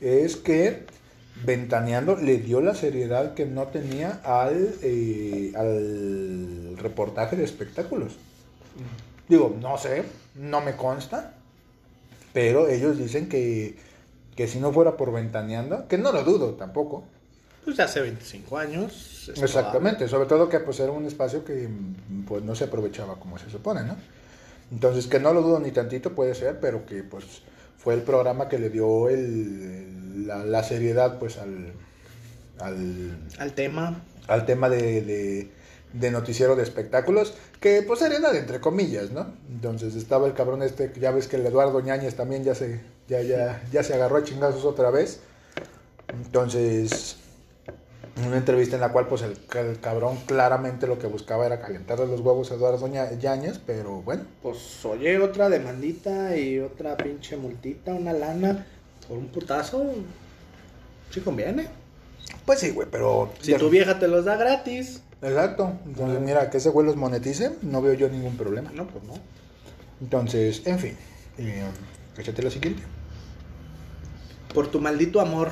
es 0.00 0.36
que 0.36 0.86
Ventaneando 1.44 2.16
le 2.16 2.38
dio 2.38 2.62
la 2.62 2.74
seriedad 2.74 3.34
que 3.34 3.44
no 3.44 3.66
tenía 3.66 4.22
al, 4.24 4.74
eh, 4.80 5.52
al 5.54 6.78
reportaje 6.78 7.36
de 7.36 7.44
espectáculos. 7.44 8.16
Digo, 9.28 9.54
no 9.60 9.76
sé, 9.76 10.02
no 10.34 10.62
me 10.62 10.76
consta, 10.76 11.34
pero 12.32 12.68
ellos 12.68 12.96
dicen 12.96 13.28
que, 13.28 13.76
que 14.34 14.48
si 14.48 14.58
no 14.58 14.72
fuera 14.72 14.96
por 14.96 15.12
Ventaneando, 15.12 15.88
que 15.88 15.98
no 15.98 16.10
lo 16.10 16.24
dudo 16.24 16.54
tampoco. 16.54 17.04
Pues 17.66 17.78
hace 17.80 18.00
25 18.00 18.56
años. 18.56 19.30
Exactamente, 19.36 20.08
sobre 20.08 20.26
todo 20.26 20.48
que 20.48 20.60
pues 20.60 20.80
era 20.80 20.92
un 20.92 21.04
espacio 21.04 21.44
que 21.44 21.68
pues 22.26 22.42
no 22.42 22.54
se 22.54 22.64
aprovechaba 22.64 23.16
como 23.16 23.36
se 23.36 23.50
supone, 23.50 23.82
¿no? 23.82 23.94
Entonces 24.70 25.06
que 25.06 25.18
no 25.18 25.32
lo 25.32 25.42
dudo 25.42 25.60
ni 25.60 25.70
tantito 25.70 26.14
puede 26.14 26.34
ser, 26.34 26.60
pero 26.60 26.84
que 26.86 27.02
pues 27.02 27.24
fue 27.78 27.94
el 27.94 28.02
programa 28.02 28.48
que 28.48 28.58
le 28.58 28.70
dio 28.70 29.08
el, 29.08 30.26
la, 30.26 30.44
la 30.44 30.62
seriedad 30.62 31.18
pues 31.18 31.38
al, 31.38 31.72
al, 32.60 33.18
Al 33.38 33.52
tema. 33.52 34.02
al 34.26 34.44
tema 34.44 34.68
de, 34.68 35.02
de, 35.02 35.50
de 35.92 36.10
noticiero 36.10 36.54
de 36.56 36.64
espectáculos, 36.64 37.34
que 37.60 37.82
pues 37.82 38.00
seriedad 38.00 38.34
entre 38.36 38.60
comillas, 38.60 39.10
¿no? 39.10 39.26
Entonces 39.48 39.94
estaba 39.94 40.26
el 40.26 40.34
cabrón 40.34 40.62
este, 40.62 40.92
ya 41.00 41.12
ves 41.12 41.28
que 41.28 41.36
el 41.36 41.46
Eduardo 41.46 41.80
Ñañez 41.80 42.14
también 42.14 42.44
ya 42.44 42.54
se, 42.54 42.80
ya, 43.08 43.22
ya, 43.22 43.62
ya 43.72 43.82
se 43.82 43.94
agarró 43.94 44.16
a 44.18 44.24
chingazos 44.24 44.64
otra 44.64 44.90
vez. 44.90 45.20
Entonces, 46.08 47.16
una 48.26 48.36
entrevista 48.36 48.74
en 48.76 48.80
la 48.80 48.90
cual 48.92 49.06
pues 49.06 49.22
el, 49.22 49.38
el 49.56 49.80
cabrón 49.80 50.16
claramente 50.26 50.86
lo 50.86 50.98
que 50.98 51.06
buscaba 51.06 51.46
era 51.46 51.60
calentarle 51.60 52.06
los 52.06 52.20
huevos 52.20 52.50
a 52.50 52.54
Eduardo 52.54 52.86
Ña- 52.88 53.18
Yáñez, 53.18 53.58
pero 53.64 54.02
bueno, 54.02 54.24
Pues 54.42 54.84
oye, 54.84 55.18
otra 55.18 55.48
demandita 55.48 56.36
y 56.36 56.58
otra 56.58 56.96
pinche 56.96 57.36
multita, 57.36 57.92
una 57.94 58.12
lana 58.12 58.66
por 59.06 59.18
un 59.18 59.28
putazo. 59.28 59.84
Sí 61.10 61.20
conviene. 61.20 61.68
pues 62.44 62.60
sí, 62.60 62.70
güey, 62.70 62.88
pero... 62.90 63.30
Si 63.40 63.54
tu 63.54 63.70
vieja 63.70 63.98
te 63.98 64.08
los 64.08 64.24
da 64.24 64.36
gratis. 64.36 65.02
Exacto, 65.22 65.72
entonces 65.86 66.20
mira, 66.20 66.48
que 66.50 66.58
ese 66.58 66.68
güey 66.70 66.86
los 66.86 66.96
monetice, 66.96 67.52
no 67.62 67.82
veo 67.82 67.94
yo 67.94 68.08
ningún 68.08 68.36
problema. 68.36 68.70
No, 68.74 68.86
pues 68.86 69.02
no. 69.04 69.14
Entonces, 70.00 70.62
en 70.66 70.78
fin, 70.78 70.96
eh, 71.38 71.64
échate 72.16 72.42
lo 72.42 72.50
siguiente. 72.50 72.82
Por 74.54 74.68
tu 74.70 74.80
maldito 74.80 75.20
amor. 75.20 75.50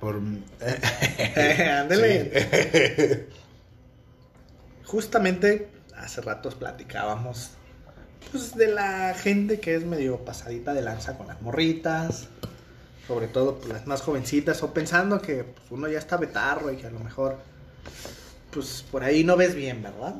Por... 0.00 0.16
Ándale. 1.80 3.26
Justamente 4.84 5.68
hace 5.96 6.20
ratos 6.20 6.54
platicábamos 6.54 7.50
pues 8.30 8.54
de 8.56 8.68
la 8.68 9.14
gente 9.14 9.58
que 9.60 9.74
es 9.74 9.84
medio 9.84 10.18
pasadita 10.18 10.74
de 10.74 10.82
lanza 10.82 11.16
con 11.16 11.26
las 11.28 11.40
morritas, 11.42 12.26
sobre 13.06 13.26
todo 13.26 13.56
pues, 13.56 13.72
las 13.72 13.86
más 13.86 14.02
jovencitas, 14.02 14.62
o 14.62 14.72
pensando 14.74 15.20
que 15.20 15.44
pues, 15.44 15.66
uno 15.70 15.88
ya 15.88 15.98
está 15.98 16.16
betarro 16.16 16.70
y 16.72 16.76
que 16.76 16.86
a 16.86 16.90
lo 16.90 17.00
mejor 17.00 17.36
pues 18.50 18.84
por 18.90 19.02
ahí 19.04 19.24
no 19.24 19.36
ves 19.36 19.54
bien, 19.54 19.82
¿verdad? 19.82 20.16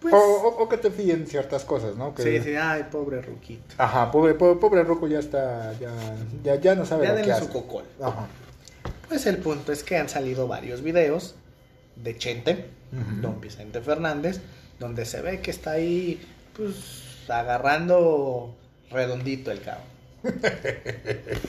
Pues 0.00 0.14
o, 0.14 0.18
o- 0.18 0.62
o 0.62 0.68
que 0.68 0.76
te 0.78 0.90
fíen 0.90 1.26
ciertas 1.26 1.64
cosas, 1.64 1.96
¿no? 1.96 2.14
Que, 2.14 2.22
sí, 2.22 2.40
sí, 2.42 2.54
ay, 2.56 2.84
pobre 2.90 3.20
Ruquito. 3.22 3.74
Ajá, 3.78 4.10
pobre, 4.10 4.34
pobre, 4.34 4.60
pobre 4.60 4.82
Rocco 4.84 5.08
ya 5.08 5.18
está, 5.18 5.72
ya, 5.78 5.92
ya, 6.44 6.54
ya 6.56 6.74
no 6.74 6.84
sabe 6.86 7.04
Ya 7.04 7.10
lo 7.10 7.14
que 7.16 7.20
denle 7.22 7.34
hace. 7.34 7.46
su 7.46 7.52
cocol. 7.52 7.84
Ajá. 8.02 8.26
Pues 9.08 9.26
el 9.26 9.38
punto 9.38 9.72
es 9.72 9.82
que 9.82 9.96
han 9.96 10.08
salido 10.08 10.46
varios 10.46 10.82
videos 10.82 11.34
de 11.96 12.16
Chente, 12.16 12.66
don 13.20 13.40
Vicente 13.40 13.80
Fernández, 13.80 14.40
donde 14.78 15.04
se 15.06 15.22
ve 15.22 15.40
que 15.40 15.50
está 15.50 15.72
ahí, 15.72 16.20
pues, 16.54 17.24
agarrando 17.28 18.54
redondito 18.90 19.50
el 19.50 19.62
cabo. 19.62 19.82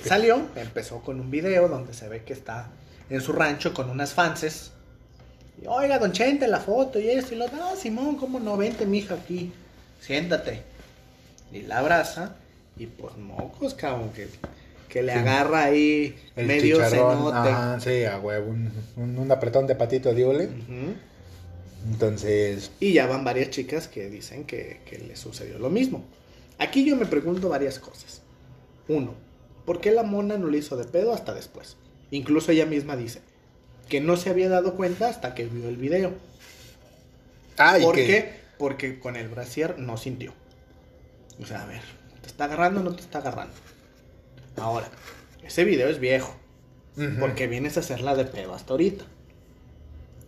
Salió, 0.05 0.47
empezó 0.55 1.01
con 1.01 1.19
un 1.19 1.31
video 1.31 1.67
donde 1.67 1.93
se 1.93 2.07
ve 2.07 2.23
que 2.23 2.33
está 2.33 2.69
en 3.09 3.21
su 3.21 3.33
rancho 3.33 3.73
con 3.73 3.89
unas 3.89 4.13
fanses. 4.13 4.71
Y, 5.61 5.67
Oiga, 5.67 5.99
don 5.99 6.11
Chente, 6.11 6.47
la 6.47 6.59
foto 6.59 6.99
y 6.99 7.09
esto 7.09 7.33
y 7.33 7.37
lo. 7.37 7.47
No, 7.49 7.75
Simón, 7.75 8.15
¿cómo 8.15 8.39
no? 8.39 8.55
Vente, 8.57 8.85
mija, 8.85 9.15
aquí. 9.15 9.51
Siéntate. 9.99 10.63
Y 11.51 11.63
la 11.63 11.79
abraza. 11.79 12.35
Y 12.77 12.85
pues 12.85 13.17
mocos, 13.17 13.73
cabrón, 13.73 14.11
que, 14.13 14.29
que 14.89 15.03
le 15.03 15.13
Sí. 15.13 15.19
agarra 15.19 15.63
ahí 15.65 16.15
El 16.35 16.47
medio 16.47 16.75
chicharrón, 16.77 17.17
cenote. 17.17 17.49
ajá, 17.49 17.79
sí, 17.79 18.03
a 18.05 18.19
huevo, 18.19 18.49
un, 18.49 18.71
un, 18.97 19.17
un 19.19 19.31
apretón 19.31 19.67
de 19.67 19.75
patito 19.75 20.13
de 20.13 20.25
ole. 20.25 20.49
Entonces, 21.89 22.71
Y 22.79 22.93
ya 22.93 23.07
van 23.07 23.23
varias 23.23 23.49
chicas 23.51 23.87
que 23.87 24.09
dicen 24.09 24.43
que, 24.45 24.81
que 24.85 24.97
le 24.99 25.15
sucedió 25.15 25.57
lo 25.59 25.69
mismo. 25.69 26.03
Aquí 26.57 26.83
yo 26.85 26.95
me 26.95 27.05
pregunto 27.05 27.47
varias 27.49 27.79
cosas. 27.79 28.21
Uno, 28.89 29.13
¿por 29.65 29.79
qué 29.79 29.91
la 29.91 30.03
mona 30.03 30.37
no 30.37 30.47
le 30.47 30.57
hizo 30.57 30.75
de 30.75 30.83
pedo 30.85 31.13
hasta 31.13 31.33
después? 31.33 31.77
Incluso 32.11 32.51
ella 32.51 32.65
misma 32.65 32.95
dice 32.97 33.21
que 33.87 34.01
no 34.01 34.17
se 34.17 34.29
había 34.29 34.49
dado 34.49 34.75
cuenta 34.75 35.07
hasta 35.07 35.33
que 35.35 35.45
vio 35.45 35.69
el 35.69 35.77
video. 35.77 36.13
ah, 37.57 37.79
y 37.79 37.83
¿Por 37.83 37.95
que- 37.95 38.05
qué? 38.07 38.39
Porque 38.57 38.99
con 38.99 39.15
el 39.15 39.29
brasier 39.29 39.79
no 39.79 39.95
sintió. 39.95 40.33
O 41.41 41.45
sea, 41.45 41.63
a 41.63 41.65
ver, 41.65 41.81
¿te 42.21 42.27
está 42.27 42.43
agarrando 42.45 42.81
o 42.81 42.83
no 42.83 42.93
te 42.93 43.01
está 43.01 43.19
agarrando? 43.19 43.53
Ahora, 44.61 44.87
ese 45.43 45.63
video 45.63 45.89
es 45.89 45.99
viejo. 45.99 46.35
Porque 47.19 47.47
vienes 47.47 47.77
a 47.77 47.79
hacerla 47.79 48.13
de 48.15 48.25
pedo 48.25 48.53
hasta 48.53 48.73
ahorita. 48.73 49.05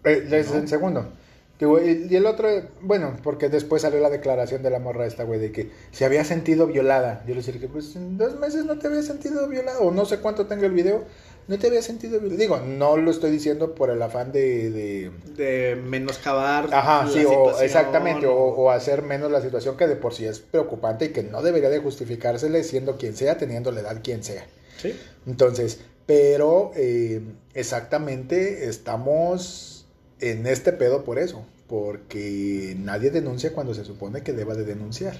Eh, 0.05 0.27
es 0.31 0.51
¿no? 0.51 0.59
el 0.59 0.67
segundo. 0.69 1.11
Digo, 1.59 1.79
y, 1.79 2.07
y 2.09 2.15
el 2.15 2.25
otro, 2.25 2.49
bueno, 2.81 3.17
porque 3.23 3.49
después 3.49 3.83
salió 3.83 3.99
la 3.99 4.09
declaración 4.09 4.63
de 4.63 4.69
la 4.69 4.79
morra 4.79 5.05
esta, 5.05 5.25
güey, 5.25 5.39
de 5.39 5.51
que 5.51 5.69
se 5.91 6.05
había 6.05 6.23
sentido 6.23 6.65
violada. 6.65 7.23
Yo 7.27 7.35
le 7.35 7.41
dije 7.41 7.59
que 7.59 7.67
pues 7.67 7.95
en 7.95 8.17
dos 8.17 8.39
meses 8.39 8.65
no 8.65 8.79
te 8.79 8.87
había 8.87 9.03
sentido 9.03 9.47
violada, 9.47 9.79
o 9.79 9.91
no 9.91 10.05
sé 10.05 10.19
cuánto 10.19 10.47
tenga 10.47 10.65
el 10.65 10.71
video, 10.71 11.05
no 11.51 11.59
te 11.59 11.67
había 11.67 11.81
sentido. 11.81 12.19
Digo, 12.19 12.57
no 12.59 12.95
lo 12.97 13.11
estoy 13.11 13.29
diciendo 13.29 13.75
por 13.75 13.89
el 13.89 14.01
afán 14.01 14.31
de... 14.31 14.71
de- 14.71 15.11
De 15.35 15.75
menoscabar. 15.75 16.73
Ajá, 16.73 17.05
la 17.05 17.11
sí, 17.11 17.25
o 17.25 17.59
exactamente, 17.59 18.25
o, 18.25 18.33
o 18.35 18.71
hacer 18.71 19.01
menos 19.01 19.29
la 19.31 19.41
situación 19.41 19.75
que 19.77 19.85
de 19.87 19.95
por 19.97 20.13
sí 20.13 20.25
es 20.25 20.39
preocupante 20.39 21.05
y 21.05 21.09
que 21.09 21.23
no 21.23 21.41
debería 21.41 21.69
de 21.69 21.79
justificársele 21.79 22.63
siendo 22.63 22.97
quien 22.97 23.15
sea, 23.15 23.37
teniendo 23.37 23.71
la 23.71 23.81
edad 23.81 24.01
quien 24.01 24.23
sea. 24.23 24.45
Sí. 24.81 24.95
Entonces, 25.27 25.81
pero 26.05 26.71
eh, 26.75 27.21
exactamente 27.53 28.67
estamos 28.69 29.85
en 30.19 30.47
este 30.47 30.71
pedo 30.71 31.03
por 31.03 31.19
eso, 31.19 31.45
porque 31.67 32.75
nadie 32.79 33.11
denuncia 33.11 33.53
cuando 33.53 33.73
se 33.73 33.83
supone 33.83 34.23
que 34.23 34.33
deba 34.33 34.55
de 34.55 34.63
denunciar. 34.63 35.17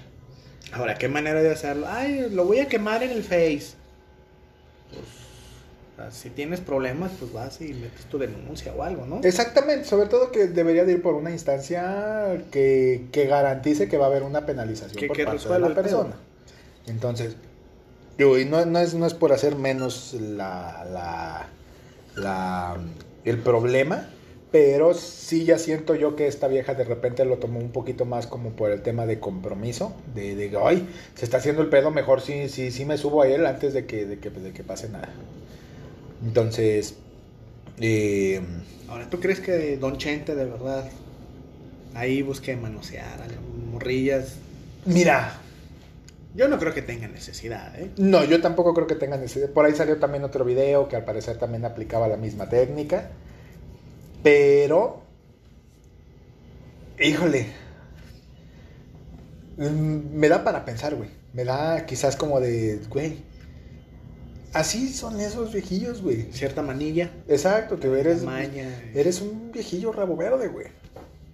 Ahora, 0.72 0.96
¿qué 0.98 1.10
manera 1.10 1.42
de 1.42 1.52
hacerlo? 1.52 1.88
Ay, 1.90 2.30
lo 2.32 2.46
voy 2.46 2.60
a 2.60 2.68
quemar 2.70 3.04
en 3.04 3.12
el 3.12 3.24
Face. 3.24 3.74
Pues, 4.90 5.21
si 6.10 6.30
tienes 6.32 6.60
problemas, 6.62 7.12
pues 7.20 7.32
vas 7.32 7.62
y 7.62 7.74
metes 7.74 8.06
tu 8.10 8.18
denuncia 8.18 8.74
o 8.74 8.82
algo, 8.82 9.06
¿no? 9.06 9.22
Exactamente, 9.24 9.86
sobre 9.86 10.08
todo 10.10 10.32
que 10.32 10.48
debería 10.48 10.84
de 10.86 10.94
ir 10.94 11.02
por 11.02 11.14
una 11.14 11.30
instancia 11.32 12.42
que, 12.52 13.06
que 13.12 13.28
garantice 13.28 13.88
que 13.88 13.98
va 13.98 14.06
a 14.06 14.10
haber 14.10 14.24
una 14.24 14.46
penalización 14.46 14.98
Que- 15.00 15.08
por 15.08 15.16
que 15.18 15.26
parte 15.26 15.48
de 15.48 15.60
la 15.60 15.68
pedo. 15.68 15.76
persona. 15.82 16.16
Entonces, 16.88 17.36
digo, 18.18 18.40
y 18.40 18.46
no, 18.46 18.66
no, 18.66 18.80
es, 18.80 18.94
no 18.96 19.06
es 19.06 19.14
por 19.14 19.34
hacer 19.34 19.56
menos 19.56 20.14
la, 20.20 20.86
la, 20.92 21.48
la- 22.16 22.78
el 23.24 23.38
problema, 23.38 24.08
pero 24.52 24.94
sí 24.94 25.46
ya 25.46 25.58
siento 25.58 25.96
yo 25.96 26.16
que 26.18 26.28
esta 26.28 26.48
vieja 26.50 26.74
de 26.74 26.84
repente 26.84 27.24
lo 27.24 27.38
tomó 27.38 27.60
un 27.60 27.72
poquito 27.72 28.04
más 28.04 28.28
como 28.28 28.50
por 28.50 28.72
el 28.72 28.82
tema 28.82 29.06
de 29.06 29.18
compromiso, 29.20 29.94
de, 30.14 30.36
de 30.36 30.52
ay, 30.62 30.90
se 31.16 31.24
está 31.24 31.38
haciendo 31.38 31.62
el 31.62 31.70
pedo, 31.70 31.90
mejor 31.92 32.20
sí, 32.20 32.50
sí, 32.50 32.70
sí 32.72 32.84
me 32.84 32.98
subo 32.98 33.22
a 33.22 33.28
él 33.28 33.46
antes 33.46 33.74
de 33.74 33.86
que, 33.86 34.06
de 34.06 34.20
que, 34.20 34.30
de 34.30 34.52
que 34.52 34.64
pase 34.64 34.90
nada. 34.90 35.08
Entonces, 36.24 36.96
eh, 37.80 38.42
Ahora, 38.88 39.10
¿tú 39.10 39.20
crees 39.20 39.40
que 39.40 39.78
Don 39.78 39.98
Chente 39.98 40.36
de 40.36 40.46
verdad 40.46 40.90
ahí 41.94 42.22
busque 42.22 42.56
manosear 42.56 43.22
a 43.22 43.28
las 43.28 43.38
morrillas? 43.72 44.36
mira, 44.86 45.40
Yo 46.36 46.48
no 46.48 46.58
creo 46.60 46.74
que 46.74 46.82
tenga 46.82 47.08
necesidad, 47.08 47.78
¿eh? 47.80 47.92
No, 47.98 48.24
yo 48.26 48.42
tampoco 48.42 48.74
creo 48.74 48.88
que 48.88 48.96
tengan 48.96 49.22
ese. 49.24 49.48
Por 49.50 49.66
ahí 49.66 49.74
salió 49.76 49.98
también 50.00 50.24
otro 50.24 50.46
video 50.46 50.88
que 50.88 50.96
al 50.96 51.06
parecer 51.06 51.38
también 51.38 51.66
aplicaba 51.66 52.08
la 52.08 52.18
misma 52.18 52.50
técnica. 52.50 53.12
Pero. 54.24 55.02
Híjole. 57.00 57.48
Mm, 59.58 60.16
Me 60.20 60.30
da 60.30 60.44
para 60.44 60.66
pensar, 60.66 60.96
güey. 60.96 61.10
Me 61.34 61.44
da 61.46 61.86
quizás 61.86 62.16
como 62.16 62.40
de, 62.40 62.80
güey. 62.90 63.18
Así 64.54 64.90
son 64.94 65.20
esos 65.20 65.54
viejillos, 65.54 66.02
güey. 66.02 66.32
Cierta 66.32 66.62
manilla. 66.62 67.12
Exacto, 67.28 67.80
que 67.80 67.88
eres, 67.88 68.24
Maña. 68.24 68.92
eres 68.94 69.22
un 69.22 69.52
viejillo 69.52 69.92
rabo 69.92 70.16
verde, 70.16 70.48
güey. 70.48 70.68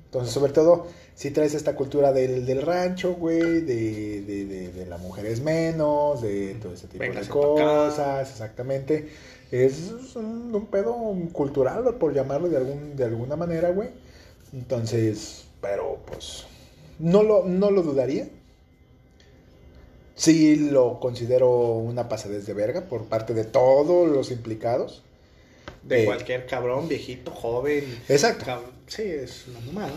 Entonces, 0.06 0.34
sobre 0.34 0.54
todo, 0.54 0.88
si 1.16 1.32
traes 1.32 1.54
esta 1.54 1.76
cultura 1.76 2.14
del, 2.14 2.46
del 2.46 2.62
rancho, 2.62 3.14
güey, 3.16 3.62
de, 3.62 4.22
de, 4.22 4.46
de, 4.46 4.72
de 4.72 4.86
la 4.86 4.98
mujer 4.98 5.26
es 5.26 5.42
menos, 5.42 6.22
de 6.22 6.56
todo 6.62 6.74
ese 6.74 6.88
tipo 6.88 7.00
Véngase 7.02 7.26
de 7.26 7.30
cosas, 7.30 8.32
exactamente. 8.32 9.10
Es 9.52 9.92
un, 10.16 10.54
un 10.56 10.66
pedo 10.68 10.96
cultural, 11.34 11.84
por 11.96 12.14
llamarlo 12.14 12.50
de, 12.50 12.58
algún, 12.58 12.96
de 12.96 13.04
alguna 13.04 13.36
manera, 13.36 13.70
güey. 13.72 13.90
Entonces, 14.54 15.46
pero 15.62 16.00
pues, 16.06 16.46
no 17.00 17.22
lo, 17.24 17.46
no 17.46 17.70
lo 17.70 17.82
dudaría. 17.84 18.30
Sí 20.18 20.58
lo 20.58 21.00
considero 21.00 21.50
una 21.76 22.10
pasadez 22.10 22.46
de 22.46 22.54
verga 22.54 22.90
por 22.90 23.08
parte 23.08 23.34
de 23.34 23.46
todos 23.46 24.10
los 24.10 24.32
implicados. 24.32 25.04
De 25.82 26.04
Eh, 26.04 26.06
cualquier 26.06 26.46
cabrón, 26.46 26.88
viejito, 26.88 27.32
joven. 27.32 28.04
Exacto. 28.10 28.74
Sí, 28.88 29.04
es 29.04 29.48
una 29.48 29.60
mamada. 29.62 29.94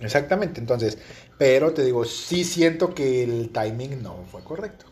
Exactamente, 0.00 0.60
entonces, 0.60 0.98
pero 1.38 1.72
te 1.72 1.84
digo, 1.84 2.04
sí 2.04 2.44
siento 2.44 2.94
que 2.94 3.22
el 3.22 3.50
timing 3.52 4.02
no 4.02 4.24
fue 4.30 4.42
correcto. 4.44 4.86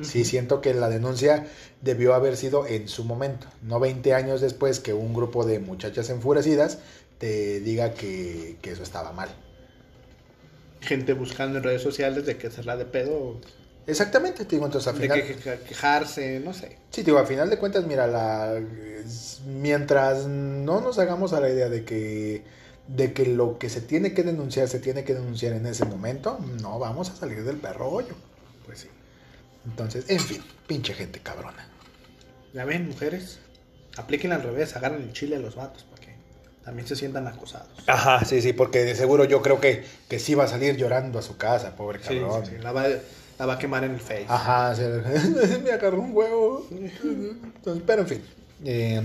Sí 0.00 0.24
siento 0.24 0.60
que 0.60 0.74
la 0.74 0.88
denuncia 0.90 1.48
debió 1.80 2.14
haber 2.14 2.36
sido 2.36 2.66
en 2.66 2.88
su 2.88 3.04
momento, 3.04 3.48
no 3.62 3.80
20 3.80 4.14
años 4.14 4.40
después 4.40 4.80
que 4.80 4.94
un 4.94 5.14
grupo 5.14 5.44
de 5.44 5.58
muchachas 5.60 6.10
enfurecidas 6.10 6.78
te 7.18 7.60
diga 7.60 7.94
que, 7.94 8.58
que 8.62 8.72
eso 8.72 8.82
estaba 8.84 9.12
mal. 9.12 9.30
Gente 10.80 11.12
buscando 11.12 11.58
en 11.58 11.64
redes 11.64 11.82
sociales 11.82 12.24
de 12.26 12.36
que 12.36 12.46
hacerla 12.48 12.76
de 12.76 12.84
pedo, 12.84 13.40
Exactamente, 13.88 14.44
te 14.44 14.54
digo, 14.56 14.66
entonces 14.66 14.86
al 14.88 14.94
de 14.98 15.02
final... 15.02 15.22
que, 15.22 15.36
que- 15.36 15.58
quejarse, 15.66 16.40
no 16.40 16.52
sé. 16.52 16.76
Sí, 16.90 17.02
digo, 17.02 17.18
al 17.18 17.26
final 17.26 17.48
de 17.50 17.58
cuentas, 17.58 17.84
mira, 17.86 18.06
la, 18.06 18.60
mientras 19.46 20.26
no 20.26 20.80
nos 20.80 20.98
hagamos 20.98 21.32
a 21.32 21.40
la 21.40 21.48
idea 21.48 21.68
de 21.68 21.84
que, 21.84 22.42
de 22.86 23.12
que 23.12 23.26
lo 23.26 23.58
que 23.58 23.68
se 23.70 23.80
tiene 23.80 24.12
que 24.14 24.22
denunciar 24.22 24.68
se 24.68 24.78
tiene 24.78 25.04
que 25.04 25.14
denunciar 25.14 25.54
en 25.54 25.66
ese 25.66 25.84
momento, 25.84 26.38
no 26.60 26.78
vamos 26.78 27.10
a 27.10 27.16
salir 27.16 27.44
del 27.44 27.56
perro 27.56 27.88
hoyo. 27.90 28.14
Pues 28.66 28.80
sí. 28.80 28.88
Entonces, 29.64 30.04
en 30.08 30.20
fin, 30.20 30.42
pinche 30.66 30.94
gente 30.94 31.20
cabrona. 31.20 31.66
Ya 32.52 32.64
ven, 32.64 32.88
mujeres, 32.88 33.38
apliquen 33.96 34.32
al 34.32 34.42
revés, 34.42 34.76
agarren 34.76 35.02
el 35.02 35.12
chile 35.12 35.36
a 35.36 35.38
los 35.38 35.56
vatos 35.56 35.84
para 35.84 36.02
que 36.02 36.14
también 36.64 36.86
se 36.86 36.96
sientan 36.96 37.26
acosados. 37.26 37.68
Ajá, 37.86 38.24
sí, 38.24 38.42
sí, 38.42 38.52
porque 38.52 38.84
de 38.84 38.94
seguro 38.94 39.24
yo 39.24 39.40
creo 39.42 39.60
que, 39.60 39.84
que 40.08 40.18
sí 40.18 40.34
va 40.34 40.44
a 40.44 40.48
salir 40.48 40.76
llorando 40.76 41.18
a 41.18 41.22
su 41.22 41.36
casa, 41.38 41.74
pobre 41.76 41.98
Sí, 42.00 42.18
cabrón. 42.20 42.44
sí, 42.46 42.52
sí, 42.56 42.62
La, 42.62 42.72
va, 42.72 42.84
la 43.38 43.46
va 43.46 43.54
a 43.54 43.58
quemar 43.58 43.84
en 43.84 43.92
el 43.92 44.00
face. 44.00 44.26
Ajá, 44.28 44.74
sí, 44.74 44.82
me 45.64 45.70
agarró 45.72 46.00
un 46.00 46.14
huevo. 46.14 46.66
Entonces, 46.70 47.82
pero 47.86 48.02
en 48.02 48.08
fin. 48.08 48.24
eh, 48.64 49.02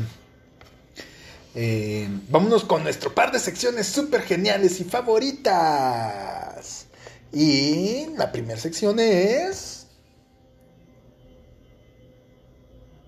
eh, 1.55 2.07
vámonos 2.29 2.63
con 2.63 2.83
nuestro 2.83 3.13
par 3.13 3.31
de 3.31 3.39
secciones 3.39 3.87
súper 3.87 4.21
geniales 4.23 4.79
y 4.79 4.83
favoritas. 4.85 6.87
Y 7.31 8.07
la 8.17 8.31
primera 8.31 8.59
sección 8.59 8.99
es... 8.99 9.87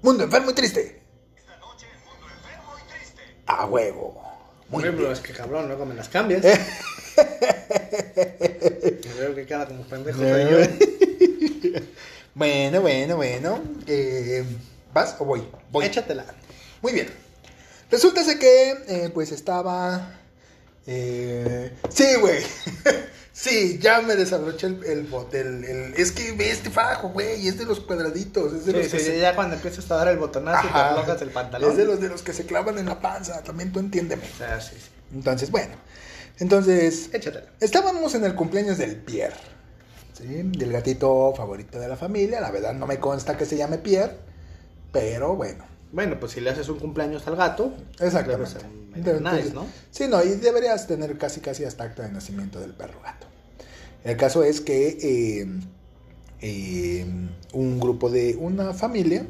Mundo 0.01 0.23
enfermo 0.26 0.51
y 0.51 0.53
triste. 0.53 1.01
A 3.47 3.65
huevo. 3.65 4.21
Muy 4.69 4.84
Muy 4.84 4.91
bien. 4.91 5.11
es 5.11 5.19
que 5.19 5.34
cabrón, 5.34 5.67
luego 5.67 5.86
me 5.86 5.95
las 5.95 6.09
cambias. 6.09 6.43
Y 9.03 9.20
veo 9.20 9.36
que 9.36 9.45
queda 9.45 9.68
como 9.68 9.84
pendejo 9.84 10.22
No. 10.22 10.30
soy 10.30 10.43
yo. 10.51 11.82
Bueno, 12.34 12.82
bueno, 12.82 13.16
bueno. 13.16 13.63
Eh, 13.88 14.43
¿Vas 14.93 15.16
o 15.20 15.26
voy? 15.26 15.47
Voy. 15.72 15.86
Échatela. 15.86 16.26
Muy 16.82 16.91
bien. 16.91 17.07
Resulta 17.89 18.26
que, 18.38 18.72
eh, 18.88 19.09
pues 19.13 19.32
estaba. 19.32 20.20
eh, 20.86 21.72
sí, 21.89 22.03
güey. 22.20 22.43
sí, 23.32 23.80
ya 23.82 24.01
me 24.01 24.18
desabroché 24.18 24.68
el, 24.68 24.84
el 24.84 25.03
bote. 25.03 25.39
el- 25.39 25.63
el- 25.63 25.93
es 25.95 26.11
que 26.11 26.34
ve 26.34 26.51
este 26.51 26.70
fajo, 26.70 27.07
güey. 27.09 27.47
Es 27.47 27.57
de 27.57 27.63
los 27.63 27.80
cuadraditos. 27.80 28.51
Es 28.51 28.66
de 28.66 28.74
los 28.74 28.86
Sí, 28.88 28.91
que 28.91 28.99
sí, 28.99 29.05
se- 29.05 29.20
ya 29.20 29.34
cuando 29.34 29.55
empiezas 29.55 29.89
a 29.89 29.95
dar 29.95 30.09
el 30.09 30.18
botonazo 30.18 30.68
te 31.18 31.24
el 31.24 31.30
pantalón. 31.30 31.72
Es 31.72 31.78
de 31.78 31.86
los 31.86 32.01
de 32.01 32.09
los 32.09 32.22
que 32.22 32.34
se 32.34 32.45
clavan 32.45 32.78
en 32.78 32.88
la 32.88 32.99
panza. 32.99 33.41
También 33.43 33.72
tú 33.72 33.80
entiéndeme. 33.80 34.24
Sí, 34.26 34.43
sí. 34.72 34.76
Entonces, 35.13 35.49
bueno. 35.51 35.76
Entonces, 36.40 37.10
Échatela. 37.14 37.46
Estábamos 37.60 38.14
en 38.16 38.26
el 38.26 38.36
cumpleaños 38.36 38.78
del 38.78 38.98
Pierre, 38.98 39.36
¿sí? 40.14 40.42
Del 40.44 40.72
gatito 40.72 41.34
favorito 41.36 41.80
de 41.80 41.88
la 41.88 41.96
familia. 41.96 42.42
La 42.42 42.52
verdad 42.52 42.74
no 42.74 42.88
me 42.88 43.00
consta 43.00 43.38
que 43.38 43.46
se 43.46 43.58
llame 43.58 43.78
Pierre, 43.78 44.16
pero 44.92 45.36
bueno. 45.36 45.64
Bueno, 45.92 46.20
pues 46.20 46.34
si 46.34 46.42
le 46.42 46.50
haces 46.50 46.68
un 46.68 46.80
cumpleaños 46.80 47.26
al 47.28 47.38
gato, 47.38 47.74
Exactamente. 48.00 48.60
debe 48.96 49.18
Entonces, 49.20 49.46
nice, 49.46 49.56
¿no? 49.56 49.66
Sí, 49.92 50.06
no, 50.10 50.22
y 50.24 50.30
deberías 50.30 50.88
tener 50.88 51.18
casi 51.18 51.40
casi 51.40 51.64
hasta 51.64 51.86
acta 51.86 52.04
de 52.04 52.12
nacimiento 52.12 52.60
del 52.60 52.74
perro 52.74 53.00
gato. 53.02 53.28
El 54.04 54.18
caso 54.18 54.44
es 54.44 54.60
que 54.62 54.98
eh, 55.02 55.48
eh, 56.42 57.06
un 57.54 57.80
grupo 57.80 58.10
de 58.10 58.36
una 58.36 58.74
familia 58.74 59.26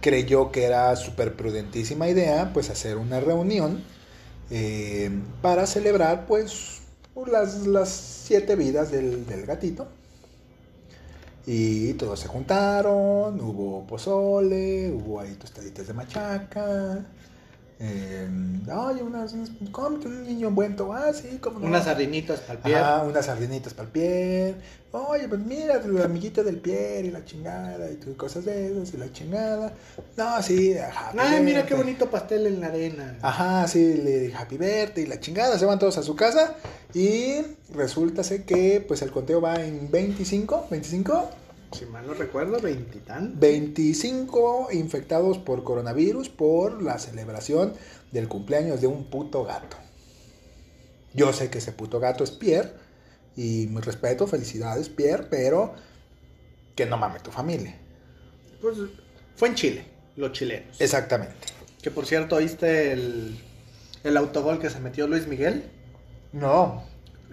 creyó 0.00 0.52
que 0.52 0.64
era 0.64 0.94
súper 0.96 1.34
prudentísima 1.34 2.08
idea 2.08 2.52
pues 2.52 2.70
hacer 2.70 2.96
una 2.96 3.20
reunión 3.20 3.82
eh, 4.50 5.10
para 5.42 5.66
celebrar 5.66 6.26
pues 6.26 6.80
las, 7.26 7.66
las 7.66 7.88
siete 7.88 8.56
vidas 8.56 8.90
del, 8.90 9.26
del 9.26 9.46
gatito. 9.46 9.88
Y 11.46 11.94
todos 11.94 12.20
se 12.20 12.28
juntaron, 12.28 13.40
hubo 13.40 13.86
pozole, 13.86 14.90
hubo 14.92 15.20
ahí 15.20 15.34
tostaditas 15.34 15.86
de 15.86 15.94
machaca. 15.94 17.06
Eh, 17.82 18.28
ay, 18.70 19.00
unas, 19.02 19.32
unas 19.32 19.50
cómete 19.72 20.06
un 20.06 20.22
niño 20.24 20.48
envuelto, 20.48 20.92
ah, 20.92 21.12
sí, 21.14 21.38
cómo 21.40 21.60
no. 21.60 21.66
Unas 21.66 21.84
sardinitas 21.84 22.40
para 22.40 22.52
el 22.52 22.58
pie. 22.58 22.76
Ajá, 22.76 23.02
unas 23.04 23.24
sardinitas 23.26 23.72
para 23.72 23.86
el 23.86 23.92
pie. 23.92 24.54
Oye, 24.92 25.28
pues 25.28 25.40
mira, 25.40 25.80
tu 25.80 26.02
amiguita 26.02 26.42
del 26.42 26.56
pie 26.58 27.00
y 27.06 27.10
la 27.10 27.24
chingada 27.24 27.90
y 27.90 27.94
tu- 27.94 28.16
cosas 28.18 28.44
de 28.44 28.70
esas 28.72 28.92
y 28.92 28.96
la 28.98 29.10
chingada. 29.12 29.72
No, 30.16 30.42
sí, 30.42 30.76
ajá. 30.76 31.12
Ay, 31.16 31.42
mira 31.42 31.64
qué 31.64 31.74
bonito 31.74 32.10
pastel 32.10 32.46
en 32.48 32.60
la 32.60 32.66
arena. 32.66 33.16
Ajá, 33.22 33.66
sí, 33.66 33.94
le 33.94 34.34
happy 34.34 34.58
birthday 34.58 35.04
y 35.04 35.06
la 35.06 35.18
chingada. 35.20 35.58
Se 35.58 35.64
van 35.64 35.78
todos 35.78 35.96
a 35.96 36.02
su 36.02 36.14
casa 36.16 36.54
y 36.92 37.36
resulta 37.72 38.22
ser 38.24 38.44
que 38.44 38.84
pues 38.86 39.00
el 39.02 39.10
conteo 39.10 39.40
va 39.40 39.54
en 39.64 39.90
25, 39.90 40.66
25, 40.70 41.30
Si 41.72 41.86
mal 41.86 42.06
no 42.06 42.14
recuerdo, 42.14 42.60
veintitán. 42.60 43.38
25 43.38 44.68
infectados 44.72 45.38
por 45.38 45.62
coronavirus 45.64 46.28
por 46.28 46.82
la 46.82 46.98
celebración 46.98 47.74
del 48.10 48.28
cumpleaños 48.28 48.80
de 48.80 48.86
un 48.88 49.04
puto 49.04 49.44
gato. 49.44 49.76
Yo 51.14 51.32
sé 51.32 51.50
que 51.50 51.58
ese 51.58 51.72
puto 51.72 52.00
gato 52.00 52.24
es 52.24 52.30
Pierre 52.30 52.72
y 53.36 53.66
mi 53.68 53.80
respeto, 53.80 54.26
felicidades 54.26 54.88
Pierre, 54.88 55.26
pero 55.30 55.74
que 56.74 56.86
no 56.86 56.96
mame 56.96 57.20
tu 57.20 57.30
familia. 57.30 57.76
Pues 58.60 58.76
fue 59.36 59.48
en 59.48 59.54
Chile, 59.54 59.84
los 60.16 60.32
chilenos. 60.32 60.80
Exactamente. 60.80 61.34
Que 61.82 61.90
por 61.90 62.06
cierto, 62.06 62.36
¿oíste 62.36 62.92
el, 62.92 63.40
el 64.04 64.16
autogol 64.16 64.58
que 64.58 64.70
se 64.70 64.80
metió 64.80 65.06
Luis 65.06 65.26
Miguel? 65.26 65.64
No. 66.32 66.84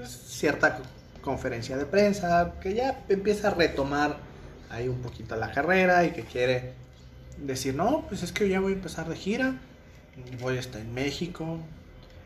Es 0.01 0.09
cierta 0.09 0.77
co- 0.77 0.83
conferencia 1.21 1.75
de 1.77 1.85
prensa 1.85 2.55
que 2.61 2.73
ya 2.73 3.03
empieza 3.09 3.49
a 3.49 3.51
retomar 3.51 4.26
ahí 4.69 4.87
un 4.87 5.01
poquito 5.01 5.35
la 5.35 5.51
carrera 5.51 6.05
y 6.05 6.11
que 6.11 6.23
quiere 6.23 6.73
decir, 7.37 7.75
no, 7.75 8.05
pues 8.07 8.23
es 8.23 8.31
que 8.31 8.49
ya 8.49 8.59
voy 8.59 8.73
a 8.73 8.75
empezar 8.75 9.07
de 9.07 9.15
gira, 9.15 9.55
voy 10.41 10.57
a 10.57 10.59
estar 10.59 10.81
en 10.81 10.93
México, 10.93 11.59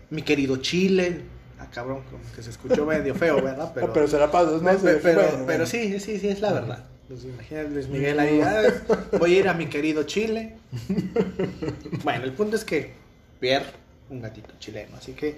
mi 0.10 0.22
querido 0.22 0.58
Chile, 0.58 1.22
ah 1.60 1.68
cabrón, 1.72 2.04
como 2.10 2.24
que 2.36 2.42
se 2.42 2.50
escuchó 2.50 2.86
medio 2.86 3.14
feo, 3.16 3.42
¿verdad? 3.42 3.72
Pero, 3.76 3.94
Pero, 3.94 4.08
se 4.08 4.18
la 4.18 4.32
paso, 4.32 4.60
¿no? 4.60 4.72
Pe- 4.72 4.78
pe- 4.78 4.96
pero, 5.02 5.22
Bueno, 5.22 5.34
pero 5.34 5.46
bueno. 5.46 5.66
sí, 5.66 6.00
sí, 6.00 6.18
sí, 6.20 6.28
es 6.28 6.42
la 6.42 6.54
verdad. 6.54 6.86
Pues 7.08 7.26
imagínate 7.26 7.70
Luis 7.72 7.88
Miguel 7.90 8.20
ahí, 8.20 8.40
"Ah, 8.42 8.62
voy 9.20 9.36
a 9.36 9.40
ir 9.40 9.48
a 9.50 9.54
mi 9.54 9.66
querido 9.68 10.04
Chile. 10.04 10.56
bueno, 12.04 12.24
el 12.24 12.32
punto 12.34 12.56
es 12.56 12.64
que 12.64 12.94
Pierre, 13.40 13.66
un 14.10 14.22
gatito 14.22 14.54
chileno, 14.60 14.96
así 14.98 15.14
que 15.14 15.38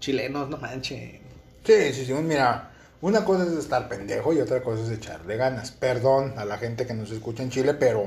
chilenos, 0.00 0.48
no 0.48 0.56
manchen. 0.58 1.18
Sí, 1.64 1.92
sí, 1.92 2.04
sí, 2.06 2.12
mira, 2.12 2.70
una 3.04 3.24
cosa 3.24 3.44
es 3.44 3.52
estar 3.52 3.88
pendejo 3.88 4.32
y 4.32 4.40
otra 4.40 4.62
cosa 4.62 4.82
es 4.82 4.90
echarle 4.90 5.36
ganas. 5.36 5.70
Perdón 5.72 6.34
a 6.38 6.44
la 6.46 6.56
gente 6.58 6.86
que 6.86 6.94
nos 6.94 7.10
escucha 7.10 7.42
en 7.42 7.50
Chile, 7.50 7.74
pero 7.74 8.06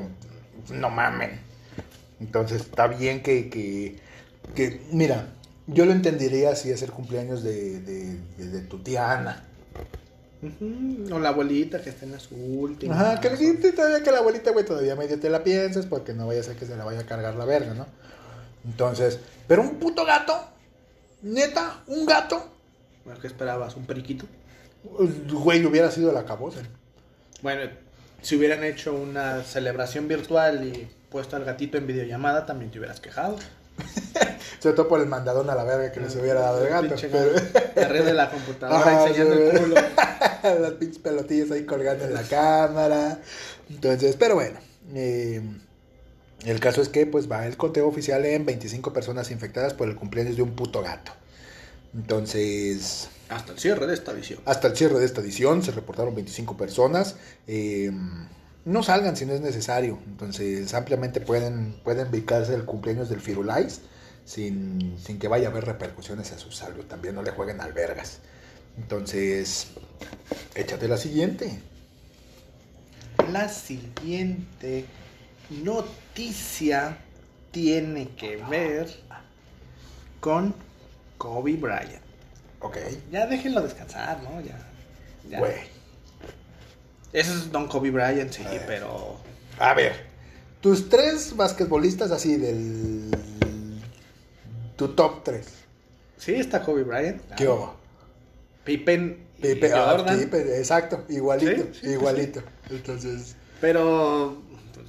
no 0.71 0.89
mamen. 0.89 1.39
Entonces 2.19 2.61
está 2.61 2.87
bien 2.87 3.21
que, 3.21 3.49
que, 3.49 3.99
que- 4.55 4.81
mira, 4.91 5.27
yo 5.67 5.85
lo 5.85 5.91
entendería 5.91 6.55
si 6.55 6.71
es 6.71 6.81
el 6.81 6.91
cumpleaños 6.91 7.43
de, 7.43 7.79
de, 7.81 8.17
de- 8.37 8.47
de 8.47 8.61
tu 8.61 8.79
tía 8.79 9.11
Ana. 9.11 9.43
O 11.11 11.19
la 11.19 11.29
abuelita 11.29 11.81
que 11.81 11.89
está 11.89 12.05
en 12.05 12.11
las 12.13 12.29
últimas. 12.31 12.97
Ajá, 12.99 13.19
que, 13.21 13.29
que- 13.59 13.71
todavía 13.71 14.01
que 14.01 14.11
la 14.11 14.19
abuelita, 14.19 14.51
güey, 14.51 14.65
todavía 14.65 14.95
medio 14.95 15.19
te 15.19 15.29
la 15.29 15.43
piensas 15.43 15.85
porque 15.85 16.13
no 16.13 16.25
vaya 16.27 16.41
a 16.41 16.43
ser 16.43 16.55
que 16.55 16.65
se 16.65 16.75
la 16.75 16.83
vaya 16.85 17.01
a 17.01 17.05
cargar 17.05 17.35
la 17.35 17.45
verga, 17.45 17.73
¿no? 17.75 17.85
Entonces, 18.65 19.19
pero 19.47 19.61
un 19.61 19.75
puto 19.75 20.05
gato, 20.05 20.33
neta, 21.21 21.83
un 21.87 22.05
gato, 22.05 22.51
Bueno, 23.05 23.19
¿qué 23.21 23.27
esperabas? 23.27 23.75
¿Un 23.75 23.85
periquito? 23.85 24.25
Güey, 24.83 25.65
hubiera 25.65 25.91
sido 25.91 26.11
la 26.11 26.25
cabosa. 26.25 26.61
Bueno, 27.41 27.69
Si 28.21 28.35
hubieran 28.35 28.63
hecho 28.63 28.93
una 28.95 29.43
celebración 29.43 30.07
virtual 30.07 30.65
y 30.65 30.87
puesto 31.11 31.35
al 31.35 31.45
gatito 31.45 31.77
en 31.77 31.85
videollamada, 31.87 32.45
también 32.45 32.71
te 32.71 32.79
hubieras 32.79 32.99
quejado. 32.99 33.37
Sobre 34.59 34.75
todo 34.75 34.87
por 34.87 34.99
el 35.01 35.05
mandadón 35.07 35.49
a 35.51 35.55
la 35.55 35.63
verga 35.63 35.91
que 35.91 35.99
les 35.99 36.15
hubiera 36.15 36.41
dado 36.41 36.63
el 36.63 36.69
gato. 36.69 36.95
Pero- 36.99 37.33
gato. 37.33 37.81
Arriba 37.85 38.05
de 38.05 38.13
la 38.15 38.29
computadora 38.31 38.79
Ajá, 38.79 39.03
enseñando 39.07 39.33
el 39.35 39.59
culo. 39.59 39.75
Las 40.61 40.71
pinches 40.73 40.97
pelotillas 40.99 41.51
ahí 41.51 41.63
colgando 41.65 42.05
en 42.05 42.13
la 42.15 42.23
cámara. 42.23 43.19
Entonces, 43.69 44.15
pero 44.15 44.33
bueno. 44.35 44.57
eh, 44.95 45.41
el 46.45 46.59
caso 46.59 46.81
es 46.81 46.89
que 46.89 47.05
pues 47.05 47.29
va 47.31 47.45
el 47.45 47.55
conteo 47.57 47.87
oficial 47.87 48.23
en 48.25 48.45
25 48.45 48.93
personas 48.93 49.29
infectadas 49.31 49.73
por 49.73 49.87
el 49.89 49.95
cumpleaños 49.95 50.35
de 50.37 50.41
un 50.43 50.55
puto 50.55 50.81
gato. 50.81 51.11
Entonces, 51.93 53.09
Hasta 53.29 53.51
el 53.51 53.59
cierre 53.59 53.87
de 53.87 53.93
esta 53.93 54.13
visión. 54.13 54.39
hasta 54.45 54.67
el 54.67 54.77
cierre 54.77 54.99
de 54.99 55.05
esta 55.05 55.21
edición 55.21 55.61
se 55.63 55.71
reportaron 55.71 56.15
25 56.15 56.55
personas. 56.55 57.15
Eh, 57.47 57.91
no 58.65 58.83
salgan 58.83 59.15
si 59.15 59.25
no 59.25 59.33
es 59.33 59.41
necesario. 59.41 59.99
Entonces, 60.05 60.73
ampliamente 60.73 61.21
pueden, 61.21 61.79
pueden 61.83 62.07
ubicarse 62.09 62.53
el 62.53 62.65
cumpleaños 62.65 63.09
del 63.09 63.21
Firulais 63.21 63.81
sin, 64.25 64.97
sin 64.99 65.19
que 65.19 65.27
vaya 65.27 65.47
a 65.47 65.51
haber 65.51 65.65
repercusiones 65.65 66.31
a 66.33 66.37
su 66.37 66.51
salud. 66.51 66.85
También 66.85 67.15
no 67.15 67.23
le 67.23 67.31
jueguen 67.31 67.61
albergas. 67.61 68.19
Entonces, 68.77 69.67
échate 70.53 70.87
la 70.87 70.97
siguiente. 70.97 71.59
La 73.31 73.49
siguiente 73.49 74.85
noticia 75.49 76.97
tiene 77.51 78.09
que 78.15 78.37
ver 78.49 78.93
con 80.19 80.53
Kobe 81.17 81.53
Bryant. 81.53 82.06
Ok. 82.59 82.77
Ya 83.11 83.27
déjenlo 83.27 83.61
descansar, 83.61 84.21
¿no? 84.23 84.41
Ya. 84.41 84.57
ya. 85.29 85.39
Güey. 85.39 85.77
Ese 87.13 87.31
es 87.31 87.51
Don 87.51 87.67
Kobe 87.67 87.91
Bryant, 87.91 88.31
sí, 88.31 88.43
pero. 88.65 89.17
A 89.59 89.73
ver. 89.73 90.07
Tus 90.61 90.89
tres 90.89 91.35
basquetbolistas 91.35 92.11
así 92.11 92.35
del... 92.35 93.11
Tu 94.75 94.87
top 94.89 95.23
3. 95.23 95.47
Sí, 96.17 96.35
está 96.35 96.61
Kobe 96.63 96.83
Bryant. 96.83 97.21
¿Qué 97.29 97.45
claro. 97.45 97.53
hubo? 97.55 97.75
Pippen 98.63 99.27
y 99.37 99.41
Pipe, 99.41 99.71
ah. 99.73 100.03
Pipe, 100.05 100.57
exacto, 100.57 101.05
igualito, 101.09 101.63
Sí, 101.73 101.79
sí, 101.81 101.89
igualito. 101.91 102.43
Entonces, 102.69 103.35
Pero 103.61 104.41
pues, 104.73 104.87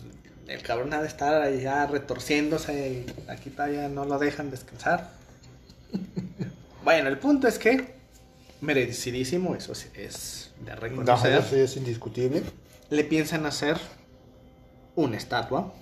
el 0.48 0.62
cabrón 0.62 0.92
ha 0.94 1.02
de 1.02 1.06
estar 1.06 1.42
ahí 1.42 1.62
ya 1.62 1.86
retorciéndose 1.86 2.88
y 2.88 3.30
aquí 3.30 3.50
todavía 3.50 3.88
no 3.88 4.04
lo 4.04 4.18
dejan 4.18 4.50
descansar. 4.50 5.10
bueno, 6.88 7.10
el 7.10 7.18
punto 7.18 7.46
es 7.48 7.58
que 7.58 7.96
merecidísimo, 8.62 9.54
eso 9.54 9.74
sí 9.74 9.88
es 9.94 10.52
de 10.64 10.70
no, 10.70 10.80
reconocer. 10.80 11.32
eso 11.34 11.50
sí 11.50 11.56
es 11.56 11.76
indiscutible. 11.76 12.42
Le 12.88 13.04
piensan 13.04 13.44
hacer 13.44 13.76
una 14.96 15.18
estatua 15.18 15.74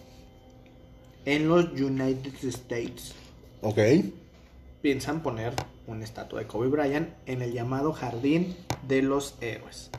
en 1.25 1.49
los 1.49 1.67
United 1.67 2.35
States. 2.49 3.15
Ok. 3.63 3.79
Piensan 4.83 5.23
poner 5.23 5.53
una 5.87 6.03
estatua 6.03 6.41
de 6.41 6.49
Kobe 6.49 6.67
Bryant 6.67 7.11
en 7.27 7.41
el 7.41 7.53
llamado 7.53 7.93
Jardín 7.93 8.57
de 8.89 9.03
los 9.03 9.37
Héroes. 9.41 9.93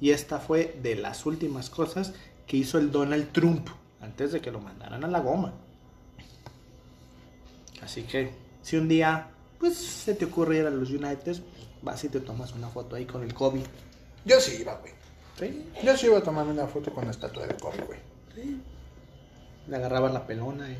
Y 0.00 0.10
esta 0.10 0.38
fue 0.38 0.78
de 0.84 0.94
las 0.94 1.26
últimas 1.26 1.68
cosas 1.68 2.14
que 2.46 2.58
hizo 2.58 2.78
el 2.78 2.92
Donald 2.92 3.32
Trump 3.32 3.70
antes 4.00 4.30
de 4.30 4.40
que 4.40 4.52
lo 4.52 4.60
mandaran 4.60 5.02
a 5.02 5.08
la 5.08 5.18
goma. 5.18 5.52
Así 7.82 8.04
que 8.04 8.30
si 8.62 8.76
un 8.76 8.86
día 8.86 9.33
pues 9.58 9.76
se 9.76 10.14
te 10.14 10.24
ocurre 10.26 10.58
ir 10.58 10.66
a 10.66 10.70
los 10.70 10.90
United, 10.90 11.36
vas 11.82 12.02
y 12.04 12.08
te 12.08 12.20
tomas 12.20 12.52
una 12.52 12.68
foto 12.68 12.96
ahí 12.96 13.06
con 13.06 13.22
el 13.22 13.34
Kobe. 13.34 13.62
Yo 14.24 14.40
sí 14.40 14.58
iba, 14.60 14.74
güey. 14.76 14.92
¿Sí? 15.38 15.70
Yo 15.82 15.96
sí 15.96 16.06
iba 16.06 16.18
a 16.18 16.22
tomarme 16.22 16.52
una 16.52 16.66
foto 16.66 16.92
con 16.92 17.04
la 17.04 17.10
estatua 17.10 17.46
de 17.46 17.54
Kobe, 17.54 17.82
güey. 17.86 17.98
Sí. 18.34 18.60
Le 19.68 19.76
agarraban 19.76 20.12
la 20.14 20.26
pelona 20.26 20.70
y... 20.70 20.76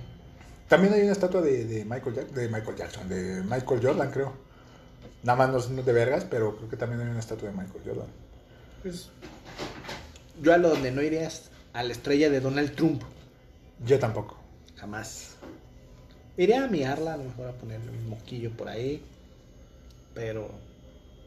También 0.69 0.95
hay 0.95 1.03
una 1.03 1.13
estatua 1.13 1.41
de, 1.43 1.65
de 1.65 1.85
Michael 1.85 2.15
Jack- 2.15 2.31
de 2.31 2.49
Michael 2.49 2.77
Jackson, 2.77 3.09
de 3.09 3.43
Michael 3.43 3.81
Jordan, 3.83 4.11
creo. 4.11 4.33
Nada 5.23 5.39
más 5.39 5.51
no 5.51 5.61
son 5.61 5.77
de 5.85 5.93
vergas, 5.93 6.25
pero 6.25 6.57
creo 6.57 6.69
que 6.69 6.77
también 6.77 7.01
hay 7.01 7.09
una 7.09 7.21
estatua 7.21 7.51
de 7.51 7.55
Michael 7.57 7.83
Jordan. 7.85 8.07
Pues, 8.83 9.11
yo 10.43 10.53
a 10.53 10.59
lo 10.59 10.71
donde 10.71 10.91
no 10.91 11.03
irías 11.03 11.51
a 11.73 11.83
la 11.83 11.93
estrella 11.93 12.31
de 12.31 12.41
Donald 12.41 12.75
Trump. 12.75 13.03
Yo 13.85 13.99
tampoco. 13.99 14.37
Jamás. 14.77 15.34
Iría 16.37 16.65
a 16.65 16.69
miarla, 16.69 17.15
a 17.15 17.17
lo 17.17 17.25
mejor 17.25 17.47
a 17.49 17.53
ponerle 17.53 17.91
un 17.91 18.09
moquillo 18.09 18.51
por 18.53 18.69
ahí. 18.69 19.03
Pero 20.15 20.51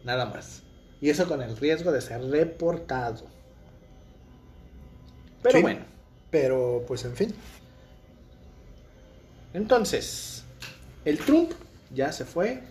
nada 0.03 0.25
más. 0.25 0.61
Y 1.01 1.09
eso 1.09 1.27
con 1.27 1.41
el 1.41 1.55
riesgo 1.57 1.91
de 1.91 2.01
ser 2.01 2.21
reportado. 2.23 3.25
Pero 5.43 5.57
Sí. 5.57 5.61
bueno, 5.61 5.81
Pero, 6.31 6.83
pues, 6.87 7.05
en 7.05 7.15
fin. 7.15 7.33
entonces, 9.53 10.43
el 11.05 11.17
Trump 11.19 11.51
ya 11.93 12.11
se 12.11 12.25
fue 12.25 12.61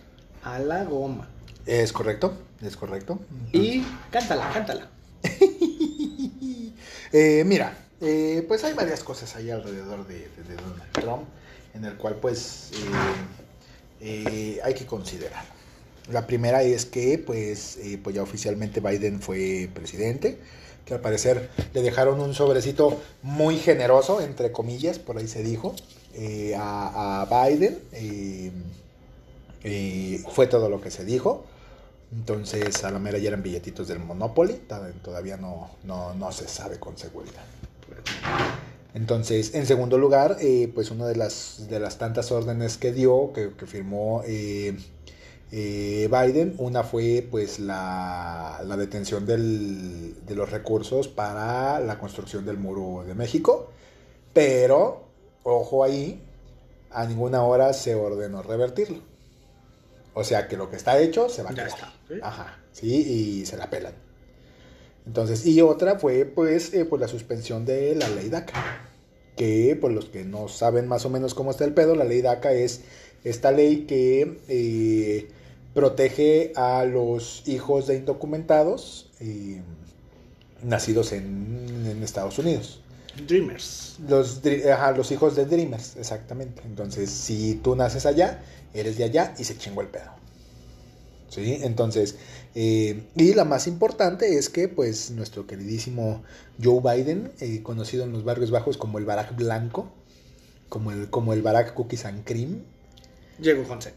a 0.43 0.59
la 0.59 0.83
goma. 0.83 1.27
Es 1.65 1.91
correcto, 1.91 2.33
es 2.61 2.77
correcto. 2.77 3.19
Y 3.51 3.83
cántala, 4.11 4.51
cántala. 4.53 4.87
Eh, 7.13 7.43
mira, 7.45 7.73
eh, 8.01 8.43
pues 8.49 8.65
hay 8.65 8.73
varias 8.73 9.01
cosas 9.01 9.33
ahí 9.37 9.49
alrededor 9.49 10.05
de, 10.07 10.27
de- 10.29 10.43
de 10.43 10.55
Donald 10.57 10.91
Trump, 10.91 11.23
en 11.77 11.85
el 11.85 11.95
cual 11.95 12.15
pues 12.15 12.71
eh, 12.73 12.85
eh, 14.01 14.59
hay 14.63 14.73
que 14.73 14.85
considerar. 14.85 15.45
La 16.11 16.25
primera 16.25 16.63
es 16.63 16.85
que 16.85 17.17
pues, 17.17 17.77
eh, 17.77 17.99
pues 18.01 18.15
ya 18.15 18.23
oficialmente 18.23 18.79
Biden 18.79 19.21
fue 19.21 19.69
presidente, 19.73 20.39
que 20.85 20.93
al 20.93 21.01
parecer 21.01 21.49
le 21.73 21.81
dejaron 21.81 22.19
un 22.21 22.33
sobrecito 22.33 22.99
muy 23.21 23.57
generoso, 23.57 24.21
entre 24.21 24.51
comillas, 24.51 24.99
por 24.99 25.17
ahí 25.17 25.27
se 25.27 25.43
dijo, 25.43 25.75
a, 26.57 27.27
Biden. 27.29 27.79
fue 30.31 30.47
todo 30.47 30.69
lo 30.69 30.81
que 30.81 30.91
se 30.91 31.03
dijo. 31.03 31.45
Entonces, 32.13 32.85
a 32.85 32.91
la 32.91 32.99
mera 32.99 33.17
ya 33.17 33.27
eran 33.27 33.43
billetitos 33.43 33.89
del 33.89 33.99
Monopoly. 33.99 34.61
Todavía 35.03 35.35
no, 35.35 35.71
no, 35.83 36.13
no 36.13 36.31
se 36.31 36.47
sabe 36.47 36.79
con 36.79 36.97
seguridad. 36.97 37.43
Entonces, 38.97 39.53
en 39.53 39.67
segundo 39.67 39.99
lugar, 39.99 40.37
eh, 40.41 40.71
pues 40.73 40.89
una 40.89 41.05
de 41.05 41.15
las, 41.15 41.67
de 41.69 41.79
las 41.79 41.99
tantas 41.99 42.31
órdenes 42.31 42.77
que 42.77 42.91
dio, 42.91 43.31
que, 43.31 43.51
que 43.55 43.67
firmó 43.67 44.23
eh, 44.25 44.75
eh, 45.51 46.09
Biden, 46.11 46.55
una 46.57 46.83
fue 46.83 47.25
pues 47.29 47.59
la, 47.59 48.59
la 48.65 48.75
detención 48.75 49.27
del- 49.27 50.25
de 50.25 50.33
los 50.33 50.49
recursos 50.49 51.07
para 51.07 51.79
la 51.79 51.99
construcción 51.99 52.43
del 52.43 52.57
muro 52.57 53.03
de 53.05 53.13
México. 53.13 53.69
Pero, 54.33 55.03
ojo 55.43 55.83
ahí, 55.83 56.19
a 56.89 57.05
ninguna 57.05 57.43
hora 57.43 57.73
se 57.73 57.93
ordenó 57.93 58.41
revertirlo. 58.41 59.01
O 60.15 60.23
sea 60.23 60.47
que 60.47 60.57
lo 60.57 60.71
que 60.71 60.75
está 60.75 60.97
hecho 60.99 61.29
se 61.29 61.43
va 61.43 61.51
a 61.51 61.53
Ya 61.53 61.65
quedar. 61.65 61.77
está, 61.77 61.93
¿sí? 62.07 62.13
Ajá, 62.23 62.57
sí, 62.71 62.87
y 63.41 63.45
se 63.45 63.57
la 63.57 63.69
pelan. 63.69 63.93
Entonces, 65.05 65.45
y 65.45 65.61
otra 65.61 65.99
fue 65.99 66.25
pues, 66.25 66.73
eh, 66.73 66.83
pues 66.83 66.99
la 66.99 67.07
suspensión 67.07 67.63
de 67.63 67.93
la 67.93 68.09
ley 68.09 68.29
DACA. 68.29 68.85
Que, 69.37 69.77
por 69.79 69.91
los 69.91 70.05
que 70.05 70.25
no 70.25 70.49
saben 70.49 70.87
más 70.87 71.05
o 71.05 71.09
menos 71.09 71.33
cómo 71.33 71.51
está 71.51 71.63
el 71.63 71.73
pedo, 71.73 71.95
la 71.95 72.03
ley 72.03 72.21
DACA 72.21 72.51
es 72.51 72.81
esta 73.23 73.51
ley 73.51 73.85
que 73.85 74.39
eh, 74.49 75.29
protege 75.73 76.51
a 76.55 76.83
los 76.85 77.43
hijos 77.47 77.87
de 77.87 77.97
indocumentados 77.97 79.09
eh, 79.19 79.61
nacidos 80.63 81.13
en, 81.13 81.85
en 81.85 82.03
Estados 82.03 82.39
Unidos. 82.39 82.81
Dreamers. 83.25 83.97
Los, 84.07 84.41
ajá, 84.71 84.91
los 84.91 85.11
hijos 85.11 85.35
de 85.35 85.45
Dreamers, 85.45 85.95
exactamente. 85.97 86.61
Entonces, 86.65 87.09
si 87.09 87.55
tú 87.55 87.75
naces 87.75 88.05
allá, 88.05 88.41
eres 88.73 88.97
de 88.97 89.05
allá 89.05 89.33
y 89.37 89.43
se 89.43 89.57
chingó 89.57 89.81
el 89.81 89.87
pedo. 89.87 90.11
¿Sí? 91.29 91.59
Entonces, 91.61 92.15
eh, 92.59 93.03
y 93.15 93.35
la 93.35 93.45
más 93.45 93.67
importante 93.67 94.39
es 94.39 94.49
que, 94.49 94.67
pues, 94.67 95.11
nuestro 95.11 95.45
queridísimo 95.45 96.23
Joe 96.59 96.81
Biden, 96.81 97.31
eh, 97.39 97.61
conocido 97.61 98.03
en 98.03 98.11
los 98.11 98.23
barrios 98.23 98.49
bajos 98.49 98.77
como 98.77 98.97
el 98.97 99.05
Barack 99.05 99.35
Blanco, 99.35 99.91
como 100.67 100.91
el, 100.91 101.11
como 101.11 101.33
el 101.33 101.43
Barack 101.43 101.75
Cookies 101.75 102.05
and 102.05 102.25
Cream, 102.25 102.63
Llegó 103.39 103.63
con 103.67 103.79
C. 103.79 103.93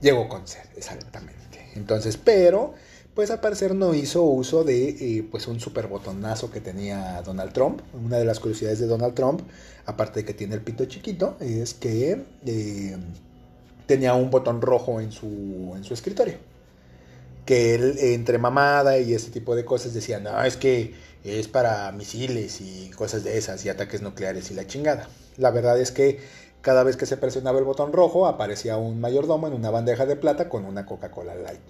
llegó 0.00 0.26
con 0.26 0.48
ser, 0.48 0.62
exactamente. 0.74 1.68
Entonces, 1.74 2.16
pero, 2.16 2.72
pues 3.14 3.30
al 3.30 3.40
parecer 3.40 3.74
no 3.74 3.92
hizo 3.92 4.22
uso 4.22 4.64
de, 4.64 4.88
eh, 4.88 5.28
pues, 5.30 5.46
un 5.46 5.60
super 5.60 5.86
botonazo 5.86 6.50
que 6.50 6.62
tenía 6.62 7.20
Donald 7.20 7.52
Trump. 7.52 7.82
Una 7.92 8.16
de 8.16 8.24
las 8.24 8.40
curiosidades 8.40 8.78
de 8.78 8.86
Donald 8.86 9.12
Trump, 9.12 9.42
aparte 9.84 10.20
de 10.20 10.24
que 10.24 10.32
tiene 10.32 10.54
el 10.54 10.62
pito 10.62 10.86
chiquito, 10.86 11.36
es 11.40 11.74
que 11.74 12.24
eh, 12.46 12.96
tenía 13.86 14.14
un 14.14 14.30
botón 14.30 14.62
rojo 14.62 14.98
en 15.02 15.12
su, 15.12 15.74
en 15.76 15.84
su 15.84 15.92
escritorio. 15.92 16.53
Que 17.44 17.74
él, 17.74 17.96
entre 18.00 18.38
mamada 18.38 18.98
y 18.98 19.12
ese 19.14 19.30
tipo 19.30 19.54
de 19.54 19.64
cosas, 19.64 19.92
decía, 19.94 20.18
no, 20.20 20.42
es 20.44 20.56
que 20.56 20.94
es 21.24 21.48
para 21.48 21.90
misiles 21.92 22.60
y 22.60 22.90
cosas 22.96 23.24
de 23.24 23.36
esas 23.38 23.64
y 23.64 23.68
ataques 23.68 24.00
nucleares 24.02 24.50
y 24.50 24.54
la 24.54 24.66
chingada. 24.66 25.08
La 25.36 25.50
verdad 25.50 25.78
es 25.80 25.90
que 25.90 26.20
cada 26.62 26.82
vez 26.84 26.96
que 26.96 27.06
se 27.06 27.16
presionaba 27.18 27.58
el 27.58 27.64
botón 27.64 27.92
rojo, 27.92 28.26
aparecía 28.26 28.76
un 28.78 29.00
mayordomo 29.00 29.46
en 29.46 29.52
una 29.52 29.70
bandeja 29.70 30.06
de 30.06 30.16
plata 30.16 30.48
con 30.48 30.64
una 30.64 30.86
Coca-Cola 30.86 31.34
Light. 31.34 31.60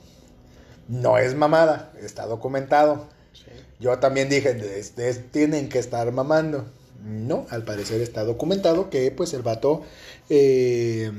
No 0.89 1.18
es 1.18 1.35
mamada, 1.35 1.93
está 2.01 2.27
documentado. 2.27 3.07
Sí. 3.33 3.47
Yo 3.81 3.99
también 3.99 4.29
dije, 4.29 4.51
"Es- 4.79 4.97
es- 4.99 5.31
tienen 5.33 5.68
que 5.68 5.79
estar 5.81 6.11
mamando. 6.12 6.66
No, 7.05 7.47
al 7.51 7.64
parecer 7.64 8.01
está 8.01 8.22
documentado 8.25 8.89
que 8.91 9.11
pues 9.11 9.35
el 9.35 9.43
vato 9.43 9.83
eh, 10.31 11.11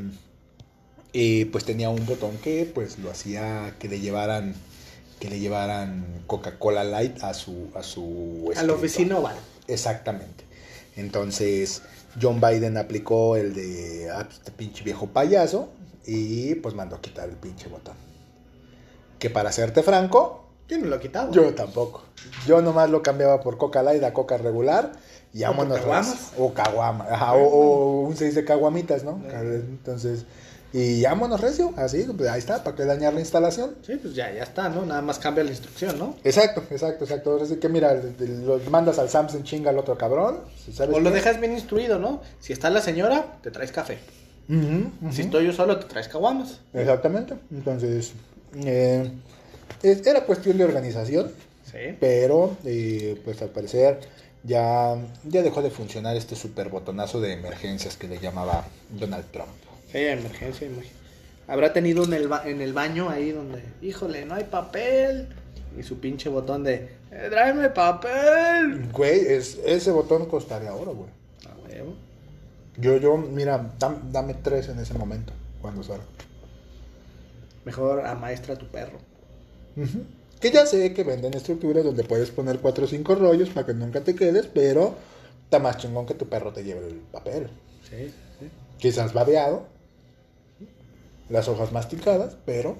eh, 1.17 1.47
pues 1.51 1.63
tenía 1.63 1.89
un 1.89 2.05
botón 2.05 2.37
que 2.43 2.69
pues 2.75 2.99
lo 2.99 3.09
hacía 3.09 3.73
que 3.79 3.87
le 3.87 3.99
llevaran 4.01 4.53
que 5.19 5.29
le 5.29 5.39
llevaran 5.39 6.05
Coca-Cola 6.27 6.83
Light 6.83 7.23
a 7.23 7.33
su 7.33 7.69
a 7.73 7.83
su 7.83 8.51
A 8.55 8.63
la 8.63 8.73
oficina 8.73 9.17
oval. 9.17 9.35
Exactamente. 9.67 10.43
Entonces, 10.97 11.81
John 12.21 12.39
Biden 12.41 12.77
aplicó 12.77 13.35
el 13.37 13.53
de 13.53 14.09
ah, 14.11 14.23
pues, 14.25 14.39
este 14.39 14.51
pinche 14.51 14.83
viejo 14.83 15.07
payaso 15.07 15.69
y 16.05 16.55
pues 16.55 16.75
mandó 16.75 16.97
a 16.97 17.01
quitar 17.01 17.29
el 17.29 17.35
pinche 17.35 17.67
botón. 17.69 17.95
Que 19.19 19.29
para 19.29 19.51
serte 19.51 19.83
franco, 19.83 20.45
Yo 20.67 20.77
no 20.77 20.85
lo 20.87 20.97
he 20.97 20.99
quitado. 20.99 21.31
yo 21.31 21.53
tampoco. 21.55 22.03
Yo 22.45 22.61
nomás 22.61 22.89
lo 22.89 23.01
cambiaba 23.01 23.39
por 23.41 23.57
Coca 23.57 23.81
Light 23.83 24.03
a 24.03 24.13
Coca 24.13 24.37
regular 24.37 24.91
y 25.33 25.43
O 25.43 25.47
vámonos. 25.47 25.79
caguamas. 25.79 26.11
recio. 26.31 26.43
O 26.45 26.53
caguama. 26.53 27.05
Ajá, 27.09 27.33
o, 27.35 27.43
o 27.43 27.99
un 28.01 28.15
seis 28.17 28.35
de 28.35 28.43
caguamitas, 28.45 29.03
¿no? 29.03 29.21
Entonces, 29.31 30.25
y 30.77 31.03
vámonos 31.03 31.39
recio, 31.39 31.73
así, 31.77 32.03
pues 32.17 32.29
ahí 32.29 32.39
está, 32.39 32.61
para 32.63 32.75
que 32.75 32.83
dañar 32.83 33.13
la 33.13 33.21
instalación. 33.21 33.75
Sí, 33.85 33.95
pues 33.95 34.13
ya, 34.13 34.33
ya 34.33 34.43
está, 34.43 34.67
¿no? 34.67 34.85
Nada 34.85 35.01
más 35.01 35.19
cambia 35.19 35.43
la 35.43 35.51
instrucción, 35.51 35.97
¿no? 35.97 36.17
Exacto, 36.23 36.63
exacto, 36.69 37.05
exacto. 37.05 37.31
Ahora 37.31 37.45
sí 37.45 37.55
que 37.57 37.69
mira, 37.69 37.93
lo 37.93 38.59
mandas 38.69 38.99
al 38.99 39.09
Samsung 39.09 39.43
chinga 39.43 39.69
al 39.69 39.77
otro 39.79 39.97
cabrón. 39.97 40.41
¿sabes 40.73 40.93
O 40.95 40.99
lo 40.99 41.09
qué? 41.11 41.15
dejas 41.15 41.39
bien 41.39 41.53
instruido, 41.53 41.97
¿no? 41.97 42.21
Si 42.41 42.51
está 42.51 42.69
la 42.69 42.81
señora, 42.81 43.37
te 43.41 43.51
traes 43.51 43.71
café. 43.71 43.99
Si 45.11 45.21
estoy 45.21 45.45
yo 45.45 45.53
solo, 45.53 45.79
te 45.79 45.85
traes 45.85 46.07
caguamas. 46.09 46.59
Exactamente. 46.73 47.35
Entonces, 47.51 48.11
eh, 48.63 49.11
era 49.81 50.25
cuestión 50.25 50.57
de 50.57 50.65
organización, 50.65 51.31
Sí. 51.71 51.95
pero 51.99 52.55
eh, 52.65 53.19
pues 53.25 53.41
al 53.41 53.49
parecer 53.49 53.99
ya, 54.43 54.95
ya 55.23 55.41
dejó 55.41 55.61
de 55.61 55.71
funcionar 55.71 56.15
este 56.15 56.35
super 56.35 56.69
botonazo 56.69 57.19
de 57.21 57.33
emergencias 57.33 57.97
que 57.97 58.07
le 58.07 58.19
llamaba 58.19 58.65
Donald 58.91 59.25
Trump. 59.31 59.49
Sí, 59.95 60.05
emergencia, 60.05 60.67
imagínate. 60.67 60.95
Habrá 61.47 61.71
tenido 61.73 62.03
en 62.03 62.13
el, 62.13 62.27
ba- 62.27 62.43
en 62.45 62.61
el 62.61 62.73
baño 62.73 63.09
ahí 63.09 63.31
donde, 63.31 63.63
híjole, 63.81 64.25
no 64.25 64.33
hay 64.35 64.43
papel. 64.45 65.27
Y 65.77 65.83
su 65.83 65.99
pinche 65.99 66.29
botón 66.29 66.63
de, 66.63 66.89
"Eh, 67.11 67.27
tráeme 67.29 67.69
papel. 67.69 68.89
Güey, 68.91 69.19
es, 69.27 69.59
ese 69.65 69.91
botón 69.91 70.25
costaría 70.25 70.73
oro, 70.73 70.95
güey. 70.95 71.09
A 71.49 71.67
huevo. 71.67 71.93
Yo, 72.77 72.97
yo, 72.97 73.17
mira, 73.17 73.71
dam- 73.79 74.11
dame 74.11 74.33
tres 74.35 74.69
en 74.69 74.79
ese 74.79 74.93
momento, 74.95 75.33
cuando 75.61 75.83
salga. 75.83 76.03
Mejor 77.65 78.05
amaestra 78.05 78.53
a 78.55 78.57
tu 78.57 78.67
perro. 78.67 78.99
Que 80.39 80.51
ya 80.51 80.65
sé 80.65 80.93
que 80.93 81.03
venden 81.03 81.33
estructuras 81.33 81.83
donde 81.83 82.03
puedes 82.03 82.31
poner 82.31 82.59
cuatro 82.59 82.85
o 82.85 82.87
cinco 82.87 83.15
rollos 83.15 83.49
para 83.49 83.65
que 83.65 83.73
nunca 83.73 84.01
te 84.01 84.15
quedes, 84.15 84.47
pero 84.47 84.95
está 85.43 85.59
más 85.59 85.77
chingón 85.77 86.05
que 86.05 86.13
tu 86.13 86.27
perro 86.27 86.53
te 86.53 86.63
lleve 86.63 86.87
el 86.87 86.95
papel. 87.11 87.47
Sí, 87.89 88.07
sí. 88.39 88.49
Quizás 88.77 89.13
babeado, 89.13 89.67
las 91.29 91.47
hojas 91.47 91.71
masticadas, 91.71 92.35
pero 92.45 92.77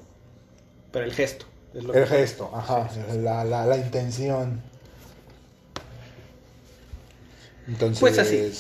Pero 0.92 1.06
el 1.06 1.14
gesto. 1.14 1.46
es 1.74 1.84
lo 1.84 1.94
el 1.94 2.04
que- 2.04 2.10
gesto, 2.18 2.52
ajá, 2.54 2.90
Sí, 2.94 3.00
sí, 3.06 3.12
sí. 3.14 3.18
La, 3.22 3.44
la, 3.44 3.66
la 3.66 3.78
intención. 3.78 4.62
Entonces, 7.68 8.00
Pues 8.00 8.20
así. 8.20 8.52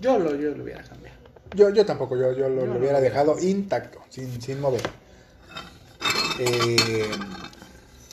Yo 0.00 0.18
lo, 0.18 0.34
yo 0.34 0.50
lo 0.50 0.64
hubiera 0.64 0.82
cambiado. 0.82 1.18
Yo, 1.54 1.70
yo 1.70 1.84
tampoco, 1.86 2.16
yo, 2.16 2.32
yo 2.32 2.48
lo, 2.48 2.60
Yo 2.60 2.66
lo 2.66 2.74
no 2.74 2.78
hubiera 2.80 3.00
dejado 3.00 3.38
intacto, 3.38 4.00
sin, 4.08 4.40
sin 4.40 4.60
mover. 4.60 4.82
Eh, 6.38 7.10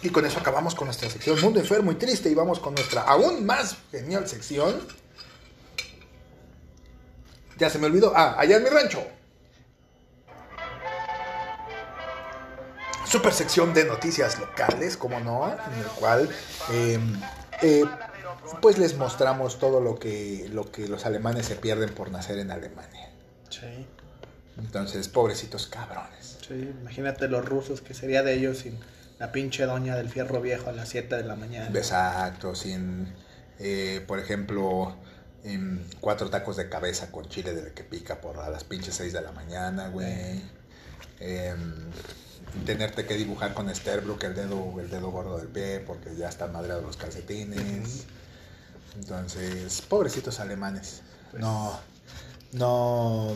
y 0.03 0.09
con 0.09 0.25
eso 0.25 0.39
acabamos 0.39 0.75
con 0.75 0.85
nuestra 0.87 1.09
sección 1.09 1.39
Mundo 1.41 1.59
Enfermo 1.59 1.91
y 1.91 1.95
Triste 1.95 2.29
y 2.29 2.35
vamos 2.35 2.59
con 2.59 2.75
nuestra 2.75 3.01
aún 3.03 3.45
más 3.45 3.77
genial 3.91 4.27
sección. 4.27 4.75
Ya 7.57 7.69
se 7.69 7.79
me 7.79 7.87
olvidó. 7.87 8.11
Ah, 8.15 8.35
allá 8.37 8.57
en 8.57 8.63
mi 8.63 8.69
rancho. 8.69 9.03
Super 13.09 13.33
sección 13.33 13.73
de 13.73 13.85
noticias 13.85 14.39
locales, 14.39 14.97
como 14.97 15.19
no, 15.19 15.47
en 15.47 15.79
el 15.79 15.85
cual 15.97 16.29
eh, 16.71 16.99
eh, 17.61 17.85
pues 18.61 18.77
les 18.77 18.97
mostramos 18.97 19.59
todo 19.59 19.79
lo 19.79 19.97
que, 19.97 20.47
lo 20.51 20.71
que 20.71 20.87
los 20.87 21.05
alemanes 21.05 21.45
se 21.45 21.55
pierden 21.55 21.93
por 21.93 22.11
nacer 22.11 22.37
en 22.39 22.51
Alemania. 22.51 23.09
Sí. 23.49 23.87
Entonces, 24.57 25.07
pobrecitos 25.07 25.67
cabrones. 25.67 26.37
Sí, 26.47 26.73
imagínate 26.81 27.27
los 27.27 27.45
rusos, 27.45 27.81
que 27.81 27.93
sería 27.93 28.23
de 28.23 28.33
ellos 28.33 28.59
sin 28.59 28.79
la 29.19 29.31
pinche 29.31 29.65
doña 29.65 29.95
del 29.95 30.09
fierro 30.09 30.41
viejo 30.41 30.69
a 30.69 30.73
las 30.73 30.89
7 30.89 31.15
de 31.15 31.23
la 31.23 31.35
mañana. 31.35 31.69
Exacto, 31.77 32.55
sin, 32.55 33.13
eh, 33.59 34.03
por 34.07 34.19
ejemplo, 34.19 34.95
em, 35.43 35.83
cuatro 35.99 36.29
tacos 36.29 36.57
de 36.57 36.69
cabeza 36.69 37.11
con 37.11 37.27
chile 37.29 37.53
de 37.53 37.73
que 37.73 37.83
pica 37.83 38.21
por 38.21 38.39
a 38.39 38.49
las 38.49 38.63
pinches 38.63 38.95
6 38.95 39.13
de 39.13 39.21
la 39.21 39.31
mañana, 39.31 39.89
güey. 39.89 40.43
Em, 41.19 41.91
tenerte 42.65 43.05
que 43.05 43.15
dibujar 43.15 43.53
con 43.53 43.73
Sterbrook 43.73 44.23
el 44.23 44.35
dedo, 44.35 44.79
el 44.79 44.89
dedo 44.89 45.09
gordo 45.11 45.37
del 45.37 45.47
pie 45.47 45.79
porque 45.85 46.15
ya 46.15 46.29
están 46.29 46.51
madreados 46.53 46.83
los 46.83 46.97
calcetines. 46.97 48.05
Entonces, 48.95 49.81
pobrecitos 49.81 50.39
alemanes. 50.39 51.01
Pues- 51.31 51.41
No, 51.41 51.79
no, 52.53 53.33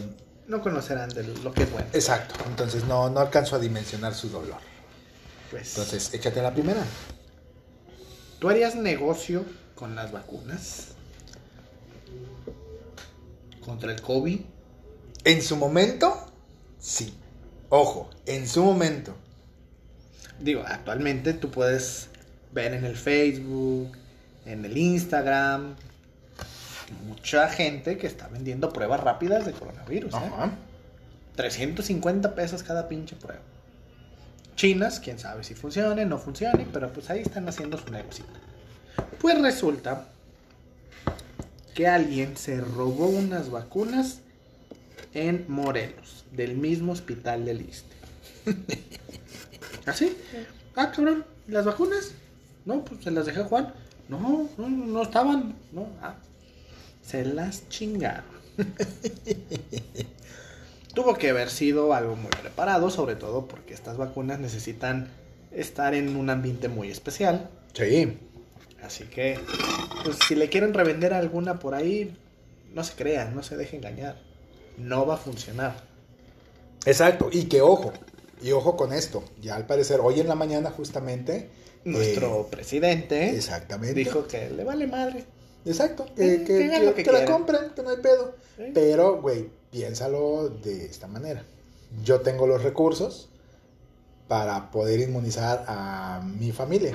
No 0.48 0.62
conocerán 0.62 1.10
de 1.10 1.24
lo 1.24 1.54
que 1.54 1.64
es 1.64 1.72
bueno. 1.72 1.88
exacto. 1.94 2.36
Entonces 2.48 2.84
no, 2.86 3.10
no 3.10 3.20
alcanzo 3.20 3.56
a 3.56 3.60
dimensionar 3.60 4.14
su 4.16 4.30
dolor. 4.30 4.60
Pues, 5.50 5.70
Entonces, 5.70 6.14
échate 6.14 6.42
la 6.42 6.54
primera. 6.54 6.84
¿tú 8.40 8.50
harías 8.50 8.74
negocio 8.76 9.46
con 9.76 9.94
las 9.96 10.12
vacunas? 10.12 10.88
¿Contra 13.64 13.92
el 13.92 14.02
COVID? 14.02 14.42
En 15.24 15.42
su 15.44 15.56
momento, 15.56 16.32
sí. 16.80 17.14
Ojo, 17.74 18.10
en 18.26 18.50
su 18.50 18.66
momento. 18.66 19.16
Digo, 20.42 20.62
actualmente 20.68 21.34
tú 21.34 21.50
puedes 21.50 22.10
ver 22.52 22.74
en 22.74 22.84
el 22.84 22.98
Facebook, 22.98 23.98
en 24.46 24.66
el 24.66 24.78
Instagram, 24.78 25.76
mucha 27.08 27.48
gente 27.48 27.98
que 27.98 28.08
está 28.08 28.28
vendiendo 28.28 28.74
pruebas 28.74 29.00
rápidas 29.00 29.46
de 29.46 29.54
coronavirus. 29.54 30.14
¿eh? 30.14 30.18
Ajá. 30.18 30.52
350 31.38 32.36
pesos 32.36 32.62
cada 32.62 32.90
pinche 32.90 33.16
prueba. 33.16 33.42
Chinas, 34.58 35.00
quién 35.00 35.18
sabe 35.18 35.46
si 35.46 35.56
funcione, 35.56 36.06
no 36.06 36.18
funcione, 36.18 36.68
pero 36.74 36.92
pues 36.92 37.10
ahí 37.10 37.22
están 37.22 37.48
haciendo 37.48 37.78
su 37.78 37.90
negocio. 37.90 38.26
Pues 39.22 39.42
resulta 39.42 40.08
que 41.74 41.88
alguien 41.88 42.36
se 42.36 42.60
robó 42.60 43.06
unas 43.06 43.50
vacunas 43.50 44.20
en 45.14 45.46
Morelos, 45.48 46.26
del 46.32 46.56
mismo 46.56 46.92
hospital 46.92 47.46
del 47.46 47.62
Iste. 47.62 47.96
¿Así? 49.86 50.18
Ah, 50.74 50.90
cabrón, 50.90 51.26
¿y 51.50 51.52
las 51.52 51.66
vacunas? 51.66 52.14
No, 52.64 52.86
pues 52.86 53.04
se 53.04 53.12
las 53.12 53.26
dejé 53.26 53.42
a 53.42 53.44
Juan. 53.44 53.74
No, 54.08 54.48
no, 54.58 54.70
no 54.70 55.02
estaban. 55.02 55.54
No, 55.74 55.90
ah, 56.02 56.16
se 57.02 57.26
las 57.26 57.68
chingaron. 57.68 58.24
Tuvo 60.96 61.16
que 61.16 61.30
haber 61.30 61.50
sido 61.50 61.94
algo 61.94 62.16
muy 62.16 62.30
preparado, 62.30 62.90
sobre 62.90 63.16
todo 63.16 63.48
porque 63.48 63.74
estas 63.74 63.98
vacunas 63.98 64.40
necesitan 64.40 65.10
estar 65.52 65.94
en 65.94 66.16
un 66.16 66.30
ambiente 66.30 66.70
muy 66.70 66.90
especial. 66.90 67.50
Sí. 67.74 68.18
Así 68.82 69.04
que, 69.04 69.40
pues 70.06 70.18
si 70.28 70.36
le 70.36 70.50
quieren 70.50 70.74
revender 70.74 71.14
alguna 71.14 71.60
por 71.60 71.76
ahí, 71.76 72.18
no 72.74 72.84
se 72.84 72.96
crean, 72.96 73.36
no 73.36 73.44
se 73.44 73.58
dejen 73.58 73.80
engañar. 73.80 74.31
No 74.82 75.06
va 75.06 75.16
a 75.16 75.18
funcionar. 75.18 75.76
Exacto. 76.86 77.30
Y 77.32 77.46
que 77.46 77.62
ojo. 77.62 77.94
Y 78.42 78.52
ojo 78.52 78.76
con 78.76 78.92
esto. 78.94 79.24
Ya 79.42 79.56
al 79.56 79.68
parecer, 79.68 80.00
hoy 80.02 80.20
en 80.20 80.28
la 80.28 80.36
mañana 80.36 80.72
justamente. 80.72 81.50
Nuestro 81.84 82.42
eh, 82.42 82.46
presidente 82.52 83.36
exactamente. 83.36 83.96
dijo 83.96 84.28
que 84.28 84.50
le 84.52 84.64
vale 84.64 84.86
madre. 84.88 85.26
Exacto. 85.66 86.06
Eh, 86.18 86.44
Que, 86.46 86.70
que- 86.96 87.04
que 87.04 87.12
la 87.12 87.26
compren, 87.26 87.72
que 87.76 87.82
no 87.84 87.90
hay 87.90 87.98
pedo. 87.98 88.36
Pero, 88.74 89.22
güey, 89.22 89.50
piénsalo 89.72 90.50
de 90.50 90.86
esta 90.86 91.08
manera. 91.08 91.44
Yo 92.04 92.22
tengo 92.22 92.46
los 92.46 92.62
recursos 92.64 93.30
para 94.28 94.70
poder 94.72 95.00
inmunizar 95.00 95.66
a 95.68 96.22
mi 96.40 96.52
familia. 96.52 96.94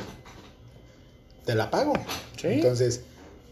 Te 1.45 1.55
la 1.55 1.71
pago. 1.71 1.93
Sí. 2.41 2.49
Entonces, 2.49 3.03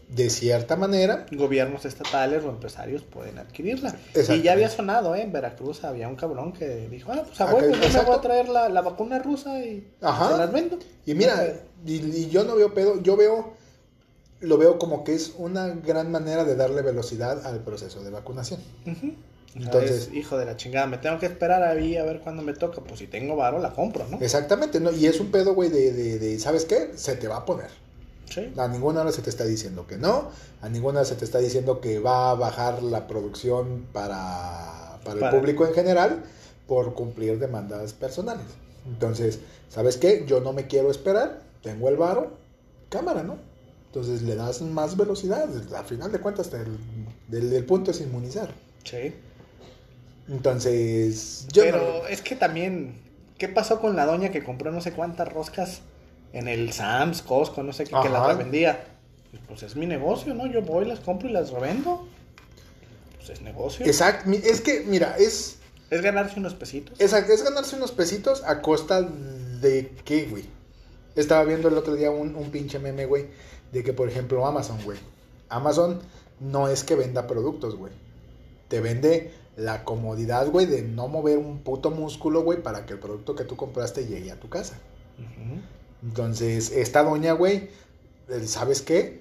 de 0.07 0.29
cierta 0.29 0.75
manera, 0.75 1.25
Gobiernos 1.31 1.83
estatales 1.85 2.43
o 2.43 2.49
empresarios 2.49 3.01
pueden 3.01 3.39
adquirirla. 3.39 3.95
Y 4.33 4.41
ya 4.43 4.53
había 4.53 4.69
sonado, 4.69 5.15
¿eh? 5.15 5.21
En 5.23 5.31
Veracruz 5.31 5.83
había 5.83 6.07
un 6.07 6.15
cabrón 6.15 6.53
que 6.53 6.87
dijo, 6.89 7.11
ah, 7.11 7.23
pues 7.27 7.41
a 7.41 7.45
Acá- 7.45 7.55
huevo, 7.55 7.73
yo 7.75 7.89
me 7.89 8.05
voy 8.05 8.15
a 8.15 8.21
traer 8.21 8.49
la, 8.49 8.69
la 8.69 8.81
vacuna 8.81 9.19
rusa 9.19 9.59
y 9.59 9.87
Ajá. 10.01 10.31
se 10.31 10.37
las 10.37 10.51
vendo. 10.51 10.77
Y 11.05 11.13
mira, 11.15 11.55
y, 11.85 11.93
y 11.95 12.29
yo 12.29 12.43
no 12.43 12.55
veo 12.55 12.73
pedo, 12.73 13.01
yo 13.01 13.17
veo, 13.17 13.53
lo 14.41 14.57
veo 14.59 14.77
como 14.77 15.03
que 15.03 15.15
es 15.15 15.33
una 15.37 15.69
gran 15.69 16.11
manera 16.11 16.43
de 16.43 16.55
darle 16.55 16.81
velocidad 16.83 17.45
al 17.45 17.61
proceso 17.61 18.03
de 18.03 18.11
vacunación. 18.11 18.59
Entonces, 19.55 20.09
hijo 20.13 20.37
de 20.37 20.45
la 20.45 20.57
chingada, 20.57 20.85
me 20.85 20.97
tengo 20.97 21.17
que 21.17 21.27
esperar 21.27 21.63
ahí 21.63 21.95
a 21.95 22.03
ver 22.03 22.19
cuándo 22.19 22.43
me 22.43 22.53
toca. 22.53 22.81
Pues 22.81 22.99
si 22.99 23.07
tengo 23.07 23.35
varo, 23.37 23.59
la 23.59 23.71
compro, 23.73 24.05
¿no? 24.09 24.19
Exactamente, 24.19 24.81
¿no? 24.81 24.91
Y 24.91 25.05
es 25.05 25.19
un 25.21 25.31
pedo, 25.31 25.53
güey, 25.53 25.69
de, 25.69 25.93
de, 25.93 26.19
de, 26.19 26.39
¿sabes 26.39 26.65
qué? 26.65 26.91
Se 26.95 27.15
te 27.15 27.27
va 27.29 27.37
a 27.37 27.45
poner. 27.45 27.69
Sí. 28.29 28.51
A 28.57 28.67
ninguna 28.67 29.01
hora 29.01 29.11
se 29.11 29.21
te 29.21 29.29
está 29.29 29.43
diciendo 29.45 29.85
que 29.87 29.97
no, 29.97 30.29
a 30.61 30.69
ninguna 30.69 30.99
hora 30.99 31.05
se 31.09 31.15
te 31.15 31.25
está 31.25 31.39
diciendo 31.39 31.79
que 31.81 31.99
va 31.99 32.31
a 32.31 32.35
bajar 32.35 32.81
la 32.83 33.07
producción 33.07 33.85
para, 33.93 34.99
para 35.03 35.29
el 35.29 35.37
público 35.39 35.65
en 35.67 35.73
general 35.73 36.23
por 36.67 36.93
cumplir 36.95 37.37
demandas 37.39 37.93
personales. 37.93 38.45
Entonces, 38.87 39.39
¿sabes 39.69 39.97
qué? 39.97 40.25
Yo 40.27 40.39
no 40.41 40.53
me 40.53 40.67
quiero 40.67 40.89
esperar, 40.91 41.41
tengo 41.61 41.89
el 41.89 41.97
varo, 41.97 42.31
cámara, 42.89 43.23
¿no? 43.23 43.37
Entonces 43.87 44.23
le 44.23 44.35
das 44.35 44.61
más 44.61 44.97
velocidad, 44.97 45.47
al 45.75 45.85
final 45.85 46.11
de 46.11 46.19
cuentas 46.19 46.51
el, 46.53 46.77
del, 47.29 47.49
del 47.49 47.65
punto 47.65 47.91
es 47.91 48.01
inmunizar. 48.01 48.49
Sí. 48.83 49.13
Entonces, 50.27 51.45
yo 51.53 51.63
Pero 51.63 51.77
no- 52.01 52.07
es 52.07 52.21
que 52.21 52.35
también, 52.35 52.95
¿qué 53.37 53.47
pasó 53.47 53.79
con 53.79 53.95
la 53.95 54.05
doña 54.05 54.31
que 54.31 54.43
compró 54.43 54.71
no 54.71 54.81
sé 54.81 54.91
cuántas 54.91 55.31
roscas 55.31 55.81
en 56.35 56.49
el 56.49 56.73
Sam's, 56.73 57.21
Costco, 57.21 57.63
no 57.63 57.71
sé 57.71 57.85
qué, 57.85 57.95
que 58.03 58.09
las 58.09 58.27
revendía? 58.27 58.83
Pues 59.47 59.63
es 59.63 59.77
mi 59.77 59.85
negocio, 59.85 60.33
¿no? 60.33 60.45
Yo 60.47 60.61
voy, 60.61 60.85
las 60.85 60.99
compro 60.99 61.29
y 61.29 61.31
las 61.31 61.51
revendo. 61.51 62.07
Pues 63.15 63.29
es 63.29 63.41
negocio. 63.41 63.85
Exacto, 63.85 64.29
es 64.31 64.59
que, 64.59 64.81
mira, 64.81 65.15
es... 65.17 65.59
Es 65.89 66.01
ganarse 66.01 66.37
unos 66.37 66.53
pesitos. 66.53 66.99
Es, 66.99 67.13
es 67.13 67.43
ganarse 67.43 67.77
unos 67.77 67.93
pesitos 67.93 68.43
a 68.43 68.61
costa 68.61 69.01
de 69.01 69.93
qué, 70.03 70.25
güey. 70.25 70.43
Estaba 71.15 71.45
viendo 71.45 71.69
el 71.69 71.77
otro 71.77 71.95
día 71.95 72.11
un, 72.11 72.35
un 72.35 72.51
pinche 72.51 72.79
meme, 72.79 73.05
güey, 73.05 73.27
de 73.71 73.83
que, 73.83 73.93
por 73.93 74.09
ejemplo, 74.09 74.45
Amazon, 74.45 74.77
güey. 74.83 74.97
Amazon 75.47 76.01
no 76.41 76.67
es 76.67 76.83
que 76.83 76.95
venda 76.95 77.27
productos, 77.27 77.77
güey. 77.77 77.93
Te 78.67 78.81
vende 78.81 79.31
la 79.55 79.85
comodidad, 79.85 80.49
güey, 80.49 80.65
de 80.65 80.81
no 80.81 81.07
mover 81.07 81.37
un 81.37 81.59
puto 81.59 81.91
músculo, 81.91 82.43
güey, 82.43 82.61
para 82.61 82.85
que 82.85 82.91
el 82.91 82.99
producto 82.99 83.35
que 83.35 83.45
tú 83.45 83.55
compraste 83.55 84.05
llegue 84.05 84.33
a 84.33 84.39
tu 84.39 84.49
casa. 84.49 84.75
Ujú. 85.17 85.61
Entonces, 86.05 86.71
esta 86.71 87.03
doña, 87.03 87.33
güey, 87.33 87.69
¿sabes 88.45 88.81
qué? 88.81 89.19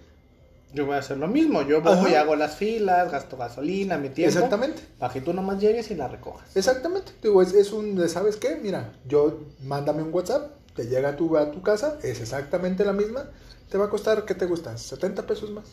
Yo 0.72 0.87
voy 0.87 0.97
a 0.97 0.99
hacer 0.99 1.16
lo 1.18 1.28
mismo. 1.28 1.62
Yo 1.62 1.80
voy, 1.80 2.14
hago 2.14 2.35
las 2.37 2.57
filas, 2.57 3.11
gasto 3.11 3.37
gasolina, 3.37 3.97
mi 3.97 4.09
tiempo. 4.11 4.35
Exactamente. 4.35 4.82
Para 4.99 5.12
que 5.12 5.20
tú 5.20 5.32
nomás 5.32 5.61
llegues 5.61 5.91
y 5.91 5.95
la 5.95 6.09
recojas. 6.09 6.57
Exactamente. 6.57 7.12
Digo, 7.22 7.41
es, 7.43 7.55
es 7.55 7.72
un, 7.72 7.95
de, 7.95 8.09
¿sabes 8.09 8.37
qué? 8.37 8.57
Mira, 8.57 8.93
yo, 9.09 9.39
mándame 9.62 10.03
un 10.03 10.12
WhatsApp, 10.12 10.51
te 10.74 10.87
llega 10.87 11.11
a 11.11 11.16
tu, 11.16 11.37
a 11.37 11.51
tu 11.53 11.62
casa, 11.62 11.99
es 12.03 12.20
exactamente 12.20 12.85
la 12.85 12.93
misma, 12.93 13.24
te 13.70 13.78
va 13.78 13.85
a 13.87 13.91
costar, 13.91 14.24
¿qué 14.24 14.35
te 14.35 14.47
gusta? 14.47 14.76
70 14.76 15.26
pesos 15.26 15.51
más. 15.51 15.64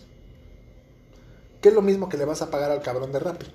Que 1.62 1.70
es 1.70 1.76
lo 1.76 1.82
mismo 1.82 2.08
que 2.08 2.18
le 2.18 2.26
vas 2.26 2.42
a 2.44 2.50
pagar 2.52 2.72
al 2.72 2.82
cabrón 2.82 3.12
de 3.12 3.20
Rappi. 3.20 3.48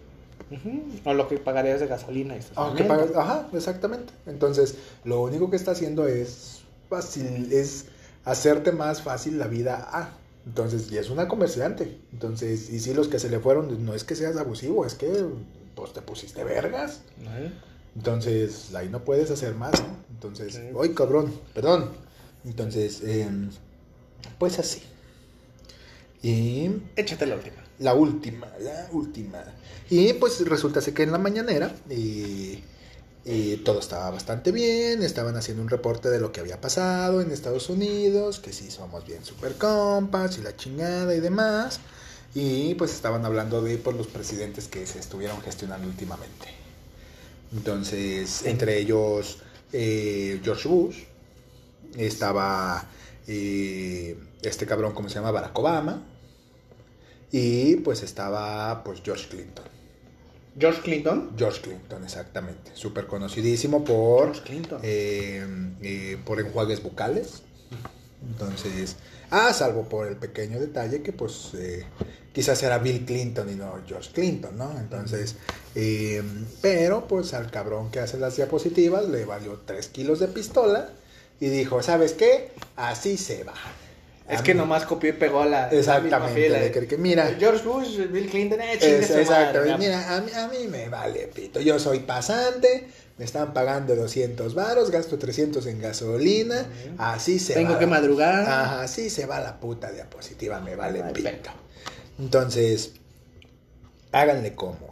O 1.05 1.15
lo 1.15 1.27
que 1.29 1.39
pagarías 1.39 1.81
de 1.81 1.87
gasolina 1.89 2.35
y 2.37 2.39
Ah, 2.57 2.73
que 2.77 2.83
estacionamiento. 2.83 3.13
pagas- 3.15 3.17
ajá, 3.17 3.49
exactamente. 3.53 4.13
Entonces, 4.27 4.77
lo 5.05 5.23
único 5.23 5.49
que 5.51 5.57
está 5.57 5.73
haciendo 5.73 6.07
es 6.07 6.56
fácil, 6.89 7.53
es 7.53 7.87
hacerte 8.25 8.73
más 8.73 9.03
fácil 9.03 9.39
la 9.39 9.47
vida 9.47 9.89
a. 9.91 10.11
Entonces, 10.47 10.91
y 10.93 10.99
es 10.99 11.11
una 11.11 11.27
comerciante. 11.27 11.99
Entonces, 12.13 12.71
y 12.71 12.81
si 12.81 12.95
los 12.95 13.09
que 13.09 13.19
se 13.19 13.29
le 13.29 13.41
fueron, 13.41 13.85
no 13.85 13.95
es 13.95 14.05
que 14.05 14.15
seas 14.15 14.37
abusivo, 14.37 14.87
es 14.87 14.95
que 14.95 15.27
pues 15.75 15.93
te 15.93 16.03
pusiste 16.03 16.45
vergas. 16.45 17.01
¿Eh? 17.21 17.53
Entonces, 17.97 18.75
ahí 18.75 18.89
no 18.89 19.05
puedes 19.05 19.31
hacer 19.31 19.55
más, 19.55 19.81
¿no? 19.81 19.97
Entonces. 20.11 20.61
¡ay, 20.81 20.91
cabrón! 20.95 21.33
Perdón. 21.55 21.91
Entonces, 22.45 23.03
em, 23.05 23.51
pues 24.39 24.59
así. 24.59 24.83
Y 26.23 26.71
Échate 26.97 27.27
la 27.27 27.37
última. 27.37 27.57
la 27.79 27.95
última, 27.95 28.49
la 28.61 28.89
última. 28.93 29.45
Y 29.91 30.13
pues 30.15 30.47
resulta 30.49 30.81
que 30.81 31.03
en 31.03 31.13
la 31.13 31.19
mañanera 31.19 31.75
eh, 31.91 32.61
eh, 33.29 33.61
todo 33.65 33.81
estaba 33.81 34.09
bastante 34.11 34.53
bien, 34.53 35.03
estaban 35.03 35.35
haciendo 35.37 35.61
un 35.61 35.69
reporte 35.69 36.09
de 36.11 36.21
lo 36.21 36.31
que 36.31 36.39
había 36.39 36.61
pasado 36.61 37.21
en 37.21 37.33
Estados 37.33 37.69
Unidos, 37.69 38.39
que 38.39 38.53
sí 38.53 38.71
somos 38.71 39.05
bien 39.05 39.25
super 39.25 39.57
compas 39.57 40.39
y 40.39 40.43
la 40.43 40.55
chingada 40.57 41.13
y 41.13 41.19
demás. 41.19 41.81
Y 42.37 42.77
pues 42.77 42.93
estaban 42.95 43.25
hablando 43.25 43.63
de 43.63 43.79
pues, 43.79 43.97
los 43.97 44.07
presidentes 44.07 44.69
que 44.69 44.87
se 44.87 45.01
estuvieron 45.01 45.41
gestionando 45.43 45.89
últimamente. 45.89 46.47
Entonces, 47.53 48.45
entre 48.45 48.79
ellos 48.79 49.39
eh, 49.73 50.41
George 50.45 50.69
Bush, 50.69 50.99
estaba 51.97 52.87
eh, 53.27 54.17
este 54.43 54.67
cabrón, 54.67 54.95
¿cómo 54.95 55.09
se 55.09 55.17
llama? 55.17 55.33
Barack 55.33 55.59
Obama. 55.59 56.07
Y 57.33 57.77
pues 57.77 58.05
estaba 58.05 58.85
pues 58.85 59.03
George 59.05 59.27
Clinton. 59.29 59.76
George 60.59 60.81
Clinton. 60.83 61.33
George 61.37 61.61
Clinton, 61.61 62.03
exactamente. 62.05 62.71
Súper 62.75 63.07
conocidísimo 63.07 63.85
por, 63.85 64.25
George 64.33 64.43
Clinton. 64.43 64.81
eh, 64.83 65.47
eh, 65.83 66.19
por 66.25 66.41
enjuagues 66.41 66.83
bucales. 66.83 67.43
Entonces, 68.29 68.97
ah, 69.31 69.53
salvo 69.53 69.89
por 69.89 70.07
el 70.07 70.17
pequeño 70.17 70.59
detalle 70.59 71.03
que 71.03 71.13
pues 71.13 71.51
eh, 71.55 71.85
quizás 72.33 72.63
era 72.63 72.79
Bill 72.79 73.05
Clinton 73.05 73.49
y 73.51 73.55
no 73.55 73.75
George 73.87 74.11
Clinton, 74.13 74.57
¿no? 74.57 74.79
Entonces, 74.79 75.37
eh, 75.75 76.23
pero 76.63 77.07
pues 77.07 77.35
al 77.35 77.51
cabrón 77.51 77.91
que 77.91 78.01
hace 78.01 78.19
las 78.19 78.37
diapositivas 78.37 79.09
le 79.09 79.25
valió 79.25 79.61
3 79.65 79.87
kilos 79.89 80.19
de 80.19 80.29
pistola 80.29 80.91
y 81.39 81.47
dijo, 81.49 81.83
¿sabes 81.83 82.15
qué? 82.15 82.51
Así 82.77 83.17
se 83.17 83.45
va. 83.45 83.55
Es 84.29 84.43
que 84.43 84.55
nomás 84.55 84.85
copió 84.85 85.11
y 85.11 85.13
pegó 85.13 85.43
a 85.43 85.47
la, 85.47 85.69
Exactamente, 85.69 86.49
la 86.49 86.59
misma 86.61 86.87
que- 86.89 86.97
mira. 86.99 87.37
George 87.39 87.65
Bush, 87.65 87.97
Bill 88.11 88.29
Clinton, 88.29 88.61
eh, 88.61 88.73
Es- 88.81 89.09
madre, 89.11 89.23
exactamente. 89.23 89.79
Mira, 89.79 90.17
a 90.17 90.21
mí, 90.21 90.31
a 90.33 90.49
mí 90.49 90.67
me 90.69 90.89
vale 90.89 91.29
pito. 91.33 91.61
Yo 91.61 91.79
soy 91.79 92.01
pasante, 92.01 92.89
me 93.19 93.25
están 93.25 93.55
pagando 93.55 93.95
200 93.95 94.55
varos, 94.55 94.91
gasto 94.91 95.17
300 95.19 95.67
en 95.67 95.81
gasolina, 95.81 96.67
así 96.99 97.39
se 97.39 97.55
Tengo 97.55 97.75
va. 97.75 97.79
que 97.79 97.87
la- 97.87 97.91
madrugar. 97.93 98.41
Ajá, 98.41 98.83
así 98.83 99.11
se 99.11 99.27
va 99.27 99.39
la 99.41 99.61
puta 99.61 99.93
diapositiva, 99.93 100.61
me 100.61 100.75
vale 100.75 101.03
Ay, 101.05 101.13
pito. 101.13 101.31
Entonces, 102.19 102.93
háganle 104.13 104.55
como 104.55 104.86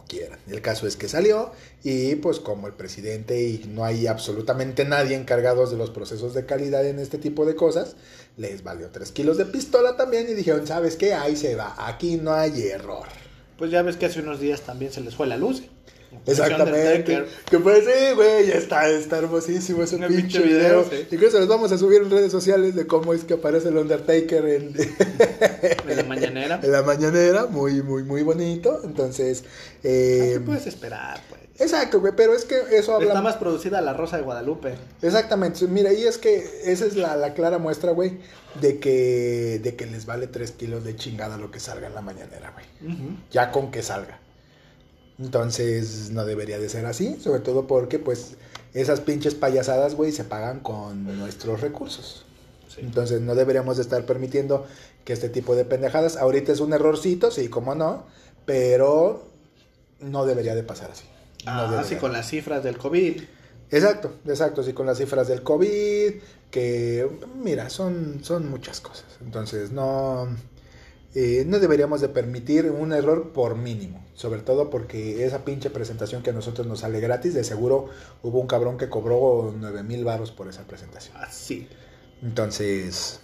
El 0.47 0.61
caso 0.61 0.87
es 0.87 0.95
que 0.95 1.07
salió 1.07 1.51
y 1.83 2.15
pues 2.15 2.39
como 2.39 2.67
el 2.67 2.73
presidente 2.73 3.41
y 3.41 3.65
no 3.69 3.85
hay 3.85 4.07
absolutamente 4.07 4.85
nadie 4.85 5.15
encargados 5.15 5.71
de 5.71 5.77
los 5.77 5.89
procesos 5.89 6.33
de 6.33 6.45
calidad 6.45 6.85
en 6.85 6.99
este 6.99 7.17
tipo 7.17 7.45
de 7.45 7.55
cosas, 7.55 7.95
les 8.37 8.63
valió 8.63 8.89
3 8.89 9.11
kilos 9.11 9.37
de 9.37 9.45
pistola 9.45 9.97
también 9.97 10.29
y 10.29 10.33
dijeron, 10.33 10.65
¿sabes 10.67 10.95
qué? 10.95 11.13
Ahí 11.13 11.35
se 11.35 11.55
va, 11.55 11.75
aquí 11.77 12.17
no 12.17 12.33
hay 12.33 12.61
error. 12.63 13.07
Pues 13.57 13.71
ya 13.71 13.81
ves 13.81 13.97
que 13.97 14.05
hace 14.05 14.19
unos 14.19 14.39
días 14.39 14.61
también 14.61 14.91
se 14.91 15.01
les 15.01 15.15
fue 15.15 15.27
la 15.27 15.37
luz. 15.37 15.63
Exactamente. 16.25 17.25
Que 17.49 17.59
pues 17.59 17.85
sí, 17.85 18.13
güey, 18.15 18.47
ya 18.47 18.55
está, 18.55 18.89
está 18.89 19.17
hermosísimo 19.17 19.83
ese 19.83 19.95
Un 19.95 20.07
pinche, 20.07 20.21
pinche 20.21 20.39
video. 20.41 20.83
video, 20.83 20.89
sí. 20.89 21.07
Incluso 21.11 21.39
los 21.39 21.47
vamos 21.47 21.71
a 21.71 21.77
subir 21.77 22.01
en 22.01 22.09
redes 22.11 22.31
sociales 22.31 22.75
de 22.75 22.87
cómo 22.87 23.13
es 23.13 23.23
que 23.23 23.35
aparece 23.35 23.69
el 23.69 23.77
Undertaker 23.77 24.45
en, 24.45 24.75
En 25.89 25.97
la 25.97 26.03
mañanera. 26.03 26.59
en 26.61 26.71
la 26.71 26.81
mañanera. 26.81 27.45
Muy, 27.47 27.81
muy, 27.81 28.03
muy 28.03 28.23
bonito. 28.23 28.81
Entonces, 28.83 29.43
eh, 29.83 30.31
¿Qué 30.35 30.39
puedes 30.39 30.67
esperar, 30.67 31.19
pues? 31.29 31.41
exacto, 31.57 32.01
güey, 32.01 32.13
pero 32.17 32.33
es 32.35 32.43
que 32.45 32.55
eso 32.71 32.93
habla... 32.95 33.07
Está 33.07 33.21
más 33.21 33.37
producida 33.37 33.79
la 33.81 33.93
Rosa 33.93 34.17
de 34.17 34.23
Guadalupe. 34.23 34.75
Exactamente, 35.01 35.65
mira, 35.67 35.93
y 35.93 36.03
es 36.03 36.17
que 36.17 36.45
esa 36.65 36.85
es 36.85 36.95
la, 36.97 37.15
la 37.15 37.33
clara 37.33 37.59
muestra, 37.59 37.91
güey, 37.91 38.19
de 38.59 38.77
que, 38.79 39.59
de 39.63 39.75
que 39.75 39.85
les 39.85 40.05
vale 40.05 40.27
3 40.27 40.51
kilos 40.51 40.83
de 40.83 40.95
chingada 40.97 41.37
lo 41.37 41.51
que 41.51 41.59
salga 41.61 41.87
en 41.87 41.95
la 41.95 42.01
mañanera, 42.01 42.51
güey. 42.53 42.97
ya 43.31 43.51
con 43.51 43.71
que 43.71 43.81
salga. 43.83 44.19
Entonces 45.19 46.11
no 46.11 46.25
debería 46.25 46.59
de 46.59 46.67
ser 46.69 46.85
así, 46.85 47.17
sobre 47.21 47.39
todo 47.39 47.67
porque 47.67 47.99
pues 47.99 48.35
esas 48.73 48.99
pinches 48.99 49.33
payasadas, 49.35 49.95
güey, 49.95 50.11
se 50.11 50.23
pagan 50.25 50.59
con 50.59 51.17
nuestros 51.17 51.61
recursos. 51.61 52.25
Sí. 52.67 52.81
Entonces 52.81 53.21
no 53.21 53.35
deberíamos 53.35 53.77
de 53.77 53.83
estar 53.83 54.05
permitiendo 54.05 54.65
que 55.05 55.13
este 55.13 55.29
tipo 55.29 55.55
de 55.55 55.63
pendejadas, 55.65 56.17
ahorita 56.17 56.51
es 56.51 56.59
un 56.59 56.73
errorcito, 56.73 57.31
sí, 57.31 57.47
como 57.47 57.75
no, 57.75 58.05
pero 58.45 59.23
no 60.01 60.25
debería 60.25 60.55
de 60.55 60.63
pasar 60.63 60.91
así. 60.91 61.05
No 61.45 61.51
Ah, 61.51 61.63
debería. 61.69 61.83
sí, 61.87 61.95
con 61.95 62.11
las 62.11 62.27
cifras 62.27 62.63
del 62.63 62.77
COVID. 62.77 63.21
Exacto, 63.71 64.13
exacto, 64.27 64.63
sí, 64.63 64.73
con 64.73 64.85
las 64.85 64.97
cifras 64.97 65.27
del 65.27 65.41
COVID, 65.43 66.13
que 66.51 67.07
mira, 67.41 67.69
son, 67.69 68.19
son 68.23 68.49
muchas 68.49 68.81
cosas. 68.81 69.05
Entonces, 69.23 69.71
no, 69.71 70.27
eh, 71.15 71.43
no 71.47 71.59
deberíamos 71.59 72.01
de 72.01 72.09
permitir 72.09 72.69
un 72.69 72.93
error 72.93 73.31
por 73.31 73.55
mínimo, 73.55 74.05
sobre 74.13 74.41
todo 74.41 74.69
porque 74.69 75.25
esa 75.25 75.45
pinche 75.45 75.69
presentación 75.69 76.21
que 76.23 76.31
a 76.31 76.33
nosotros 76.33 76.67
nos 76.67 76.81
sale 76.81 76.99
gratis, 76.99 77.33
de 77.33 77.43
seguro 77.43 77.89
hubo 78.21 78.39
un 78.39 78.47
cabrón 78.47 78.77
que 78.77 78.89
cobró 78.89 79.53
9 79.57 79.83
mil 79.83 80.03
varos 80.03 80.31
por 80.31 80.47
esa 80.49 80.63
presentación. 80.67 81.15
Así. 81.17 81.69
Entonces, 82.21 83.21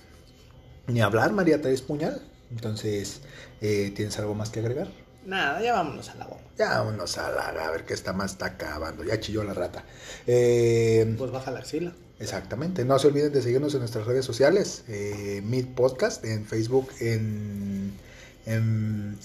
ni 0.87 1.01
hablar, 1.01 1.33
María 1.33 1.61
Teresa 1.61 1.85
Puñal. 1.85 2.21
Entonces, 2.51 3.21
eh, 3.61 3.91
¿tienes 3.95 4.17
algo 4.19 4.35
más 4.35 4.49
que 4.49 4.59
agregar? 4.59 4.89
Nada, 5.25 5.61
ya 5.61 5.73
vámonos 5.73 6.09
a 6.09 6.15
la 6.15 6.25
bomba. 6.27 6.43
Ya 6.57 6.79
vámonos 6.79 7.17
a 7.17 7.29
la, 7.31 7.67
a 7.67 7.71
ver 7.71 7.85
qué 7.85 7.93
está 7.93 8.11
más 8.13 8.31
está 8.31 8.47
acabando, 8.47 9.03
ya 9.03 9.19
chilló 9.19 9.43
la 9.43 9.53
rata. 9.53 9.85
Eh, 10.27 11.15
Pues 11.17 11.31
baja 11.31 11.51
la 11.51 11.59
axila. 11.59 11.93
Exactamente. 12.22 12.86
No 12.86 12.99
se 12.99 13.07
olviden 13.07 13.34
de 13.34 13.41
seguirnos 13.41 13.74
en 13.74 13.80
nuestras 13.80 14.05
redes 14.05 14.24
sociales. 14.24 14.84
Eh, 14.88 15.41
Meet 15.43 15.74
Podcast 15.74 16.24
en 16.24 16.45
Facebook, 16.45 16.88
en, 16.99 17.97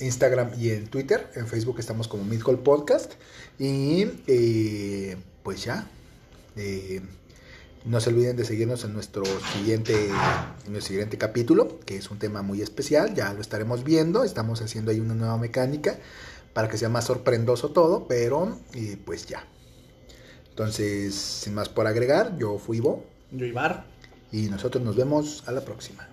Instagram 0.01 0.51
y 0.59 0.71
en 0.71 0.87
Twitter. 0.87 1.31
En 1.35 1.47
Facebook 1.47 1.79
estamos 1.79 2.09
como 2.09 2.25
Midcall 2.25 2.59
Podcast. 2.59 3.13
Y 3.59 4.07
eh, 4.27 5.17
pues 5.43 5.65
ya. 5.65 5.87
Eh, 6.57 7.03
no 7.85 8.01
se 8.01 8.11
olviden 8.11 8.35
de 8.35 8.47
seguirnos 8.47 8.83
en 8.85 8.95
nuestro 8.95 9.25
siguiente, 9.53 10.09
en 10.65 10.73
nuestro 10.73 10.93
siguiente 10.93 11.19
capítulo, 11.19 11.79
que 11.81 11.97
es 11.97 12.11
un 12.11 12.19
tema 12.19 12.41
muy 12.41 12.63
especial. 12.63 13.15
Ya 13.15 13.33
lo 13.35 13.43
estaremos 13.43 13.85
viendo. 13.85 14.25
Estamos 14.25 14.63
haciendo 14.63 14.91
ahí 14.91 15.01
una 15.01 15.15
nueva 15.15 15.37
mecánica 15.37 15.99
para 16.55 16.69
que 16.69 16.79
sea 16.79 16.89
más 16.89 17.05
sorprendoso 17.05 17.73
todo. 17.73 18.09
Pero 18.09 18.59
eh, 18.73 18.97
pues 19.05 19.27
ya. 19.27 19.47
Entonces, 20.57 21.15
sin 21.15 21.53
más 21.53 21.69
por 21.69 21.87
agregar, 21.87 22.39
yo 22.39 22.57
fui 22.57 22.79
Ivo. 22.79 23.05
Yo 23.31 23.45
Ibar. 23.45 23.85
Y 24.33 24.49
nosotros 24.49 24.83
nos 24.83 24.97
vemos 24.97 25.45
a 25.47 25.53
la 25.53 25.61
próxima. 25.61 26.09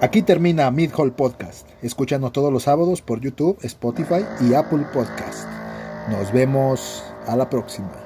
Aquí 0.00 0.22
termina 0.22 0.68
Mid 0.72 0.90
Hall 0.96 1.14
Podcast. 1.14 1.68
Escúchanos 1.80 2.32
todos 2.32 2.52
los 2.52 2.64
sábados 2.64 3.02
por 3.02 3.20
YouTube, 3.20 3.56
Spotify 3.62 4.24
y 4.40 4.54
Apple 4.54 4.84
Podcast. 4.92 5.48
Nos 6.08 6.32
vemos 6.32 7.04
a 7.28 7.36
la 7.36 7.48
próxima. 7.48 8.01